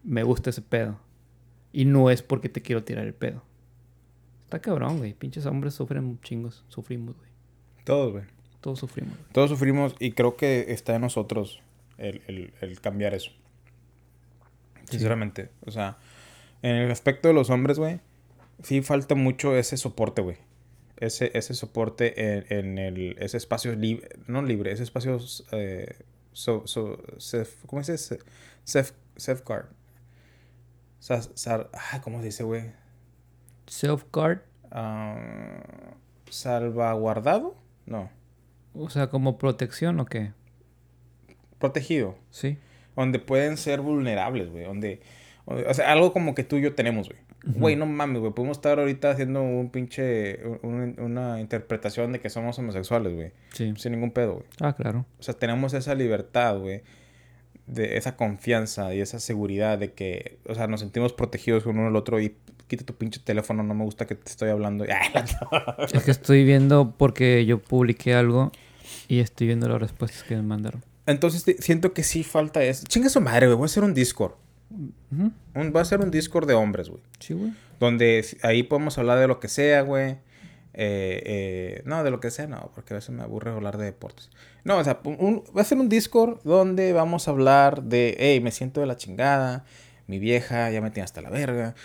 me 0.03 0.21
gusta 0.21 0.51
ese 0.51 0.61
pedo. 0.61 0.99
Y 1.73 1.85
no 1.85 2.11
es 2.11 2.21
porque 2.21 2.49
te 2.49 2.61
quiero 2.61 2.83
tirar 2.83 3.07
el 3.07 3.15
pedo. 3.15 3.41
Está 4.43 4.59
cabrón, 4.59 4.99
güey. 4.99 5.13
Pinches 5.15 5.47
hombres 5.47 5.73
sufren 5.73 6.19
chingos. 6.21 6.63
Sufrimos, 6.67 7.15
güey. 7.17 7.29
Todos, 7.83 8.11
güey. 8.11 8.25
Todos 8.61 8.77
sufrimos. 8.77 9.17
Todos 9.31 9.49
sufrimos 9.49 9.95
y 9.99 10.11
creo 10.11 10.35
que 10.35 10.71
está 10.71 10.95
en 10.95 11.01
nosotros 11.01 11.61
el, 11.97 12.21
el, 12.27 12.53
el 12.61 12.79
cambiar 12.79 13.15
eso. 13.15 13.31
Sinceramente. 14.85 15.49
O 15.65 15.71
sea, 15.71 15.97
en 16.61 16.75
el 16.75 16.91
aspecto 16.91 17.27
de 17.27 17.33
los 17.33 17.49
hombres, 17.49 17.79
güey, 17.79 17.99
sí 18.63 18.81
falta 18.81 19.15
mucho 19.15 19.55
ese 19.55 19.77
soporte, 19.77 20.21
güey. 20.21 20.37
Ese, 20.97 21.31
ese 21.33 21.53
soporte 21.53 22.35
en, 22.35 22.45
en 22.49 22.77
el, 22.77 23.15
ese 23.19 23.37
espacio 23.37 23.73
libre, 23.75 24.09
no 24.27 24.41
libre, 24.41 24.73
ese 24.73 24.83
espacio, 24.83 25.17
eh, 25.53 25.95
so, 26.33 26.67
so, 26.67 27.01
¿cómo 27.67 27.83
se 27.83 27.93
dice? 27.93 28.19
Self, 28.65 28.91
safeguard. 29.15 29.67
¿Cómo 32.03 32.19
se 32.19 32.25
dice, 32.25 32.43
güey? 32.43 32.71
Self-guard. 33.67 34.41
Ah, 34.71 35.93
¿Salvaguardado? 36.29 37.55
No. 37.85 38.09
O 38.73 38.89
sea, 38.89 39.09
como 39.09 39.37
protección 39.37 39.99
o 39.99 40.05
qué? 40.05 40.33
Protegido. 41.57 42.15
Sí. 42.29 42.57
Donde 42.95 43.19
pueden 43.19 43.57
ser 43.57 43.81
vulnerables, 43.81 44.49
güey. 44.49 44.65
Donde, 44.65 45.01
o 45.45 45.73
sea, 45.73 45.91
algo 45.91 46.13
como 46.13 46.35
que 46.35 46.43
tú 46.43 46.57
y 46.57 46.61
yo 46.61 46.75
tenemos, 46.75 47.07
güey. 47.07 47.19
Güey, 47.43 47.75
no 47.75 47.85
mames, 47.85 48.19
güey. 48.19 48.33
Podemos 48.33 48.57
estar 48.57 48.79
ahorita 48.79 49.11
haciendo 49.11 49.41
un 49.41 49.69
pinche. 49.69 50.39
una 50.63 51.39
interpretación 51.39 52.11
de 52.11 52.19
que 52.19 52.29
somos 52.29 52.59
homosexuales, 52.59 53.13
güey. 53.13 53.31
Sí. 53.53 53.73
Sin 53.77 53.93
ningún 53.93 54.11
pedo, 54.11 54.35
güey. 54.35 54.45
Ah, 54.59 54.73
claro. 54.73 55.05
O 55.19 55.23
sea, 55.23 55.33
tenemos 55.33 55.73
esa 55.73 55.95
libertad, 55.95 56.57
güey. 56.59 56.81
De 57.65 57.97
esa 57.97 58.15
confianza 58.15 58.93
y 58.93 58.99
esa 58.99 59.19
seguridad 59.19 59.77
de 59.77 59.93
que, 59.93 60.39
o 60.47 60.55
sea, 60.55 60.67
nos 60.67 60.79
sentimos 60.79 61.13
protegidos 61.13 61.63
con 61.63 61.77
uno 61.77 61.87
al 61.87 61.95
otro 61.95 62.19
y 62.19 62.35
quita 62.67 62.83
tu 62.83 62.95
pinche 62.95 63.19
teléfono, 63.23 63.63
no 63.63 63.73
me 63.73 63.83
gusta 63.83 64.05
que 64.05 64.15
te 64.15 64.29
estoy 64.29 64.49
hablando. 64.49 64.85
es 65.93 66.03
que 66.03 66.11
estoy 66.11 66.43
viendo 66.45 66.95
porque 66.97 67.45
yo 67.45 67.59
publiqué 67.59 68.15
algo 68.15 68.51
y 69.07 69.19
estoy 69.19 69.47
viendo 69.47 69.69
las 69.69 69.79
respuestas 69.79 70.23
que 70.23 70.35
me 70.35 70.41
mandaron. 70.41 70.83
Entonces 71.05 71.43
siento 71.59 71.93
que 71.93 72.03
sí 72.03 72.23
falta 72.23 72.63
eso. 72.63 72.85
Chinga 72.87 73.09
su 73.09 73.21
madre, 73.21 73.47
güey. 73.47 73.57
Voy 73.57 73.65
a 73.65 73.67
hacer 73.67 73.83
un 73.83 73.93
Discord 73.93 74.33
va 74.71 75.81
a 75.81 75.85
ser 75.85 75.99
un 75.99 76.11
Discord 76.11 76.47
de 76.47 76.53
hombres, 76.53 76.89
güey. 76.89 77.01
Sí, 77.19 77.33
güey. 77.33 77.53
Donde 77.79 78.25
ahí 78.43 78.63
podemos 78.63 78.97
hablar 78.97 79.19
de 79.19 79.27
lo 79.27 79.39
que 79.39 79.47
sea, 79.47 79.81
güey. 79.81 80.17
Eh, 80.73 81.23
eh, 81.25 81.81
no, 81.85 82.03
de 82.03 82.11
lo 82.11 82.19
que 82.19 82.31
sea, 82.31 82.47
no, 82.47 82.71
porque 82.75 82.93
a 82.93 82.97
veces 82.97 83.09
me 83.09 83.23
aburre 83.23 83.51
hablar 83.51 83.77
de 83.77 83.85
deportes. 83.85 84.29
No, 84.63 84.77
o 84.77 84.83
sea, 84.83 85.01
va 85.03 85.61
a 85.61 85.65
ser 85.65 85.77
un 85.77 85.89
Discord 85.89 86.41
donde 86.43 86.93
vamos 86.93 87.27
a 87.27 87.31
hablar 87.31 87.83
de, 87.83 88.15
hey, 88.19 88.39
me 88.39 88.51
siento 88.51 88.79
de 88.81 88.87
la 88.87 88.95
chingada, 88.95 89.65
mi 90.07 90.19
vieja 90.19 90.69
ya 90.69 90.81
me 90.81 90.91
tiene 90.91 91.05
hasta 91.05 91.21
la 91.21 91.29
verga. 91.29 91.75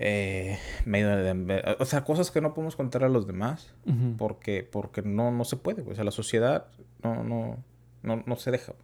Eh, 0.00 0.56
medio 0.84 1.08
de, 1.08 1.76
o 1.80 1.84
sea, 1.84 2.04
cosas 2.04 2.30
que 2.30 2.40
no 2.40 2.54
podemos 2.54 2.76
contar 2.76 3.02
a 3.02 3.08
los 3.08 3.26
demás 3.26 3.74
porque, 4.16 4.62
porque 4.62 5.02
no, 5.02 5.32
no 5.32 5.44
se 5.44 5.56
puede, 5.56 5.82
güey. 5.82 5.92
O 5.92 5.96
sea, 5.96 6.04
la 6.04 6.12
sociedad 6.12 6.68
no, 7.02 7.24
no, 7.24 7.56
no, 8.02 8.22
no 8.24 8.36
se 8.36 8.52
deja. 8.52 8.74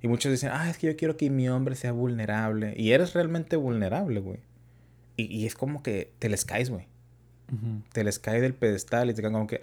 Y 0.00 0.08
muchos 0.08 0.30
dicen, 0.30 0.50
ah, 0.52 0.70
es 0.70 0.78
que 0.78 0.86
yo 0.86 0.96
quiero 0.96 1.16
que 1.16 1.28
mi 1.30 1.48
hombre 1.48 1.74
sea 1.74 1.92
vulnerable. 1.92 2.74
Y 2.76 2.92
eres 2.92 3.14
realmente 3.14 3.56
vulnerable, 3.56 4.20
güey. 4.20 4.40
Y, 5.16 5.46
es 5.46 5.56
como 5.56 5.82
que 5.82 6.12
te 6.20 6.28
les 6.28 6.44
caes, 6.44 6.70
güey. 6.70 6.86
Te 7.92 8.04
les 8.04 8.18
cae 8.18 8.40
del 8.40 8.54
pedestal 8.54 9.10
y 9.10 9.14
te 9.14 9.22
quedan 9.22 9.32
como 9.32 9.46
que, 9.48 9.62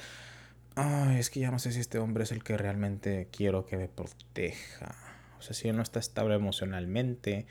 ay, 0.76 1.17
es 1.17 1.30
que 1.30 1.39
ya 1.39 1.52
no 1.52 1.60
sé 1.60 1.71
si 1.71 1.80
este 1.80 2.00
hombre 2.00 2.24
es 2.24 2.32
el 2.32 2.43
que 2.43 2.58
realmente 2.58 3.30
quiero 3.32 3.65
que 3.65 3.78
me 3.78 3.88
proteja. 3.88 4.95
O 5.39 5.41
sea, 5.41 5.54
si 5.54 5.69
él 5.69 5.78
no 5.78 5.84
está 5.84 6.00
estable 6.00 6.36
emocionalmente, 6.36 7.45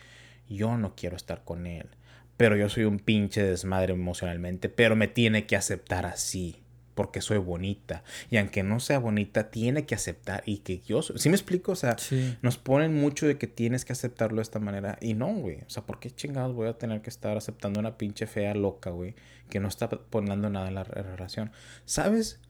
yo 0.48 0.76
no 0.76 0.94
quiero 0.94 1.16
estar 1.16 1.44
con 1.44 1.66
él. 1.66 1.88
Pero 2.36 2.56
yo 2.56 2.68
soy 2.68 2.84
un 2.84 2.98
pinche 2.98 3.42
desmadre 3.42 3.94
emocionalmente, 3.94 4.68
pero 4.68 4.96
me 4.96 5.08
tiene 5.08 5.46
que 5.46 5.56
aceptar 5.56 6.04
así 6.04 6.63
porque 6.94 7.20
soy 7.20 7.38
bonita. 7.38 8.04
Y 8.30 8.36
aunque 8.36 8.62
no 8.62 8.80
sea 8.80 8.98
bonita, 8.98 9.50
tiene 9.50 9.86
que 9.86 9.94
aceptar. 9.94 10.42
Y 10.46 10.58
que 10.58 10.80
yo 10.80 11.02
soy. 11.02 11.18
¿Sí 11.18 11.28
me 11.28 11.36
explico? 11.36 11.72
O 11.72 11.76
sea, 11.76 11.96
nos 12.42 12.58
ponen 12.58 12.94
mucho 12.94 13.26
de 13.26 13.38
que 13.38 13.46
tienes 13.46 13.84
que 13.84 13.92
aceptarlo 13.92 14.36
de 14.36 14.42
esta 14.42 14.58
manera. 14.58 14.98
Y 15.00 15.14
no, 15.14 15.32
güey. 15.34 15.62
O 15.66 15.70
sea, 15.70 15.84
¿por 15.84 16.00
qué 16.00 16.10
chingados 16.10 16.54
voy 16.54 16.68
a 16.68 16.78
tener 16.78 17.02
que 17.02 17.10
estar 17.10 17.36
aceptando 17.36 17.80
una 17.80 17.96
pinche 17.96 18.26
fea 18.26 18.54
loca, 18.54 18.90
güey? 18.90 19.14
Que 19.50 19.60
no 19.60 19.68
está 19.68 19.88
poniendo 19.88 20.50
nada 20.50 20.68
en 20.68 20.74
la 20.74 20.84
relación. 20.84 21.50
¿Sabes 21.84 22.40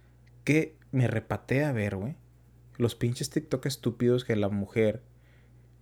qué 0.44 0.76
me 0.92 1.08
repatea 1.08 1.70
a 1.70 1.72
ver, 1.72 1.96
güey? 1.96 2.16
Los 2.76 2.94
pinches 2.94 3.30
TikTok 3.30 3.66
estúpidos 3.66 4.24
que 4.24 4.36
la 4.36 4.48
mujer 4.48 5.02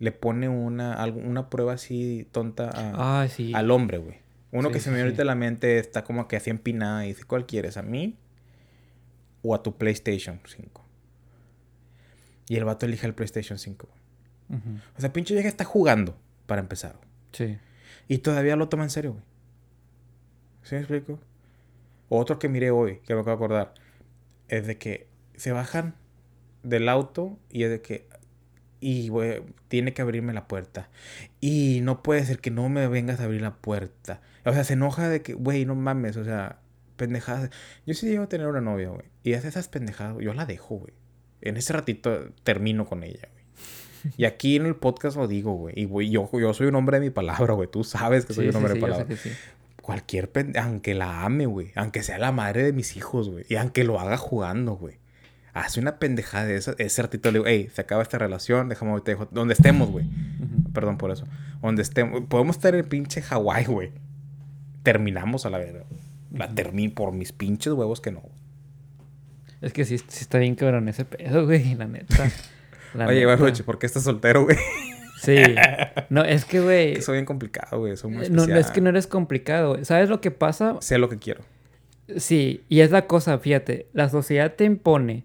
le 0.03 0.11
pone 0.11 0.49
una, 0.49 1.05
una 1.07 1.49
prueba 1.49 1.75
así 1.75 2.27
tonta 2.33 2.71
ah, 2.75 3.27
al 3.55 3.71
hombre, 3.71 3.99
güey. 3.99 4.17
Uno 4.51 4.71
que 4.71 4.81
se 4.81 4.91
me 4.91 4.97
viene 4.97 5.11
ahorita 5.11 5.25
la 5.25 5.37
mente 5.37 5.79
está 5.79 6.03
como 6.05 6.27
que 6.27 6.37
así 6.37 6.51
empinada 6.51 7.07
y 7.07 7.11
dice, 7.11 7.25
¿cuál 7.25 7.47
quieres? 7.47 7.77
¿A 7.77 7.83
mí? 7.83 8.19
O 9.43 9.55
a 9.55 9.63
tu 9.63 9.77
PlayStation 9.77 10.41
5. 10.45 10.85
Y 12.49 12.57
el 12.57 12.65
vato 12.65 12.87
elige 12.87 13.07
el 13.07 13.15
PlayStation 13.15 13.59
5. 13.59 13.89
O 14.97 15.01
sea, 15.01 15.13
pinche 15.13 15.33
vieja 15.33 15.49
está 15.49 15.65
jugando, 15.65 16.17
para 16.47 16.61
empezar. 16.61 16.97
Sí. 17.33 17.59
Y 18.09 18.19
todavía 18.19 18.57
lo 18.57 18.69
toma 18.69 18.85
en 18.85 18.91
serio, 18.91 19.13
güey. 19.13 19.25
¿Sí 20.63 20.75
me 20.75 20.83
explico? 20.83 21.19
Otro 22.09 22.39
que 22.39 22.49
miré 22.49 22.71
hoy, 22.71 22.99
que 23.07 23.15
me 23.15 23.21
acabo 23.21 23.39
de 23.39 23.45
acordar, 23.45 23.75
es 24.49 24.67
de 24.67 24.77
que 24.77 25.09
se 25.37 25.53
bajan 25.53 25.95
del 26.63 26.89
auto 26.89 27.39
y 27.51 27.65
es 27.65 27.71
de 27.71 27.81
que. 27.81 28.07
Y, 28.81 29.09
güey, 29.09 29.43
tiene 29.69 29.95
que 29.95 30.03
abrirme 30.03 30.33
la 30.33 30.49
puerta. 30.49 30.91
Y 31.41 31.81
no 31.83 32.03
puede 32.03 32.25
ser 32.25 32.41
que 32.41 32.51
no 32.51 32.69
me 32.69 32.89
vengas 32.89 33.21
a 33.21 33.25
abrir 33.25 33.41
la 33.41 33.55
puerta. 33.57 34.21
O 34.45 34.53
sea, 34.53 34.65
se 34.65 34.73
enoja 34.73 35.09
de 35.09 35.23
que, 35.23 35.35
güey, 35.35 35.65
no 35.65 35.77
mames, 35.77 36.17
o 36.17 36.25
sea, 36.25 36.59
pendejadas. 37.03 37.51
Yo 37.85 37.95
sí 37.95 38.07
llego 38.07 38.23
a 38.23 38.29
tener 38.29 38.47
una 38.47 38.61
novia, 38.61 38.91
güey. 38.91 39.07
Y 39.25 39.33
hace 39.33 39.49
esas 39.49 39.67
pendejadas, 39.67 40.19
yo 40.21 40.33
la 40.35 40.47
dejo, 40.47 40.77
güey. 40.77 40.95
En 41.41 41.57
ese 41.57 41.73
ratito 41.73 42.31
termino 42.45 42.87
con 42.87 43.03
ella, 43.03 43.29
güey. 43.33 44.15
Y 44.17 44.25
aquí 44.25 44.55
en 44.55 44.67
el 44.67 44.77
podcast 44.77 45.17
lo 45.17 45.27
digo, 45.27 45.55
güey. 45.55 45.75
Y 45.77 45.85
güey, 45.87 46.11
yo, 46.11 46.31
yo 46.33 46.55
soy 46.55 46.69
un 46.69 46.77
hombre 46.77 47.01
de 47.01 47.07
mi 47.07 47.11
palabra, 47.11 47.55
güey. 47.55 47.69
Tú 47.69 47.83
sabes 47.83 48.25
que 48.25 48.35
soy 48.35 48.49
un 48.49 48.55
hombre 48.55 48.75
de 48.75 48.81
palabra. 48.81 49.07
Cualquier 49.81 50.31
pendeja, 50.31 50.65
aunque 50.65 50.95
la 50.95 51.25
ame, 51.25 51.47
güey. 51.47 51.73
Aunque 51.75 52.05
sea 52.05 52.19
la 52.19 52.31
madre 52.31 52.63
de 52.63 52.73
mis 52.73 52.97
hijos, 52.97 53.29
güey. 53.29 53.45
Y 53.49 53.57
aunque 53.57 53.83
lo 53.83 53.99
haga 53.99 54.17
jugando, 54.17 54.77
güey. 54.77 54.99
Hace 55.55 55.81
una 55.81 55.99
pendejada 55.99 56.47
de 56.47 56.55
esa. 56.55 56.77
Ese 56.79 57.03
ratito 57.03 57.33
le 57.33 57.39
digo, 57.41 57.49
hey, 57.49 57.69
se 57.75 57.81
acaba 57.81 58.03
esta 58.03 58.19
relación, 58.19 58.69
déjame 58.69 59.01
te 59.01 59.11
dejo. 59.11 59.27
Donde 59.33 59.55
estemos, 59.55 59.91
güey. 59.91 60.07
Perdón 60.73 60.99
por 60.99 61.11
eso. 61.11 61.27
Donde 61.61 61.83
estemos. 61.83 62.23
Podemos 62.29 62.57
estar 62.57 62.77
en 62.77 62.89
pinche 62.89 63.23
Hawái, 63.23 63.65
güey. 63.65 63.91
Terminamos 64.85 65.47
a 65.47 65.51
la 65.51 65.59
verga. 65.59 65.85
La 66.33 66.49
termino 66.49 66.95
por 66.95 67.13
mis 67.13 67.33
pinches 67.33 67.73
huevos 67.73 68.01
que 68.01 68.11
no. 68.11 68.23
Es 69.61 69.73
que 69.73 69.85
sí, 69.85 69.99
sí 69.99 70.05
está 70.21 70.39
bien 70.39 70.55
cabrón 70.55 70.89
ese 70.89 71.05
pedo, 71.05 71.45
güey, 71.45 71.75
la 71.75 71.87
neta. 71.87 72.31
La 72.95 73.07
Oye, 73.07 73.25
güey, 73.25 73.53
¿por 73.65 73.79
qué 73.79 73.87
estás 73.87 74.03
soltero, 74.03 74.45
güey? 74.45 74.57
Sí. 75.23 75.37
No, 76.11 76.25
es 76.25 76.45
que, 76.45 76.61
güey. 76.61 76.95
Que 76.95 77.03
soy 77.03 77.15
bien 77.15 77.25
complicado, 77.25 77.79
güey. 77.79 77.97
Soy 77.97 78.11
muy 78.11 78.27
Eh, 78.27 78.31
No, 78.31 78.45
es 78.45 78.71
que 78.71 78.83
no 78.83 78.91
eres 78.91 79.07
complicado. 79.07 79.83
¿Sabes 79.83 80.11
lo 80.11 80.21
que 80.21 80.31
pasa? 80.31 80.77
Sé 80.81 80.99
lo 80.99 81.09
que 81.09 81.19
quiero. 81.19 81.43
Sí, 82.17 82.65
y 82.69 82.81
es 82.81 82.91
la 82.91 83.07
cosa, 83.07 83.39
fíjate, 83.39 83.87
la 83.95 84.09
sociedad 84.11 84.53
te 84.55 84.65
impone 84.65 85.25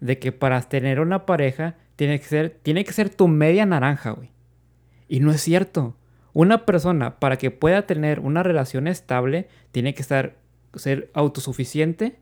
de 0.00 0.18
que 0.18 0.30
para 0.30 0.60
tener 0.62 1.00
una 1.00 1.26
pareja 1.26 1.74
tiene 1.96 2.20
que 2.20 2.26
ser, 2.26 2.50
tiene 2.62 2.84
que 2.84 2.92
ser 2.92 3.10
tu 3.10 3.26
media 3.26 3.66
naranja, 3.66 4.10
güey. 4.10 4.30
Y 5.08 5.20
no 5.20 5.32
es 5.32 5.40
cierto. 5.40 5.96
Una 6.34 6.64
persona 6.66 7.18
para 7.18 7.36
que 7.38 7.50
pueda 7.50 7.82
tener 7.86 8.20
una 8.20 8.42
relación 8.44 8.86
estable 8.86 9.48
tiene 9.72 9.94
que 9.94 10.02
estar, 10.02 10.36
ser 10.74 11.10
autosuficiente. 11.14 12.18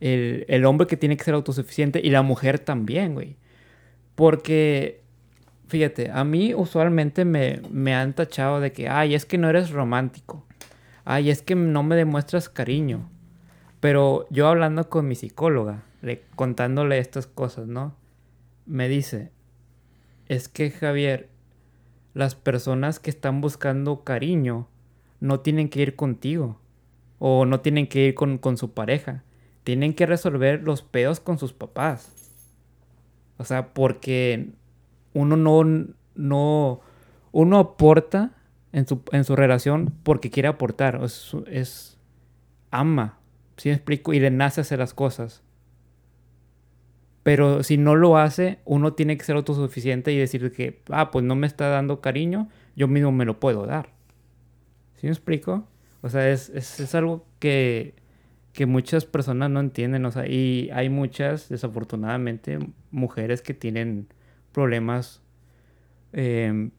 El, 0.00 0.44
el 0.48 0.64
hombre 0.66 0.86
que 0.86 0.96
tiene 0.96 1.16
que 1.16 1.24
ser 1.24 1.34
autosuficiente 1.34 2.00
y 2.04 2.10
la 2.10 2.22
mujer 2.22 2.58
también, 2.58 3.14
güey. 3.14 3.36
Porque, 4.14 5.02
fíjate, 5.68 6.10
a 6.10 6.24
mí 6.24 6.54
usualmente 6.54 7.24
me, 7.24 7.62
me 7.70 7.94
han 7.94 8.14
tachado 8.14 8.60
de 8.60 8.72
que, 8.72 8.88
ay, 8.88 9.14
es 9.14 9.24
que 9.24 9.38
no 9.38 9.48
eres 9.48 9.70
romántico. 9.70 10.44
Ay, 11.04 11.30
es 11.30 11.40
que 11.42 11.54
no 11.54 11.82
me 11.82 11.96
demuestras 11.96 12.48
cariño. 12.48 13.08
Pero 13.80 14.26
yo 14.30 14.48
hablando 14.48 14.88
con 14.88 15.06
mi 15.06 15.14
psicóloga, 15.14 15.84
le- 16.02 16.24
contándole 16.34 16.98
estas 16.98 17.26
cosas, 17.26 17.66
¿no? 17.68 17.94
Me 18.66 18.88
dice, 18.88 19.30
es 20.28 20.48
que 20.48 20.70
Javier, 20.70 21.28
las 22.14 22.34
personas 22.34 22.98
que 22.98 23.10
están 23.10 23.40
buscando 23.40 24.02
cariño 24.02 24.68
no 25.20 25.40
tienen 25.40 25.68
que 25.68 25.82
ir 25.82 25.94
contigo. 25.96 26.60
O 27.18 27.46
no 27.46 27.60
tienen 27.60 27.86
que 27.86 28.06
ir 28.06 28.14
con, 28.14 28.38
con 28.38 28.56
su 28.56 28.72
pareja. 28.72 29.24
Tienen 29.64 29.94
que 29.94 30.06
resolver 30.06 30.62
los 30.62 30.82
pedos 30.82 31.20
con 31.20 31.38
sus 31.38 31.52
papás. 31.52 32.12
O 33.38 33.44
sea, 33.44 33.74
porque 33.74 34.50
uno 35.12 35.36
no, 35.36 35.62
no, 36.14 36.80
uno 37.32 37.58
aporta 37.58 38.32
en 38.72 38.86
su, 38.86 39.02
en 39.12 39.24
su 39.24 39.36
relación 39.36 39.92
porque 40.02 40.30
quiere 40.30 40.48
aportar. 40.48 41.00
Es, 41.46 41.98
ama, 42.70 43.18
¿sí 43.56 43.70
me 43.70 43.74
explico? 43.74 44.12
Y 44.12 44.20
le 44.20 44.30
nace 44.30 44.60
hacer 44.60 44.78
las 44.78 44.94
cosas. 44.94 45.42
Pero 47.22 47.62
si 47.62 47.76
no 47.76 47.96
lo 47.96 48.18
hace, 48.18 48.60
uno 48.64 48.92
tiene 48.92 49.16
que 49.16 49.24
ser 49.24 49.36
autosuficiente 49.36 50.12
y 50.12 50.16
decir 50.18 50.52
que, 50.52 50.82
ah, 50.90 51.10
pues 51.10 51.24
no 51.24 51.34
me 51.34 51.46
está 51.46 51.68
dando 51.68 52.00
cariño, 52.00 52.48
yo 52.76 52.86
mismo 52.86 53.10
me 53.10 53.24
lo 53.24 53.40
puedo 53.40 53.66
dar. 53.66 53.90
¿Sí 54.96 55.06
me 55.06 55.12
explico? 55.12 55.66
O 56.06 56.08
sea, 56.08 56.30
es, 56.30 56.50
es, 56.50 56.78
es 56.78 56.94
algo 56.94 57.26
que, 57.40 57.94
que 58.52 58.64
muchas 58.64 59.04
personas 59.04 59.50
no 59.50 59.58
entienden. 59.58 60.04
O 60.06 60.12
sea, 60.12 60.28
y 60.28 60.70
hay 60.72 60.88
muchas, 60.88 61.48
desafortunadamente, 61.48 62.60
mujeres 62.92 63.42
que 63.42 63.54
tienen 63.54 64.06
problemas 64.52 65.20
eh, 66.12 66.70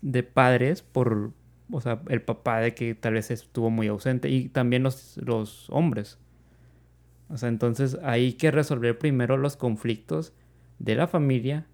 de 0.00 0.22
padres 0.22 0.82
por, 0.82 1.32
o 1.72 1.80
sea, 1.80 2.02
el 2.08 2.22
papá 2.22 2.60
de 2.60 2.72
que 2.72 2.94
tal 2.94 3.14
vez 3.14 3.32
estuvo 3.32 3.68
muy 3.68 3.88
ausente 3.88 4.28
y 4.30 4.48
también 4.48 4.84
los, 4.84 5.16
los 5.16 5.68
hombres. 5.70 6.20
O 7.30 7.38
sea, 7.38 7.48
entonces 7.48 7.98
hay 8.04 8.34
que 8.34 8.52
resolver 8.52 8.96
primero 8.96 9.38
los 9.38 9.56
conflictos 9.56 10.32
de 10.78 10.94
la 10.94 11.08
familia 11.08 11.66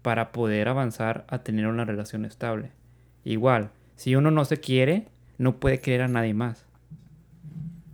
para 0.00 0.32
poder 0.32 0.68
avanzar 0.68 1.26
a 1.28 1.42
tener 1.42 1.66
una 1.66 1.84
relación 1.84 2.24
estable. 2.24 2.72
Igual, 3.24 3.72
si 3.96 4.16
uno 4.16 4.30
no 4.30 4.46
se 4.46 4.58
quiere, 4.58 5.08
no 5.38 5.58
puede 5.60 5.80
querer 5.80 6.02
a 6.02 6.08
nadie 6.08 6.34
más. 6.34 6.64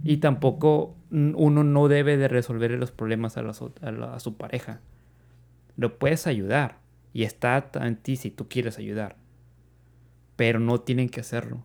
Y 0.03 0.19
tampoco 0.19 0.97
uno 1.11 1.65
no 1.65 1.89
debe 1.89 2.17
de 2.17 2.29
resolver 2.29 2.71
los 2.73 2.91
problemas 2.93 3.37
a, 3.37 3.41
a 3.41 3.93
la- 3.93 4.15
a 4.15 4.21
su 4.21 4.37
pareja. 4.37 4.81
Lo 5.77 5.99
puedes 5.99 6.27
ayudar 6.27 6.79
y 7.13 7.25
está 7.25 7.69
en 7.75 7.97
ti 7.97 8.17
si 8.17 8.31
tú 8.31 8.49
quieres 8.49 8.79
ayudar. 8.79 9.17
Pero 10.37 10.59
no 10.61 10.81
tienen 10.81 11.09
que 11.09 11.21
hacerlo. 11.21 11.65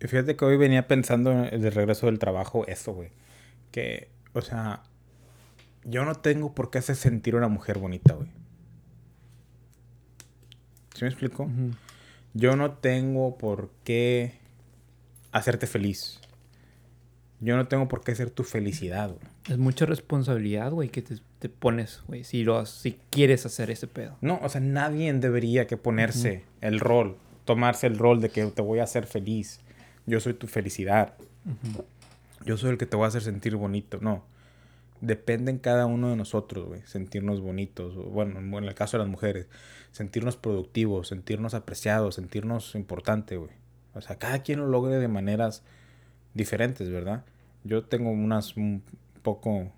Y 0.00 0.06
Fíjate 0.08 0.36
que 0.36 0.44
hoy 0.44 0.56
venía 0.56 0.86
pensando 0.88 1.32
en 1.32 1.64
el 1.64 1.72
regreso 1.72 2.06
del 2.06 2.18
trabajo 2.18 2.66
eso, 2.66 2.92
güey. 2.92 3.10
Que, 3.70 4.10
o 4.34 4.40
sea, 4.40 4.82
yo 5.84 6.04
no 6.04 6.14
tengo 6.16 6.54
por 6.54 6.70
qué 6.70 6.78
hacer 6.78 6.96
sentir 6.96 7.34
a 7.34 7.38
una 7.38 7.48
mujer 7.48 7.78
bonita, 7.78 8.14
güey. 8.14 8.28
¿Sí 10.94 11.04
me 11.04 11.08
explico? 11.08 11.48
Yo 12.34 12.56
no 12.56 12.72
tengo 12.72 13.36
por 13.36 13.70
qué 13.84 14.32
hacerte 15.32 15.66
feliz. 15.66 16.20
Yo 17.40 17.56
no 17.56 17.66
tengo 17.66 17.88
por 17.88 18.04
qué 18.04 18.14
ser 18.14 18.30
tu 18.30 18.44
felicidad, 18.44 19.08
güey. 19.08 19.32
Es 19.48 19.58
mucha 19.58 19.84
responsabilidad, 19.84 20.70
güey, 20.70 20.88
que 20.90 21.02
te, 21.02 21.16
te 21.40 21.48
pones, 21.48 22.02
güey, 22.06 22.22
si, 22.22 22.44
lo, 22.44 22.64
si 22.66 22.96
quieres 23.10 23.44
hacer 23.44 23.70
ese 23.70 23.88
pedo. 23.88 24.16
No, 24.20 24.38
o 24.42 24.48
sea, 24.48 24.60
nadie 24.60 25.12
debería 25.12 25.66
que 25.66 25.76
ponerse 25.76 26.44
el 26.60 26.78
rol, 26.78 27.16
tomarse 27.44 27.88
el 27.88 27.98
rol 27.98 28.20
de 28.20 28.28
que 28.28 28.46
te 28.46 28.62
voy 28.62 28.78
a 28.78 28.84
hacer 28.84 29.06
feliz. 29.06 29.58
Yo 30.06 30.20
soy 30.20 30.34
tu 30.34 30.46
felicidad. 30.46 31.14
Yo 32.44 32.56
soy 32.56 32.70
el 32.70 32.78
que 32.78 32.86
te 32.86 32.96
voy 32.96 33.06
a 33.06 33.08
hacer 33.08 33.22
sentir 33.22 33.56
bonito. 33.56 33.98
No. 34.00 34.22
Depende 35.02 35.50
en 35.50 35.58
cada 35.58 35.86
uno 35.86 36.10
de 36.10 36.16
nosotros, 36.16 36.64
güey. 36.68 36.80
Sentirnos 36.84 37.40
bonitos. 37.40 37.96
Bueno, 37.96 38.38
en 38.38 38.64
el 38.64 38.74
caso 38.76 38.96
de 38.96 39.02
las 39.02 39.10
mujeres. 39.10 39.48
Sentirnos 39.90 40.36
productivos, 40.36 41.08
sentirnos 41.08 41.54
apreciados, 41.54 42.14
sentirnos 42.14 42.76
importante, 42.76 43.36
güey. 43.36 43.50
O 43.94 44.00
sea, 44.00 44.16
cada 44.16 44.44
quien 44.44 44.60
lo 44.60 44.68
logre 44.68 45.00
de 45.00 45.08
maneras 45.08 45.64
diferentes, 46.34 46.88
¿verdad? 46.88 47.24
Yo 47.64 47.82
tengo 47.84 48.10
unas 48.12 48.56
un 48.56 48.84
poco... 49.24 49.72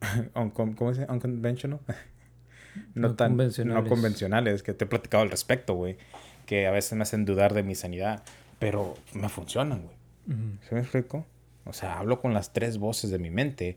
¿Cómo 0.54 0.94
se 0.94 1.02
dice? 1.02 1.12
Unconventional. 1.12 1.80
no 2.94 3.08
No 3.10 3.14
tan 3.16 3.32
convencionales. 3.32 3.84
no 3.84 3.88
convencionales 3.90 4.62
que 4.62 4.72
te 4.72 4.86
he 4.86 4.88
platicado 4.88 5.24
al 5.24 5.30
respecto, 5.30 5.74
güey. 5.74 5.98
Que 6.46 6.66
a 6.66 6.70
veces 6.70 6.94
me 6.94 7.02
hacen 7.02 7.26
dudar 7.26 7.52
de 7.52 7.62
mi 7.62 7.74
sanidad. 7.74 8.22
Pero 8.58 8.94
me 9.12 9.28
funcionan, 9.28 9.82
güey. 9.82 9.96
Ujú. 10.28 10.56
¿Se 10.66 10.74
me 10.74 10.80
explico? 10.80 11.26
O 11.66 11.74
sea, 11.74 11.98
hablo 11.98 12.18
con 12.18 12.32
las 12.32 12.54
tres 12.54 12.78
voces 12.78 13.10
de 13.10 13.18
mi 13.18 13.28
mente 13.28 13.76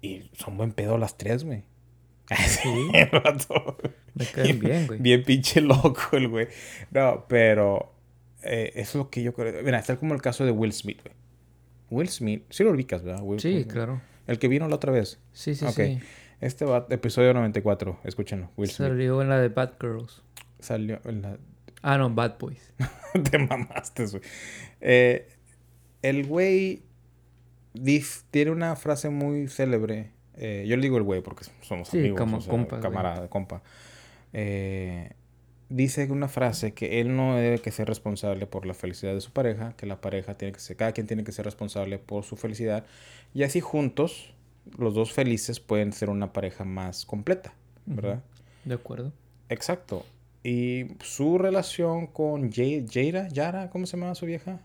y 0.00 0.30
son 0.34 0.56
buen 0.56 0.72
pedo 0.72 0.98
las 0.98 1.16
tres, 1.18 1.44
güey. 1.44 1.64
Sí, 2.46 2.68
el 2.94 3.08
vato. 3.10 3.76
Me 4.14 4.26
caen 4.26 4.58
bien, 4.58 4.86
güey. 4.86 4.98
Bien 5.00 5.22
pinche 5.24 5.60
loco 5.60 6.00
el 6.16 6.28
güey. 6.28 6.48
No, 6.90 7.26
pero 7.28 7.94
eh, 8.42 8.72
eso 8.74 8.90
es 8.90 8.94
lo 9.04 9.10
que 9.10 9.22
yo 9.22 9.34
creo. 9.34 9.62
Mira, 9.62 9.78
está 9.78 9.96
como 9.96 10.14
el 10.14 10.22
caso 10.22 10.44
de 10.44 10.50
Will 10.50 10.72
Smith, 10.72 11.00
güey. 11.02 11.14
Will 11.90 12.08
Smith, 12.08 12.44
sí 12.50 12.64
lo 12.64 12.70
ubicas, 12.70 13.02
¿verdad? 13.02 13.22
Will- 13.22 13.40
Sí, 13.40 13.54
Will- 13.56 13.66
claro. 13.66 14.00
El 14.26 14.38
que 14.38 14.48
vino 14.48 14.66
la 14.68 14.76
otra 14.76 14.90
vez. 14.92 15.20
Sí, 15.32 15.54
sí, 15.54 15.66
sí. 15.70 16.00
Este 16.40 16.64
va, 16.64 16.86
episodio 16.90 17.32
94, 17.34 18.00
escúchenlo. 18.04 18.50
Will 18.56 18.70
Smith 18.70 18.88
Salió 18.88 19.20
en 19.22 19.28
la 19.28 19.38
de 19.38 19.48
Bad 19.48 19.72
Girls. 19.80 20.22
salió 20.60 21.00
en 21.04 21.22
la, 21.22 21.38
Ah, 21.82 21.98
no, 21.98 22.08
Bad 22.10 22.38
Boys. 22.38 22.72
Te 23.30 23.38
mamaste, 23.38 24.06
güey. 24.06 24.22
Eh, 24.80 25.28
el 26.00 26.26
güey 26.26 26.82
dif- 27.74 28.22
tiene 28.30 28.50
una 28.50 28.76
frase 28.76 29.10
muy 29.10 29.48
célebre. 29.48 30.10
Eh, 30.36 30.64
yo 30.66 30.76
le 30.76 30.82
digo 30.82 30.96
el 30.96 31.02
güey 31.04 31.20
porque 31.22 31.44
somos 31.62 31.88
Sí, 31.88 31.98
amigos. 31.98 32.18
como 32.20 32.38
o 32.38 32.40
sea, 32.40 32.50
compas, 32.50 32.80
güey. 32.80 32.82
camarada, 32.82 33.28
compa. 33.28 33.62
Eh, 34.32 35.10
dice 35.68 36.10
una 36.10 36.28
frase 36.28 36.72
que 36.74 37.00
él 37.00 37.16
no 37.16 37.36
debe 37.36 37.58
que 37.60 37.70
ser 37.70 37.88
responsable 37.88 38.46
por 38.46 38.66
la 38.66 38.74
felicidad 38.74 39.14
de 39.14 39.20
su 39.20 39.32
pareja, 39.32 39.74
que 39.76 39.86
la 39.86 40.00
pareja 40.00 40.36
tiene 40.36 40.52
que 40.52 40.60
ser, 40.60 40.76
cada 40.76 40.92
quien 40.92 41.06
tiene 41.06 41.24
que 41.24 41.32
ser 41.32 41.44
responsable 41.44 41.98
por 41.98 42.24
su 42.24 42.36
felicidad. 42.36 42.84
Y 43.32 43.42
así 43.44 43.60
juntos, 43.60 44.34
los 44.78 44.94
dos 44.94 45.12
felices 45.12 45.60
pueden 45.60 45.92
ser 45.92 46.10
una 46.10 46.32
pareja 46.32 46.64
más 46.64 47.04
completa, 47.06 47.54
¿verdad? 47.86 48.22
De 48.64 48.74
acuerdo. 48.74 49.12
Exacto. 49.48 50.04
Y 50.42 50.86
su 51.00 51.38
relación 51.38 52.06
con 52.06 52.50
Jay- 52.52 52.86
Jada, 52.90 53.28
Yara, 53.28 53.70
¿cómo 53.70 53.86
se 53.86 53.96
llama 53.96 54.14
su 54.14 54.26
vieja? 54.26 54.60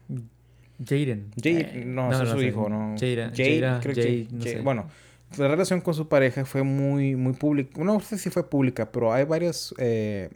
Jaden. 0.83 1.31
Jade, 1.35 1.59
Eh, 1.81 1.83
no, 1.85 2.11
ese 2.11 2.23
es 2.23 2.29
su 2.29 2.41
hijo, 2.41 2.69
¿no? 2.69 2.95
Jada, 2.99 3.29
Jade, 3.35 3.59
Jada, 3.59 3.79
creo 3.81 3.95
que 3.95 4.01
Jade, 4.01 4.13
Jade- 4.27 4.31
no 4.31 4.39
Jade- 4.45 4.53
sé. 4.53 4.61
Bueno, 4.61 4.89
la 5.37 5.47
relación 5.47 5.81
con 5.81 5.93
su 5.93 6.07
pareja 6.07 6.45
fue 6.45 6.63
muy, 6.63 7.15
muy 7.15 7.33
pública. 7.33 7.83
No 7.83 7.99
sé 7.99 8.17
si 8.17 8.29
fue 8.29 8.49
pública, 8.49 8.91
pero 8.91 9.13
hay 9.13 9.25
varias 9.25 9.73
eh, 9.77 10.29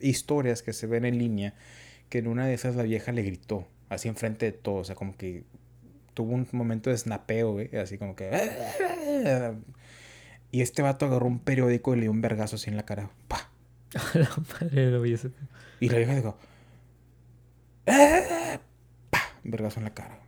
historias 0.00 0.62
que 0.62 0.72
se 0.72 0.86
ven 0.86 1.04
en 1.04 1.18
línea 1.18 1.54
que 2.08 2.18
en 2.18 2.26
una 2.26 2.46
de 2.46 2.54
esas 2.54 2.74
la 2.76 2.82
vieja 2.82 3.12
le 3.12 3.22
gritó, 3.22 3.68
así 3.88 4.08
enfrente 4.08 4.46
de 4.46 4.52
todo, 4.52 4.76
o 4.76 4.84
sea, 4.84 4.96
como 4.96 5.16
que 5.16 5.44
tuvo 6.14 6.32
un 6.34 6.46
momento 6.52 6.90
de 6.90 6.98
snapeo, 6.98 7.52
güey, 7.52 7.76
así 7.76 7.96
como 7.98 8.16
que... 8.16 8.28
Y 10.52 10.62
este 10.62 10.82
vato 10.82 11.06
agarró 11.06 11.26
un 11.26 11.38
periódico 11.38 11.92
y 11.94 11.96
le 11.98 12.02
dio 12.02 12.10
un 12.10 12.20
vergazo 12.20 12.56
así 12.56 12.68
en 12.70 12.76
la 12.76 12.84
cara. 12.84 13.08
¡Pah! 13.28 13.48
la 14.14 14.28
madre 14.60 14.90
lo 14.90 15.00
vi 15.00 15.12
ese- 15.12 15.30
Y 15.78 15.88
la 15.88 15.98
vieja 15.98 16.16
dijo... 16.16 16.36
¡Eh! 17.86 18.58
Vergazo 19.50 19.80
en 19.80 19.84
la 19.84 19.94
cara. 19.94 20.20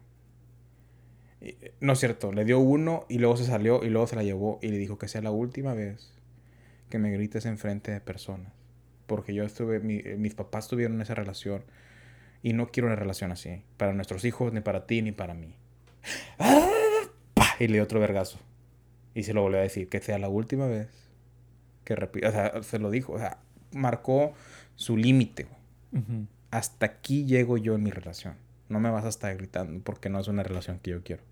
No 1.80 1.94
es 1.94 1.98
cierto, 1.98 2.32
le 2.32 2.44
dio 2.44 2.60
uno 2.60 3.04
y 3.08 3.18
luego 3.18 3.36
se 3.36 3.44
salió 3.44 3.82
y 3.84 3.90
luego 3.90 4.06
se 4.06 4.14
la 4.16 4.22
llevó 4.22 4.58
y 4.62 4.68
le 4.68 4.78
dijo 4.78 4.98
que 4.98 5.08
sea 5.08 5.22
la 5.22 5.32
última 5.32 5.74
vez 5.74 6.12
que 6.88 6.98
me 6.98 7.10
grites 7.10 7.46
enfrente 7.46 7.90
de 7.90 8.00
personas. 8.00 8.52
Porque 9.06 9.34
yo 9.34 9.44
estuve, 9.44 9.80
mis 9.80 10.34
papás 10.34 10.68
tuvieron 10.68 11.00
esa 11.02 11.14
relación 11.14 11.64
y 12.42 12.52
no 12.52 12.68
quiero 12.68 12.86
una 12.86 12.96
relación 12.96 13.32
así. 13.32 13.62
Para 13.76 13.92
nuestros 13.92 14.24
hijos, 14.24 14.52
ni 14.52 14.60
para 14.60 14.86
ti, 14.86 15.02
ni 15.02 15.12
para 15.12 15.34
mí. 15.34 15.56
Y 17.58 17.66
le 17.66 17.74
dio 17.74 17.82
otro 17.82 18.00
vergazo. 18.00 18.38
Y 19.14 19.24
se 19.24 19.34
lo 19.34 19.42
volvió 19.42 19.58
a 19.58 19.62
decir, 19.62 19.88
que 19.88 20.00
sea 20.00 20.18
la 20.18 20.28
última 20.28 20.66
vez 20.66 20.88
que 21.84 21.96
repita. 21.96 22.28
O 22.28 22.32
sea, 22.32 22.62
se 22.62 22.78
lo 22.78 22.90
dijo. 22.90 23.12
O 23.12 23.18
sea, 23.18 23.38
marcó 23.72 24.32
su 24.74 24.96
límite. 24.96 25.46
Hasta 26.50 26.86
aquí 26.86 27.24
llego 27.24 27.58
yo 27.58 27.74
en 27.74 27.82
mi 27.82 27.90
relación. 27.90 28.34
No 28.72 28.80
me 28.80 28.90
vas 28.90 29.04
a 29.04 29.08
estar 29.08 29.36
gritando 29.36 29.82
porque 29.84 30.08
no 30.08 30.18
es 30.18 30.28
una 30.28 30.42
relación 30.42 30.78
que 30.80 30.90
yo 30.90 31.02
quiero. 31.02 31.22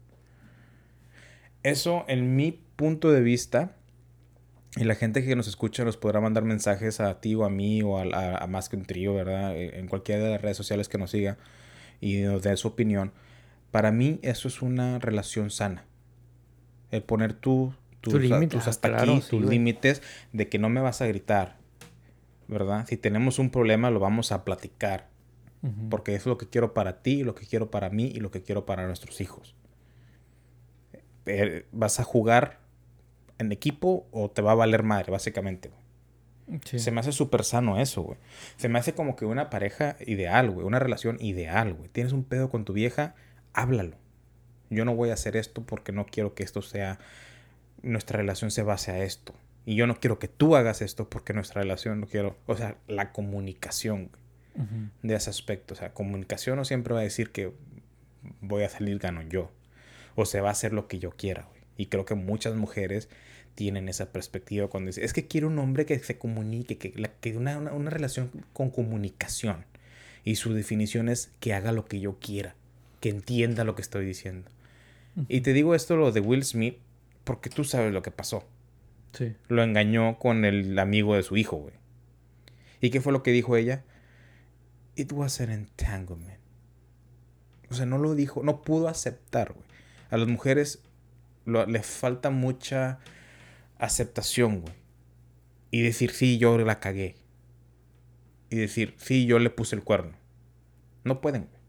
Eso, 1.62 2.05
en 2.09 2.36
mi 2.36 2.53
punto 2.53 3.11
de 3.11 3.20
vista, 3.20 3.76
y 4.76 4.84
la 4.84 4.95
gente 4.95 5.24
que 5.24 5.34
nos 5.34 5.49
escucha 5.49 5.84
nos 5.84 5.97
podrá 5.97 6.20
mandar 6.20 6.45
mensajes 6.45 7.01
a 7.01 7.20
ti 7.20 7.34
o 7.34 7.45
a 7.45 7.51
mí 7.51 7.82
o 7.82 7.99
a, 7.99 8.47
más 8.47 8.68
que 8.68 8.76
un 8.76 8.84
trío, 8.84 9.14
¿verdad? 9.14 9.57
Eh, 9.57 9.78
en 9.78 9.88
cualquiera 9.88 10.22
de 10.22 10.30
las 10.30 10.41
redes 10.41 10.57
sociales 10.57 10.88
que 10.88 10.97
nos 10.97 11.11
siga 11.11 11.38
y 12.01 12.18
nos 12.20 12.43
dé 12.43 12.57
su 12.57 12.68
opinión. 12.68 13.12
Para 13.70 13.91
mí 13.91 14.20
eso 14.22 14.49
es 14.49 14.62
una 14.62 14.99
relación 14.99 15.51
sana. 15.51 15.84
El 16.91 17.03
poner 17.03 17.34
tú, 17.34 17.74
tus, 18.01 18.14
tus 18.49 18.66
hasta 18.66 18.97
aquí, 18.97 19.20
tus 19.28 19.45
límites 19.45 20.03
de 20.32 20.49
que 20.49 20.59
no 20.59 20.68
me 20.68 20.80
vas 20.80 21.03
a 21.03 21.07
gritar, 21.07 21.57
¿verdad? 22.49 22.86
Si 22.88 22.97
tenemos 22.97 23.38
un 23.38 23.51
problema 23.51 23.91
lo 23.91 24.01
vamos 24.01 24.32
a 24.32 24.45
platicar. 24.45 25.09
Porque 25.91 26.15
es 26.15 26.25
lo 26.25 26.39
que 26.39 26.49
quiero 26.49 26.73
para 26.73 27.03
ti, 27.03 27.23
lo 27.23 27.35
que 27.35 27.47
quiero 27.47 27.71
para 27.71 27.91
mí 27.91 28.07
y 28.07 28.21
lo 28.21 28.31
que 28.31 28.43
quiero 28.43 28.65
para 28.65 28.87
nuestros 28.87 29.21
hijos. 29.21 29.55
Eh, 31.27 31.67
vas 31.71 32.01
a 32.01 32.05
jugar 32.05 32.61
en 33.39 33.53
equipo 33.53 34.07
o 34.11 34.31
te 34.31 34.41
va 34.41 34.53
a 34.53 34.55
valer 34.55 34.83
madre, 34.83 35.13
básicamente. 35.13 35.71
Se 36.65 36.91
me 36.91 37.01
hace 37.01 37.13
súper 37.13 37.45
sano 37.45 37.79
eso, 37.79 38.03
güey. 38.03 38.19
Se 38.57 38.69
me 38.69 38.79
hace 38.79 38.95
como 38.95 39.17
que 39.17 39.25
una 39.25 39.51
pareja 39.51 39.97
ideal, 40.01 40.51
güey. 40.51 40.67
Una 40.67 40.79
relación 40.79 41.17
ideal, 41.21 41.75
güey. 41.75 41.89
Tienes 41.89 42.13
un 42.13 42.25
pedo 42.25 42.51
con 42.51 42.65
tu 42.65 42.73
vieja, 42.73 43.15
háblalo. 43.53 43.97
Yo 44.69 44.85
no 44.85 44.95
voy 44.95 45.11
a 45.11 45.15
hacer 45.15 45.37
esto 45.37 45.63
porque 45.63 45.93
no 45.93 46.07
quiero 46.07 46.35
que 46.35 46.43
esto 46.43 46.63
sea... 46.63 46.99
Nuestra 47.83 48.19
relación 48.19 48.51
se 48.51 48.63
base 48.63 48.91
a 48.91 49.05
esto. 49.05 49.35
Y 49.65 49.75
yo 49.75 49.87
no 49.87 49.99
quiero 50.01 50.19
que 50.19 50.29
tú 50.29 50.57
hagas 50.57 50.83
esto 50.83 51.09
porque 51.09 51.33
nuestra 51.33 51.63
relación 51.63 52.01
no 52.01 52.07
quiero... 52.07 52.37
O 52.47 52.57
sea, 52.57 52.77
la 52.89 53.13
comunicación 53.13 54.11
de 55.03 55.15
ese 55.15 55.31
aspecto. 55.31 55.75
O 55.75 55.77
sea, 55.77 55.93
comunicación 55.93 56.57
no 56.57 56.65
siempre 56.65 56.95
va 56.95 57.01
a 57.01 57.05
decir 57.05 57.31
que 57.31 57.53
voy 58.41 58.63
a 58.63 58.69
salir 58.69 58.99
gano 58.99 59.23
yo. 59.23 59.51
O 60.15 60.27
se 60.27 60.41
va 60.41 60.49
a 60.49 60.53
hacer 60.53 60.73
lo 60.73 60.89
que 60.89 60.99
yo 60.99 61.13
quiera, 61.13 61.47
güey. 61.49 61.61
Y 61.77 61.87
creo 61.87 62.05
que 62.05 62.15
muchas 62.15 62.55
mujeres 62.55 63.09
tienen 63.55 63.89
esa 63.89 64.13
perspectiva 64.13 64.69
cuando 64.69 64.89
dicen, 64.89 65.05
es 65.05 65.13
que 65.13 65.27
quiero 65.27 65.49
un 65.49 65.59
hombre 65.59 65.87
que 65.87 65.99
se 65.99 66.19
comunique, 66.19 66.79
que, 66.79 66.93
que 67.21 67.37
una, 67.37 67.59
una, 67.59 67.91
relación 67.91 68.31
con 68.53 68.71
comunicación. 68.71 69.65
Y 70.25 70.37
su 70.37 70.53
definición 70.53 71.09
es 71.09 71.33
que 71.41 71.55
haga 71.55 71.73
lo 71.73 71.87
que 71.87 72.01
yo 72.01 72.19
quiera, 72.19 72.55
que 73.01 73.09
entienda 73.09 73.65
lo 73.65 73.75
que 73.75 73.83
estoy 73.83 74.05
diciendo. 74.05 74.51
Y 75.29 75.41
te 75.41 75.53
digo 75.53 75.75
esto, 75.75 75.97
lo 75.97 76.13
de 76.13 76.21
Will 76.21 76.45
Smith, 76.45 76.77
porque 77.25 77.51
tú 77.51 77.65
sabes 77.65 77.93
lo 77.93 78.03
que 78.03 78.11
pasó. 78.11 78.45
Sí. 79.13 79.35
Lo 79.49 79.63
engañó 79.63 80.19
con 80.19 80.45
el 80.45 80.79
amigo 80.79 81.17
de 81.17 81.23
su 81.23 81.37
hijo, 81.37 81.57
güey. 81.57 81.75
¿Y 82.81 82.91
qué 82.91 83.01
fue 83.01 83.13
lo 83.13 83.23
que 83.23 83.33
dijo 83.33 83.57
ella? 83.57 83.85
It 85.01 85.12
was 85.12 85.40
an 85.40 85.48
entanglement. 85.48 86.38
O 87.70 87.74
sea, 87.74 87.86
no 87.86 87.96
lo 87.96 88.14
dijo, 88.14 88.42
no 88.42 88.61
pudo 88.61 88.86
aceptar, 88.86 89.55
güey. 89.55 89.64
A 90.11 90.18
las 90.18 90.28
mujeres 90.28 90.82
les 91.46 91.86
falta 91.86 92.28
mucha 92.28 92.98
aceptación, 93.78 94.61
güey. 94.61 94.74
Y 95.70 95.80
decir, 95.80 96.11
sí, 96.11 96.36
yo 96.36 96.59
la 96.59 96.80
cagué. 96.80 97.16
Y 98.51 98.57
decir, 98.57 98.94
sí, 98.98 99.24
yo 99.24 99.38
le 99.38 99.48
puse 99.48 99.74
el 99.74 99.82
cuerno. 99.82 100.12
No 101.05 101.22
pueden, 101.22 101.46
güey. 101.46 101.62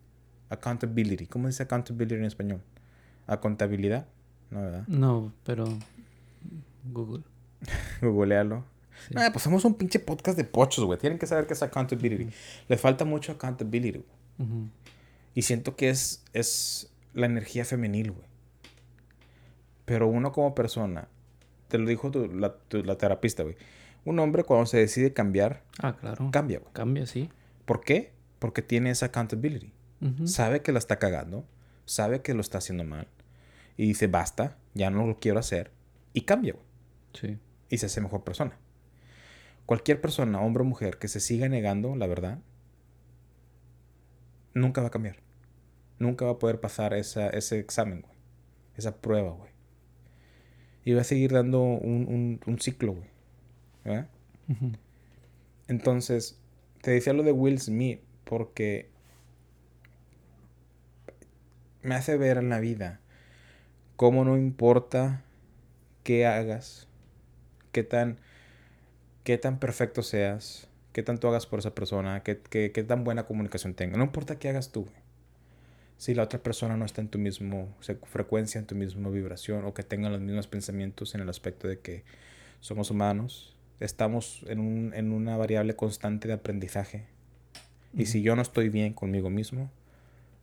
Accountability. 0.49 1.27
¿Cómo 1.27 1.47
dice 1.47 1.63
accountability 1.63 2.15
en 2.15 2.25
español? 2.25 2.61
¿A 3.27 3.39
contabilidad? 3.39 4.07
No, 4.49 4.59
¿verdad? 4.59 4.83
No, 4.87 5.33
pero 5.45 5.69
Google. 6.91 7.23
Googlealo. 8.01 8.65
Ah, 9.15 9.29
pues 9.31 9.43
somos 9.43 9.65
un 9.65 9.75
pinche 9.75 9.99
podcast 9.99 10.37
de 10.37 10.43
pochos, 10.43 10.85
güey. 10.85 10.99
Tienen 10.99 11.19
que 11.19 11.27
saber 11.27 11.47
qué 11.47 11.53
es 11.53 11.63
accountability. 11.63 12.29
Le 12.67 12.77
falta 12.77 13.05
mucho 13.05 13.33
accountability, 13.33 14.03
Y 15.33 15.41
siento 15.41 15.75
que 15.75 15.89
es, 15.89 16.23
es 16.33 16.91
la 17.13 17.25
energía 17.25 17.65
femenil, 17.65 18.11
güey. 18.11 18.27
Pero 19.85 20.07
uno 20.07 20.31
como 20.31 20.55
persona, 20.55 21.07
te 21.67 21.77
lo 21.77 21.87
dijo 21.87 22.11
la, 22.33 22.97
terapista, 22.97 23.43
güey. 23.43 23.55
Un 24.05 24.19
hombre 24.19 24.43
cuando 24.43 24.65
se 24.65 24.77
decide 24.77 25.13
cambiar, 25.13 25.63
ah, 25.81 25.95
claro. 25.97 26.29
cambia, 26.31 26.59
güey. 26.59 26.71
Cambia, 26.73 27.05
sí. 27.05 27.29
¿Por 27.65 27.81
qué? 27.81 28.13
Porque 28.39 28.61
tiene 28.61 28.89
esa 28.89 29.07
accountability. 29.07 29.73
Sabe 30.25 30.63
que 30.63 30.71
la 30.71 30.79
está 30.79 30.97
cagando, 30.97 31.45
sabe 31.85 32.21
que 32.21 32.33
lo 32.33 32.41
está 32.41 32.57
haciendo 32.57 32.83
mal. 32.83 33.07
Y 33.77 33.85
dice, 33.85 34.07
basta, 34.07 34.57
ya 34.73 34.89
no 34.89 35.05
lo 35.05 35.19
quiero 35.19 35.39
hacer. 35.39 35.71
Y 36.13 36.21
cambia, 36.21 36.53
güey. 36.53 36.65
Sí. 37.13 37.37
Y 37.69 37.77
se 37.77 37.85
hace 37.85 38.01
mejor 38.01 38.23
persona. 38.23 38.57
Cualquier 39.65 40.01
persona, 40.01 40.41
hombre 40.41 40.63
o 40.63 40.65
mujer, 40.65 40.97
que 40.97 41.07
se 41.07 41.19
siga 41.19 41.47
negando 41.47 41.95
la 41.95 42.07
verdad, 42.07 42.39
nunca 44.53 44.81
va 44.81 44.87
a 44.87 44.91
cambiar. 44.91 45.17
Nunca 45.99 46.25
va 46.25 46.31
a 46.31 46.39
poder 46.39 46.59
pasar 46.59 46.93
esa, 46.93 47.29
ese 47.29 47.59
examen, 47.59 48.01
güey. 48.01 48.15
Esa 48.75 48.97
prueba, 48.97 49.31
güey. 49.31 49.51
Y 50.83 50.93
va 50.93 51.01
a 51.01 51.05
seguir 51.05 51.31
dando 51.31 51.61
un, 51.61 52.39
un, 52.45 52.59
ciclo, 52.59 52.93
güey. 52.93 53.09
¿Verdad? 53.85 54.09
Entonces, 55.67 56.39
te 56.81 56.91
decía 56.91 57.13
lo 57.13 57.23
de 57.23 57.31
Will 57.31 57.59
Smith 57.59 58.01
porque 58.23 58.89
me 61.83 61.95
hace 61.95 62.17
ver 62.17 62.37
en 62.37 62.49
la 62.49 62.59
vida 62.59 62.99
cómo 63.95 64.25
no 64.25 64.37
importa 64.37 65.23
qué 66.03 66.25
hagas, 66.25 66.87
qué 67.71 67.83
tan, 67.83 68.19
qué 69.23 69.37
tan 69.37 69.59
perfecto 69.59 70.03
seas, 70.03 70.67
qué 70.93 71.03
tanto 71.03 71.29
hagas 71.29 71.45
por 71.45 71.59
esa 71.59 71.75
persona, 71.75 72.23
qué, 72.23 72.39
qué, 72.49 72.71
qué 72.71 72.83
tan 72.83 73.03
buena 73.03 73.25
comunicación 73.25 73.73
tenga. 73.73 73.97
No 73.97 74.03
importa 74.03 74.39
qué 74.39 74.49
hagas 74.49 74.71
tú, 74.71 74.87
si 76.01 76.15
la 76.15 76.23
otra 76.23 76.41
persona 76.41 76.77
no 76.77 76.85
está 76.85 76.99
en 77.01 77.09
tu 77.09 77.19
mismo 77.19 77.75
frecuencia, 78.05 78.57
en 78.57 78.65
tu 78.65 78.73
misma 78.73 79.11
vibración, 79.11 79.65
o 79.65 79.75
que 79.75 79.83
tenga 79.83 80.09
los 80.09 80.19
mismos 80.19 80.47
pensamientos 80.47 81.13
en 81.13 81.21
el 81.21 81.29
aspecto 81.29 81.67
de 81.67 81.77
que 81.77 82.03
somos 82.59 82.89
humanos, 82.89 83.55
estamos 83.79 84.43
en, 84.47 84.59
un, 84.59 84.93
en 84.95 85.11
una 85.11 85.37
variable 85.37 85.75
constante 85.75 86.27
de 86.27 86.33
aprendizaje. 86.33 87.05
Y 87.93 88.07
si 88.07 88.23
yo 88.23 88.35
no 88.35 88.41
estoy 88.41 88.69
bien 88.69 88.93
conmigo 88.93 89.29
mismo, 89.29 89.69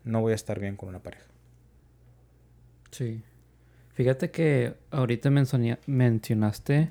no 0.04 0.20
voy 0.20 0.30
a 0.30 0.36
estar 0.36 0.60
bien 0.60 0.76
con 0.76 0.90
una 0.90 1.02
pareja. 1.02 1.26
Sí. 2.92 3.22
Fíjate 3.94 4.30
que 4.30 4.74
ahorita 4.92 5.28
mencionaste 5.28 6.88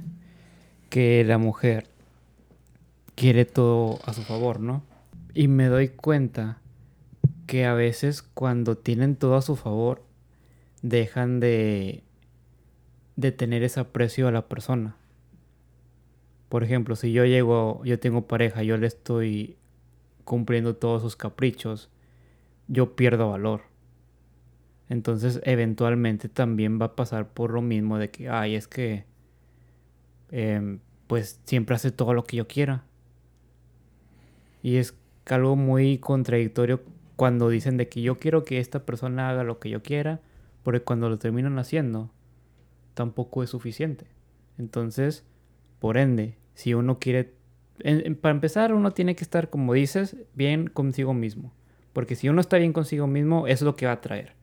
que 0.89 1.23
la 1.23 1.37
mujer 1.37 1.87
quiere 3.15 3.45
todo 3.45 3.99
a 4.05 4.13
su 4.13 4.21
favor, 4.21 4.59
¿no? 4.59 4.83
Y 5.33 5.47
me 5.47 5.67
doy 5.67 5.89
cuenta 5.89 6.59
que 7.45 7.65
a 7.65 7.73
veces 7.73 8.21
cuando 8.21 8.77
tienen 8.77 9.15
todo 9.15 9.35
a 9.35 9.41
su 9.41 9.55
favor, 9.55 10.03
dejan 10.81 11.39
de, 11.39 12.03
de 13.15 13.31
tener 13.31 13.63
ese 13.63 13.79
aprecio 13.79 14.27
a 14.27 14.31
la 14.31 14.47
persona. 14.47 14.95
Por 16.49 16.63
ejemplo, 16.63 16.95
si 16.95 17.11
yo 17.11 17.25
llego, 17.25 17.81
yo 17.83 17.99
tengo 17.99 18.27
pareja, 18.27 18.63
yo 18.63 18.77
le 18.77 18.87
estoy 18.87 19.57
cumpliendo 20.23 20.75
todos 20.75 21.01
sus 21.01 21.15
caprichos, 21.15 21.89
yo 22.67 22.95
pierdo 22.95 23.29
valor. 23.29 23.61
Entonces, 24.89 25.41
eventualmente 25.43 26.29
también 26.29 26.79
va 26.79 26.85
a 26.85 26.95
pasar 26.95 27.27
por 27.27 27.51
lo 27.51 27.61
mismo 27.61 27.97
de 27.97 28.09
que, 28.09 28.29
ay, 28.29 28.55
es 28.55 28.67
que, 28.67 29.05
em, 30.31 30.79
pues 31.07 31.39
siempre 31.45 31.75
hace 31.75 31.91
todo 31.91 32.13
lo 32.13 32.23
que 32.23 32.37
yo 32.37 32.47
quiera. 32.47 32.83
Y 34.61 34.77
es 34.77 34.95
algo 35.25 35.55
muy 35.55 35.97
contradictorio 35.97 36.81
cuando 37.15 37.49
dicen 37.49 37.77
de 37.77 37.89
que 37.89 38.01
yo 38.01 38.17
quiero 38.17 38.43
que 38.43 38.59
esta 38.59 38.85
persona 38.85 39.29
haga 39.29 39.43
lo 39.43 39.59
que 39.59 39.69
yo 39.69 39.81
quiera, 39.81 40.21
porque 40.63 40.81
cuando 40.81 41.09
lo 41.09 41.17
terminan 41.17 41.57
haciendo, 41.59 42.11
tampoco 42.93 43.43
es 43.43 43.49
suficiente. 43.49 44.05
Entonces, 44.57 45.23
por 45.79 45.97
ende, 45.97 46.37
si 46.53 46.73
uno 46.73 46.99
quiere, 46.99 47.33
para 48.21 48.33
empezar, 48.33 48.73
uno 48.73 48.91
tiene 48.91 49.15
que 49.15 49.23
estar, 49.23 49.49
como 49.49 49.73
dices, 49.73 50.15
bien 50.33 50.67
consigo 50.67 51.13
mismo. 51.13 51.53
Porque 51.93 52.15
si 52.15 52.29
uno 52.29 52.41
está 52.41 52.57
bien 52.57 52.73
consigo 52.73 53.07
mismo, 53.07 53.47
es 53.47 53.61
lo 53.61 53.75
que 53.75 53.85
va 53.87 53.93
a 53.93 54.01
traer. 54.01 54.33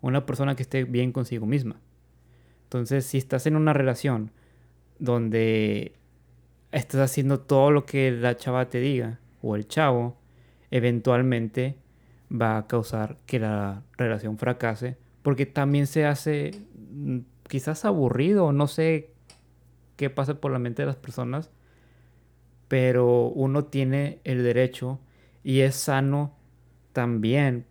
Una 0.00 0.26
persona 0.26 0.54
que 0.56 0.62
esté 0.62 0.84
bien 0.84 1.12
consigo 1.12 1.46
misma. 1.46 1.80
Entonces, 2.64 3.06
si 3.06 3.18
estás 3.18 3.46
en 3.46 3.56
una 3.56 3.72
relación 3.72 4.30
donde 5.02 5.94
estás 6.70 7.00
haciendo 7.00 7.40
todo 7.40 7.72
lo 7.72 7.84
que 7.84 8.12
la 8.12 8.36
chava 8.36 8.70
te 8.70 8.78
diga, 8.78 9.18
o 9.42 9.56
el 9.56 9.66
chavo, 9.66 10.16
eventualmente 10.70 11.76
va 12.30 12.56
a 12.56 12.66
causar 12.68 13.16
que 13.26 13.38
la 13.38 13.82
relación 13.98 14.38
fracase 14.38 14.96
Porque 15.22 15.44
también 15.44 15.86
se 15.88 16.06
hace 16.06 16.52
mm, 16.92 17.18
quizás 17.48 17.84
aburrido, 17.84 18.52
no 18.52 18.68
sé 18.68 19.10
qué 19.96 20.08
pasa 20.08 20.40
por 20.40 20.52
la 20.52 20.60
mente 20.60 20.82
de 20.82 20.86
las 20.86 20.96
personas, 20.96 21.50
pero 22.68 23.26
uno 23.26 23.64
tiene 23.64 24.20
el 24.22 24.44
derecho 24.44 25.00
y 25.42 25.60
es 25.60 25.74
sano 25.74 26.32
también, 26.92 27.66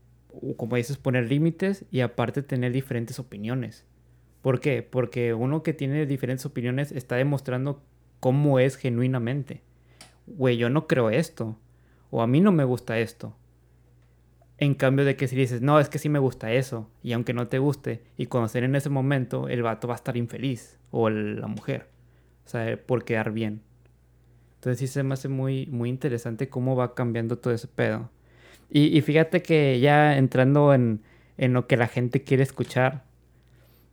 como 0.57 0.75
dices, 0.75 0.97
poner 0.97 1.29
límites 1.29 1.85
y 1.91 2.01
aparte 2.01 2.43
tener 2.43 2.73
diferentes 2.73 3.19
opiniones. 3.19 3.85
¿Por 4.41 4.59
qué? 4.59 4.83
Porque 4.83 5.33
uno 5.33 5.63
que 5.63 5.73
tiene 5.73 6.05
diferentes 6.05 6.45
opiniones 6.45 6.91
está 6.91 7.15
demostrando 7.15 7.83
cómo 8.19 8.59
es 8.59 8.75
genuinamente. 8.75 9.61
Güey, 10.27 10.57
yo 10.57 10.69
no 10.69 10.87
creo 10.87 11.09
esto. 11.09 11.57
O 12.09 12.21
a 12.21 12.27
mí 12.27 12.41
no 12.41 12.51
me 12.51 12.63
gusta 12.63 12.99
esto. 12.99 13.35
En 14.57 14.75
cambio 14.75 15.05
de 15.05 15.15
que 15.15 15.27
si 15.27 15.35
dices, 15.35 15.61
no, 15.61 15.79
es 15.79 15.89
que 15.89 15.99
sí 15.99 16.09
me 16.09 16.19
gusta 16.19 16.51
eso. 16.51 16.89
Y 17.03 17.13
aunque 17.13 17.33
no 17.33 17.47
te 17.47 17.59
guste, 17.59 18.03
y 18.17 18.27
conocer 18.27 18.63
en 18.63 18.75
ese 18.75 18.89
momento, 18.89 19.47
el 19.47 19.63
vato 19.63 19.87
va 19.87 19.93
a 19.93 19.95
estar 19.95 20.17
infeliz. 20.17 20.79
O 20.91 21.09
la 21.09 21.47
mujer. 21.47 21.87
O 22.45 22.49
sea, 22.49 22.77
por 22.77 23.03
quedar 23.05 23.31
bien. 23.31 23.61
Entonces 24.55 24.79
sí 24.79 24.87
se 24.87 25.03
me 25.03 25.13
hace 25.13 25.27
muy, 25.27 25.67
muy 25.67 25.89
interesante 25.89 26.49
cómo 26.49 26.75
va 26.75 26.93
cambiando 26.93 27.37
todo 27.37 27.53
ese 27.53 27.67
pedo. 27.67 28.09
Y, 28.69 28.95
y 28.95 29.01
fíjate 29.01 29.41
que 29.41 29.79
ya 29.79 30.17
entrando 30.17 30.73
en, 30.73 31.01
en 31.37 31.53
lo 31.53 31.67
que 31.67 31.77
la 31.77 31.87
gente 31.87 32.23
quiere 32.23 32.43
escuchar, 32.43 33.03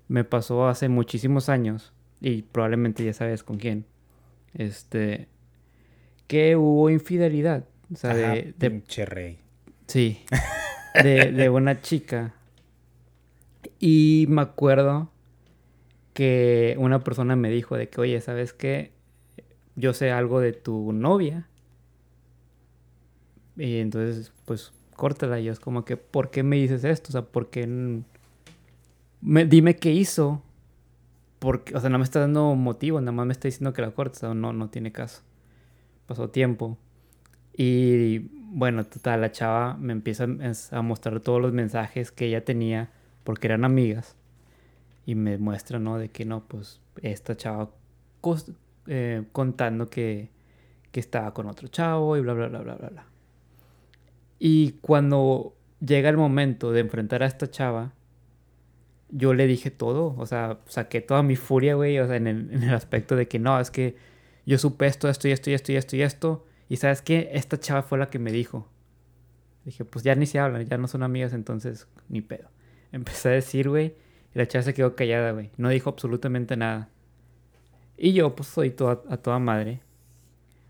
me 0.08 0.24
pasó 0.24 0.66
hace 0.68 0.88
muchísimos 0.88 1.48
años, 1.48 1.92
y 2.20 2.42
probablemente 2.42 3.04
ya 3.04 3.12
sabes 3.12 3.44
con 3.44 3.58
quién, 3.58 3.84
este, 4.54 5.28
que 6.26 6.56
hubo 6.56 6.90
infidelidad. 6.90 7.64
O 7.92 7.96
sea, 7.96 8.14
de, 8.14 8.54
de... 8.58 8.70
Pinche 8.70 9.06
rey. 9.06 9.38
Sí. 9.86 10.24
De, 11.02 11.32
de 11.32 11.48
una 11.48 11.80
chica. 11.80 12.34
Y 13.78 14.26
me 14.28 14.42
acuerdo 14.42 15.10
que 16.12 16.74
una 16.78 17.02
persona 17.02 17.36
me 17.36 17.50
dijo 17.50 17.76
de 17.76 17.88
que, 17.88 18.00
oye, 18.00 18.20
¿sabes 18.20 18.52
qué? 18.52 18.92
Yo 19.76 19.94
sé 19.94 20.10
algo 20.10 20.40
de 20.40 20.52
tu 20.52 20.92
novia. 20.92 21.48
Y 23.56 23.78
entonces, 23.78 24.32
pues, 24.44 24.72
córtala. 24.96 25.40
Y 25.40 25.44
yo 25.44 25.52
es 25.52 25.60
como 25.60 25.84
que, 25.84 25.96
¿por 25.96 26.30
qué 26.30 26.42
me 26.42 26.56
dices 26.56 26.84
esto? 26.84 27.08
O 27.10 27.12
sea, 27.12 27.22
¿por 27.22 27.48
qué 27.48 28.02
me, 29.20 29.44
dime 29.46 29.76
qué 29.76 29.92
hizo. 29.92 30.42
Porque, 31.38 31.76
o 31.76 31.80
sea, 31.80 31.88
no 31.90 31.98
me 31.98 32.04
está 32.04 32.20
dando 32.20 32.54
motivo, 32.56 33.00
nada 33.00 33.12
más 33.12 33.26
me 33.26 33.32
está 33.32 33.46
diciendo 33.46 33.72
que 33.72 33.82
la 33.82 33.92
cortes, 33.92 34.22
o 34.24 34.34
no, 34.34 34.52
no 34.52 34.70
tiene 34.70 34.90
caso. 34.90 35.22
Pasó 36.06 36.30
tiempo. 36.30 36.78
Y 37.56 38.30
bueno, 38.50 38.84
total, 38.84 39.20
la 39.20 39.30
chava 39.30 39.76
me 39.76 39.92
empieza 39.92 40.26
a 40.72 40.82
mostrar 40.82 41.20
todos 41.20 41.40
los 41.40 41.52
mensajes 41.52 42.10
que 42.10 42.26
ella 42.26 42.44
tenía, 42.44 42.90
porque 43.24 43.46
eran 43.46 43.64
amigas. 43.64 44.16
Y 45.06 45.14
me 45.14 45.38
muestra, 45.38 45.78
¿no? 45.78 45.98
De 45.98 46.10
que 46.10 46.24
no, 46.24 46.44
pues 46.48 46.80
esta 47.02 47.36
chava 47.36 47.70
eh, 48.86 49.24
contando 49.32 49.88
que, 49.88 50.30
que 50.90 51.00
estaba 51.00 51.32
con 51.34 51.46
otro 51.46 51.68
chavo 51.68 52.16
y 52.16 52.20
bla, 52.20 52.32
bla, 52.32 52.48
bla, 52.48 52.60
bla, 52.60 52.74
bla, 52.74 52.88
bla. 52.88 53.06
Y 54.38 54.72
cuando 54.80 55.54
llega 55.80 56.08
el 56.08 56.16
momento 56.16 56.72
de 56.72 56.80
enfrentar 56.80 57.22
a 57.22 57.26
esta 57.26 57.50
chava, 57.50 57.92
yo 59.10 59.34
le 59.34 59.46
dije 59.46 59.70
todo, 59.70 60.14
o 60.16 60.26
sea, 60.26 60.58
saqué 60.66 61.00
toda 61.00 61.22
mi 61.22 61.36
furia, 61.36 61.74
güey, 61.74 61.98
o 61.98 62.06
sea, 62.06 62.16
en 62.16 62.26
el, 62.26 62.74
aspecto 62.74 63.16
de 63.16 63.28
que 63.28 63.38
no, 63.38 63.58
es 63.60 63.70
que 63.70 63.96
yo 64.46 64.58
supe 64.58 64.86
esto, 64.86 65.08
esto 65.08 65.28
y 65.28 65.32
esto 65.32 65.50
y 65.50 65.54
esto 65.54 65.72
y 65.72 65.76
esto 65.76 65.96
y 65.96 66.02
esto, 66.02 66.46
y 66.68 66.76
sabes 66.76 67.02
qué, 67.02 67.30
esta 67.32 67.58
chava 67.58 67.82
fue 67.82 67.98
la 67.98 68.10
que 68.10 68.18
me 68.18 68.32
dijo. 68.32 68.68
Dije, 69.64 69.84
pues 69.84 70.04
ya 70.04 70.14
ni 70.14 70.26
se 70.26 70.38
hablan, 70.38 70.64
ya 70.66 70.78
no 70.78 70.88
son 70.88 71.02
amigas, 71.02 71.32
entonces 71.32 71.88
ni 72.08 72.20
pedo. 72.20 72.50
Empecé 72.92 73.28
a 73.28 73.32
decir, 73.32 73.68
güey, 73.68 73.94
y 74.34 74.38
la 74.38 74.46
chava 74.46 74.62
se 74.62 74.74
quedó 74.74 74.94
callada, 74.94 75.32
güey, 75.32 75.50
no 75.56 75.68
dijo 75.68 75.90
absolutamente 75.90 76.56
nada. 76.56 76.90
Y 77.96 78.12
yo, 78.12 78.34
pues, 78.36 78.48
soy 78.48 78.70
toda, 78.70 79.02
a 79.08 79.16
toda 79.16 79.38
madre. 79.38 79.80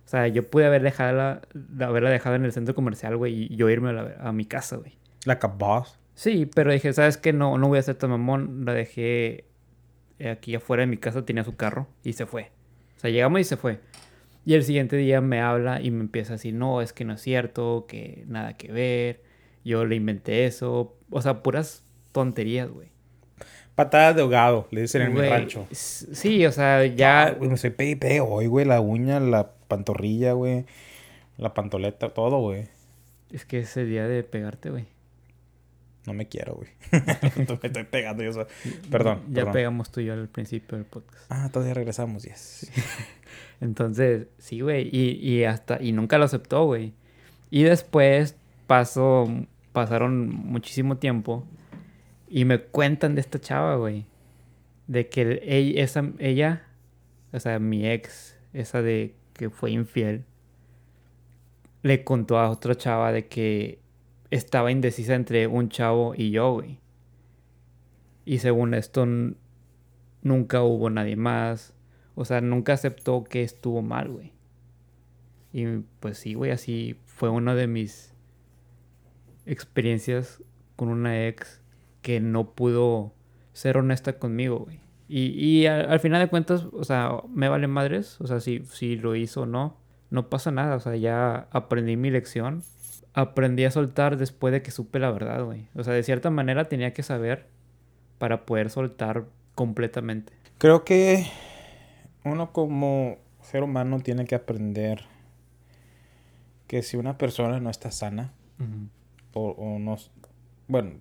O 0.06 0.08
sea, 0.08 0.26
yo 0.28 0.48
pude 0.48 0.64
haber 0.64 0.82
dejado 0.82 1.42
haberla 1.80 2.08
dejado 2.08 2.36
en 2.36 2.46
el 2.46 2.52
centro 2.52 2.74
comercial, 2.74 3.16
güey, 3.18 3.52
y 3.52 3.56
yo 3.56 3.68
irme 3.68 3.90
a, 3.90 4.28
a 4.28 4.32
mi 4.32 4.46
casa, 4.46 4.76
güey. 4.76 4.96
Like 5.26 5.44
a 5.44 5.50
boss. 5.50 5.98
Sí, 6.18 6.50
pero 6.52 6.72
dije, 6.72 6.92
¿sabes 6.92 7.16
qué? 7.16 7.32
No, 7.32 7.58
no 7.58 7.68
voy 7.68 7.78
a 7.78 7.82
ser 7.82 7.94
tan 7.94 8.10
mamón. 8.10 8.64
La 8.64 8.74
dejé 8.74 9.44
aquí 10.28 10.56
afuera 10.56 10.80
de 10.80 10.88
mi 10.88 10.96
casa, 10.96 11.24
tenía 11.24 11.44
su 11.44 11.54
carro 11.54 11.86
y 12.02 12.14
se 12.14 12.26
fue. 12.26 12.50
O 12.96 12.98
sea, 12.98 13.08
llegamos 13.08 13.40
y 13.40 13.44
se 13.44 13.56
fue. 13.56 13.78
Y 14.44 14.54
el 14.54 14.64
siguiente 14.64 14.96
día 14.96 15.20
me 15.20 15.40
habla 15.40 15.80
y 15.80 15.92
me 15.92 16.00
empieza 16.00 16.32
a 16.32 16.36
decir, 16.36 16.54
no, 16.54 16.82
es 16.82 16.92
que 16.92 17.04
no 17.04 17.12
es 17.12 17.20
cierto, 17.20 17.86
que 17.86 18.24
nada 18.26 18.56
que 18.56 18.72
ver, 18.72 19.22
yo 19.64 19.84
le 19.84 19.94
inventé 19.94 20.46
eso. 20.46 20.96
O 21.08 21.22
sea, 21.22 21.44
puras 21.44 21.84
tonterías, 22.10 22.68
güey. 22.68 22.88
Patadas 23.76 24.16
de 24.16 24.22
ahogado, 24.22 24.66
le 24.72 24.80
dicen 24.80 25.02
en 25.02 25.14
mi 25.14 25.20
rancho. 25.20 25.68
Sí, 25.70 26.44
o 26.46 26.50
sea, 26.50 26.84
ya... 26.84 27.30
güey, 27.30 27.48
me 27.48 27.56
soy 27.56 27.70
pepe 27.70 28.20
hoy, 28.20 28.48
güey, 28.48 28.66
la 28.66 28.80
uña, 28.80 29.20
la 29.20 29.52
pantorrilla, 29.68 30.32
güey, 30.32 30.66
la 31.36 31.54
pantoleta, 31.54 32.08
todo, 32.08 32.40
güey. 32.40 32.66
Es 33.30 33.44
que 33.44 33.60
es 33.60 33.76
el 33.76 33.88
día 33.88 34.08
de 34.08 34.24
pegarte, 34.24 34.70
güey. 34.70 34.97
No 36.06 36.14
me 36.14 36.26
quiero, 36.26 36.54
güey. 36.54 36.68
me 37.36 37.42
estoy 37.42 37.84
pegando 37.84 38.22
yo. 38.22 38.46
Perdón. 38.90 39.22
Ya 39.30 39.50
pegamos 39.50 39.90
tú 39.90 40.00
y 40.00 40.06
yo 40.06 40.14
al 40.14 40.28
principio 40.28 40.78
del 40.78 40.86
podcast. 40.86 41.26
Ah, 41.28 41.50
todavía 41.52 41.74
regresamos, 41.74 42.22
yes. 42.22 42.70
Entonces, 43.60 44.28
sí, 44.38 44.60
güey. 44.60 44.88
Y, 44.90 45.18
y, 45.20 45.44
hasta... 45.44 45.82
Y 45.82 45.92
nunca 45.92 46.16
lo 46.18 46.24
aceptó, 46.24 46.64
güey. 46.64 46.94
Y 47.50 47.62
después 47.64 48.36
pasó... 48.66 49.26
Pasaron 49.72 50.28
muchísimo 50.30 50.96
tiempo. 50.96 51.46
Y 52.28 52.44
me 52.44 52.58
cuentan 52.60 53.14
de 53.14 53.20
esta 53.20 53.38
chava, 53.38 53.76
güey. 53.76 54.06
De 54.86 55.08
que 55.08 55.42
ella, 55.44 55.82
esa, 55.82 56.10
ella... 56.18 56.66
O 57.32 57.40
sea, 57.40 57.58
mi 57.58 57.86
ex... 57.86 58.36
Esa 58.54 58.80
de 58.80 59.14
que 59.34 59.50
fue 59.50 59.72
infiel. 59.72 60.24
Le 61.82 62.02
contó 62.02 62.38
a 62.38 62.48
otra 62.48 62.74
chava 62.74 63.12
de 63.12 63.26
que 63.26 63.78
estaba 64.30 64.70
indecisa 64.70 65.14
entre 65.14 65.46
un 65.46 65.68
chavo 65.68 66.14
y 66.14 66.30
yo, 66.30 66.54
güey. 66.54 66.80
Y 68.24 68.38
según 68.38 68.74
esto, 68.74 69.06
nunca 70.22 70.62
hubo 70.62 70.90
nadie 70.90 71.16
más. 71.16 71.74
O 72.14 72.24
sea, 72.24 72.40
nunca 72.40 72.74
aceptó 72.74 73.24
que 73.24 73.42
estuvo 73.42 73.80
mal, 73.80 74.10
güey. 74.10 74.32
Y 75.52 75.66
pues 76.00 76.18
sí, 76.18 76.34
güey, 76.34 76.50
así 76.50 77.00
fue 77.06 77.30
una 77.30 77.54
de 77.54 77.66
mis 77.66 78.14
experiencias 79.46 80.42
con 80.76 80.88
una 80.88 81.26
ex 81.26 81.62
que 82.02 82.20
no 82.20 82.52
pudo 82.52 83.14
ser 83.52 83.78
honesta 83.78 84.18
conmigo, 84.18 84.58
güey. 84.58 84.80
Y, 85.08 85.28
y 85.40 85.66
al, 85.66 86.00
final 86.00 86.20
de 86.20 86.28
cuentas, 86.28 86.66
o 86.70 86.84
sea, 86.84 87.12
me 87.30 87.48
vale 87.48 87.66
madres. 87.66 88.20
O 88.20 88.26
sea, 88.26 88.40
si, 88.40 88.62
si 88.66 88.96
lo 88.96 89.16
hizo 89.16 89.42
o 89.42 89.46
no, 89.46 89.78
no 90.10 90.28
pasa 90.28 90.50
nada. 90.50 90.76
O 90.76 90.80
sea, 90.80 90.96
ya 90.96 91.48
aprendí 91.50 91.96
mi 91.96 92.10
lección 92.10 92.62
aprendí 93.20 93.64
a 93.64 93.70
soltar 93.72 94.16
después 94.16 94.52
de 94.52 94.62
que 94.62 94.70
supe 94.70 95.00
la 95.00 95.10
verdad, 95.10 95.44
güey. 95.44 95.66
O 95.74 95.82
sea, 95.82 95.92
de 95.92 96.04
cierta 96.04 96.30
manera 96.30 96.66
tenía 96.68 96.92
que 96.92 97.02
saber 97.02 97.46
para 98.18 98.46
poder 98.46 98.70
soltar 98.70 99.24
completamente. 99.56 100.32
Creo 100.58 100.84
que 100.84 101.26
uno 102.24 102.52
como 102.52 103.18
ser 103.42 103.64
humano 103.64 103.98
tiene 103.98 104.24
que 104.24 104.36
aprender 104.36 105.04
que 106.68 106.82
si 106.82 106.96
una 106.96 107.18
persona 107.18 107.58
no 107.58 107.70
está 107.70 107.90
sana 107.90 108.32
o, 109.32 109.78
no... 109.80 109.96
Bueno, 110.68 110.92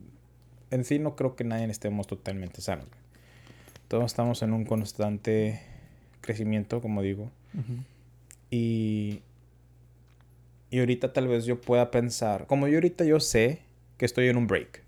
en 0.71 0.85
sí 0.85 0.97
no 0.97 1.15
creo 1.15 1.35
que 1.35 1.43
nadie 1.43 1.65
estemos 1.65 2.07
totalmente 2.07 2.61
sanos. 2.61 2.87
Todos 3.89 4.05
estamos 4.05 4.41
en 4.41 4.53
un 4.53 4.65
constante 4.65 5.61
crecimiento, 6.21 6.81
como 6.81 7.03
digo. 7.03 7.29
Y 8.49 9.21
y 10.69 10.79
ahorita 10.79 11.13
tal 11.13 11.27
vez 11.27 11.45
yo 11.45 11.61
pueda 11.61 11.91
pensar, 11.91 12.45
como 12.47 12.67
yo 12.67 12.75
ahorita 12.75 13.05
yo 13.05 13.19
sé 13.19 13.61
que 13.97 14.05
estoy 14.05 14.27
en 14.27 14.37
un 14.37 14.47
break. 14.47 14.83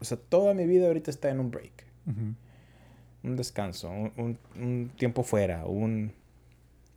O 0.00 0.04
sea, 0.04 0.18
toda 0.18 0.54
mi 0.54 0.66
vida 0.66 0.86
ahorita 0.86 1.10
está 1.10 1.30
en 1.30 1.40
un 1.40 1.50
break. 1.50 1.72
Un 3.22 3.36
descanso, 3.36 3.90
un, 3.90 4.90
tiempo 4.96 5.22
fuera, 5.22 5.64
un... 5.64 6.12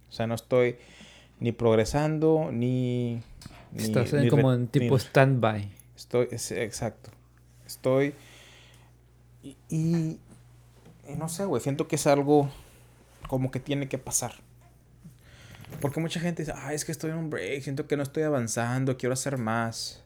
O 0.10 0.12
sea, 0.12 0.28
no 0.28 0.36
estoy 0.36 0.76
ni 1.40 1.52
progresando, 1.52 2.50
ni... 2.52 3.22
Estás 3.76 4.14
como 4.30 4.54
en 4.54 4.68
tipo 4.68 4.98
stand-by. 4.98 5.70
Estoy, 5.96 6.28
exacto. 6.32 7.12
Estoy... 7.66 8.14
Y, 9.42 9.56
y, 9.70 10.20
y 11.08 11.16
no 11.18 11.30
sé, 11.30 11.46
güey, 11.46 11.62
siento 11.62 11.88
que 11.88 11.96
es 11.96 12.08
algo 12.08 12.50
como 13.28 13.50
que 13.52 13.60
tiene 13.60 13.88
que 13.88 13.98
pasar. 13.98 14.34
Porque 15.82 16.00
mucha 16.00 16.20
gente 16.20 16.44
dice, 16.44 16.54
ay, 16.56 16.76
es 16.76 16.86
que 16.86 16.92
estoy 16.92 17.12
en 17.12 17.18
un 17.18 17.30
break, 17.30 17.62
siento 17.62 17.88
que 17.88 17.98
no 17.98 18.04
estoy 18.04 18.24
avanzando, 18.24 18.98
quiero 18.98 19.14
hacer 19.14 19.38
más. 19.38 20.04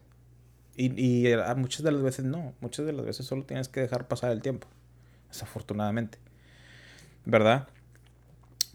Y, 0.75 0.85
y 0.99 1.35
muchas 1.57 1.83
de 1.83 1.91
las 1.91 2.01
veces 2.01 2.25
no, 2.25 2.53
muchas 2.61 2.85
de 2.85 2.93
las 2.93 3.05
veces 3.05 3.25
solo 3.25 3.43
tienes 3.43 3.69
que 3.69 3.81
dejar 3.81 4.07
pasar 4.07 4.31
el 4.31 4.41
tiempo, 4.41 4.67
desafortunadamente. 5.29 6.17
¿Verdad? 7.25 7.67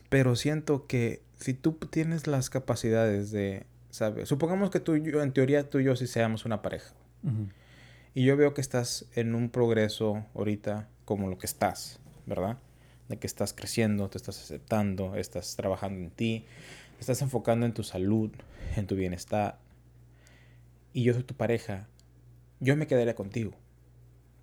Pero 0.09 0.37
siento 0.37 0.87
que 0.87 1.22
si 1.39 1.55
tú 1.55 1.72
tienes 1.72 2.26
las 2.26 2.49
capacidades 2.49 3.30
de, 3.30 3.66
¿sabes? 3.91 4.28
Supongamos 4.28 4.70
que 4.70 4.80
tú 4.80 4.95
y 4.95 5.03
yo, 5.03 5.22
en 5.22 5.32
teoría 5.32 5.68
tú 5.68 5.78
y 5.78 5.84
yo 5.84 5.97
sí 5.97 6.07
seamos 6.07 6.45
una 6.45 6.62
pareja. 6.62 6.93
Y 8.14 8.24
yo 8.24 8.37
veo 8.37 8.55
que 8.55 8.61
estás 8.61 9.07
en 9.14 9.34
un 9.34 9.51
progreso 9.51 10.24
ahorita 10.34 10.89
como 11.05 11.28
lo 11.28 11.39
que 11.39 11.47
estás, 11.47 11.99
¿verdad? 12.24 12.57
De 13.09 13.18
que 13.18 13.26
estás 13.26 13.52
creciendo, 13.52 14.11
te 14.11 14.18
estás 14.18 14.40
aceptando, 14.40 15.14
estás 15.14 15.54
trabajando 15.57 16.00
en 16.00 16.11
ti, 16.11 16.44
estás 16.98 17.22
enfocando 17.22 17.66
en 17.66 17.72
tu 17.72 17.82
salud, 17.82 18.30
en 18.76 18.86
tu 18.86 18.96
bienestar. 18.96 19.59
Y 20.92 21.04
yo 21.04 21.14
soy 21.14 21.22
tu 21.22 21.34
pareja, 21.34 21.88
yo 22.61 22.76
me 22.76 22.86
quedaría 22.86 23.14
contigo. 23.14 23.52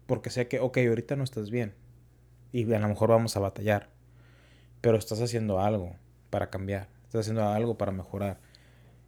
Porque 0.05 0.29
sé 0.29 0.47
que, 0.47 0.59
ok, 0.59 0.77
ahorita 0.77 1.15
no 1.15 1.23
estás 1.23 1.49
bien. 1.49 1.73
Y 2.51 2.71
a 2.71 2.79
lo 2.79 2.87
mejor 2.87 3.09
vamos 3.09 3.35
a 3.35 3.39
batallar. 3.39 3.89
Pero 4.81 4.97
estás 4.97 5.21
haciendo 5.21 5.59
algo 5.59 5.95
para 6.29 6.49
cambiar. 6.49 6.89
Estás 7.05 7.21
haciendo 7.21 7.47
algo 7.47 7.77
para 7.77 7.91
mejorar. 7.91 8.39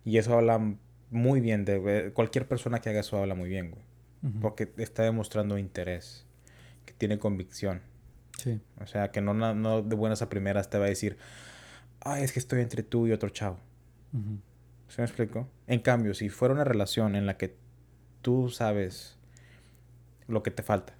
Y 0.03 0.17
eso 0.17 0.33
habla 0.33 0.77
muy 1.11 1.41
bien 1.41 1.65
de... 1.65 2.11
Cualquier 2.13 2.47
persona 2.47 2.81
que 2.81 2.89
haga 2.89 3.01
eso 3.01 3.17
habla 3.17 3.35
muy 3.35 3.49
bien, 3.49 3.71
güey. 3.71 3.83
Porque 4.41 4.71
está 4.77 5.03
demostrando 5.03 5.57
interés. 5.57 6.25
Que 6.85 6.93
tiene 6.93 7.19
convicción. 7.19 7.81
Sí. 8.45 8.61
O 8.79 8.85
sea, 8.85 9.09
que 9.09 9.21
no, 9.21 9.33
no 9.33 9.81
de 9.81 9.95
buenas 9.95 10.21
a 10.21 10.29
primeras 10.29 10.69
te 10.69 10.77
va 10.77 10.85
a 10.85 10.89
decir... 10.89 11.17
Ay, 12.01 12.21
es 12.21 12.31
que 12.31 12.37
estoy 12.37 12.61
entre 12.61 12.83
tú 12.83 13.07
y 13.07 13.11
otro 13.11 13.29
chavo. 13.29 13.57
¿Se 14.87 15.01
me 15.01 15.05
explico? 15.05 15.49
En 15.65 15.79
cambio, 15.79 16.13
si 16.13 16.29
fuera 16.29 16.53
una 16.53 16.63
relación 16.63 17.15
en 17.15 17.25
la 17.25 17.35
que 17.37 17.55
tú 18.21 18.49
sabes 18.49 19.17
lo 20.27 20.43
que 20.43 20.51
te 20.51 20.61
falta, 20.61 20.93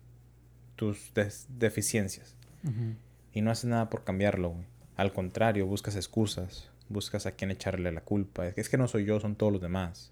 tus 0.76 1.14
deficiencias, 1.50 2.36
y 3.32 3.42
no 3.42 3.52
haces 3.52 3.66
nada 3.66 3.92
por 3.92 4.04
cambiarlo, 4.04 4.50
güey. 4.50 4.66
Al 4.96 5.14
contrario, 5.14 5.68
buscas 5.68 5.96
excusas, 5.96 6.72
buscas 6.90 7.28
a 7.28 7.34
quién 7.34 7.52
echarle 7.52 7.92
la 7.92 8.02
culpa. 8.02 8.48
Es 8.48 8.68
que 8.68 8.80
no 8.80 8.88
soy 8.88 9.06
yo, 9.06 9.20
son 9.20 9.36
todos 9.36 9.54
los 9.54 9.62
demás. 9.62 10.12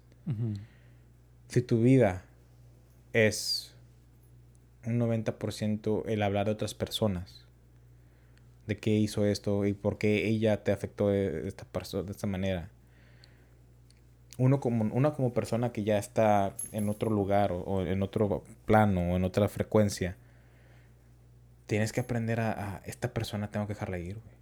Si 1.48 1.60
tu 1.60 1.82
vida 1.82 2.22
es 3.12 3.73
un 4.86 5.00
90% 5.00 6.04
el 6.06 6.22
hablar 6.22 6.46
de 6.46 6.52
otras 6.52 6.74
personas, 6.74 7.44
de 8.66 8.78
qué 8.78 8.90
hizo 8.90 9.26
esto 9.26 9.66
y 9.66 9.74
por 9.74 9.98
qué 9.98 10.28
ella 10.28 10.62
te 10.62 10.72
afectó 10.72 11.08
de 11.08 11.46
esta, 11.48 11.66
de 12.02 12.10
esta 12.10 12.26
manera, 12.26 12.70
uno 14.38 14.60
como, 14.60 14.92
una 14.94 15.12
como 15.12 15.32
persona 15.32 15.72
que 15.72 15.84
ya 15.84 15.98
está 15.98 16.56
en 16.72 16.88
otro 16.88 17.10
lugar 17.10 17.52
o, 17.52 17.82
en 17.82 18.02
otro 18.02 18.44
plano 18.66 19.12
o 19.12 19.16
en 19.16 19.24
otra 19.24 19.48
frecuencia, 19.48 20.16
tienes 21.66 21.92
que 21.92 22.00
aprender 22.00 22.40
a, 22.40 22.82
esta 22.84 23.12
persona 23.12 23.50
tengo 23.50 23.66
que 23.66 23.74
dejarla 23.74 23.98
ir, 23.98 24.16
güey. 24.16 24.34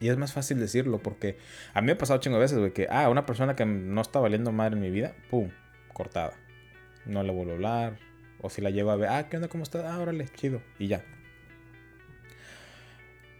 Y 0.00 0.08
es 0.08 0.16
más 0.16 0.32
fácil 0.32 0.58
decirlo 0.58 1.00
porque 1.00 1.38
a 1.74 1.80
mí 1.80 1.86
me 1.86 1.92
ha 1.92 1.98
pasado 1.98 2.18
chingo 2.18 2.36
de 2.36 2.42
veces, 2.42 2.58
güey, 2.58 2.72
que, 2.72 2.88
ah, 2.90 3.08
una 3.08 3.24
persona 3.24 3.54
que 3.54 3.64
no 3.64 4.00
está 4.00 4.18
valiendo 4.18 4.50
madre 4.50 4.74
en 4.74 4.80
mi 4.80 4.90
vida, 4.90 5.14
pum, 5.30 5.50
cortada. 5.92 6.32
No 7.06 7.22
le 7.22 7.32
vuelvo 7.32 7.52
a 7.52 7.54
hablar. 7.54 8.11
O 8.42 8.50
si 8.50 8.60
la 8.60 8.70
llevo 8.70 8.90
a 8.90 8.96
ver, 8.96 9.08
ah, 9.08 9.28
¿qué 9.28 9.36
onda? 9.36 9.48
¿Cómo 9.48 9.62
está? 9.62 9.92
Ah, 9.92 9.98
órale, 9.98 10.28
chido. 10.28 10.60
Y 10.78 10.88
ya. 10.88 11.04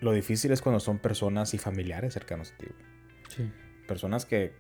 Lo 0.00 0.12
difícil 0.12 0.50
es 0.52 0.62
cuando 0.62 0.80
son 0.80 0.98
personas 0.98 1.54
y 1.54 1.58
familiares 1.58 2.14
cercanos 2.14 2.52
a 2.52 2.56
ti, 2.56 2.66
güey. 2.66 2.84
Sí. 3.28 3.52
Personas 3.86 4.24
que 4.24 4.54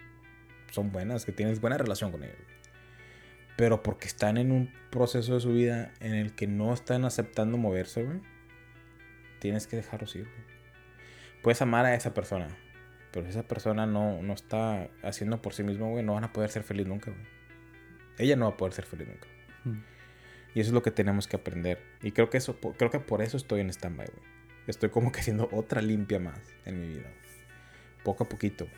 son 0.70 0.92
buenas, 0.92 1.24
que 1.24 1.32
tienes 1.32 1.60
buena 1.60 1.78
relación 1.78 2.10
con 2.10 2.24
ellos. 2.24 2.36
Pero 3.56 3.82
porque 3.82 4.08
están 4.08 4.36
en 4.36 4.50
un 4.50 4.72
proceso 4.90 5.34
de 5.34 5.40
su 5.40 5.52
vida 5.52 5.92
en 6.00 6.14
el 6.14 6.34
que 6.34 6.46
no 6.46 6.72
están 6.74 7.04
aceptando 7.04 7.56
moverse, 7.56 8.02
güey. 8.02 8.20
Tienes 9.38 9.66
que 9.66 9.76
dejarlos 9.76 10.14
ir, 10.16 10.24
güey. 10.24 10.52
Puedes 11.42 11.62
amar 11.62 11.86
a 11.86 11.94
esa 11.94 12.14
persona. 12.14 12.48
Pero 13.12 13.26
si 13.26 13.30
esa 13.30 13.46
persona 13.46 13.86
no, 13.86 14.22
no 14.22 14.32
está 14.32 14.88
haciendo 15.02 15.42
por 15.42 15.52
sí 15.52 15.62
mismo, 15.62 15.90
güey, 15.90 16.04
no 16.04 16.14
van 16.14 16.24
a 16.24 16.32
poder 16.32 16.50
ser 16.50 16.62
feliz 16.62 16.86
nunca, 16.86 17.10
güey. 17.10 17.26
Ella 18.18 18.36
no 18.36 18.46
va 18.46 18.54
a 18.54 18.56
poder 18.56 18.72
ser 18.72 18.86
feliz 18.86 19.08
nunca. 19.08 19.28
Y 20.54 20.60
eso 20.60 20.70
es 20.70 20.74
lo 20.74 20.82
que 20.82 20.90
tenemos 20.90 21.26
que 21.26 21.36
aprender. 21.36 21.82
Y 22.02 22.12
creo 22.12 22.30
que 22.30 22.38
eso, 22.38 22.58
creo 22.76 22.90
que 22.90 23.00
por 23.00 23.22
eso 23.22 23.36
estoy 23.36 23.60
en 23.60 23.70
stand-by. 23.70 24.08
Estoy 24.66 24.90
como 24.90 25.10
que 25.10 25.20
haciendo 25.20 25.48
otra 25.52 25.82
limpia 25.82 26.18
más 26.18 26.38
en 26.64 26.80
mi 26.80 26.88
vida. 26.88 27.10
Poco 28.04 28.24
a 28.24 28.28
poquito. 28.28 28.68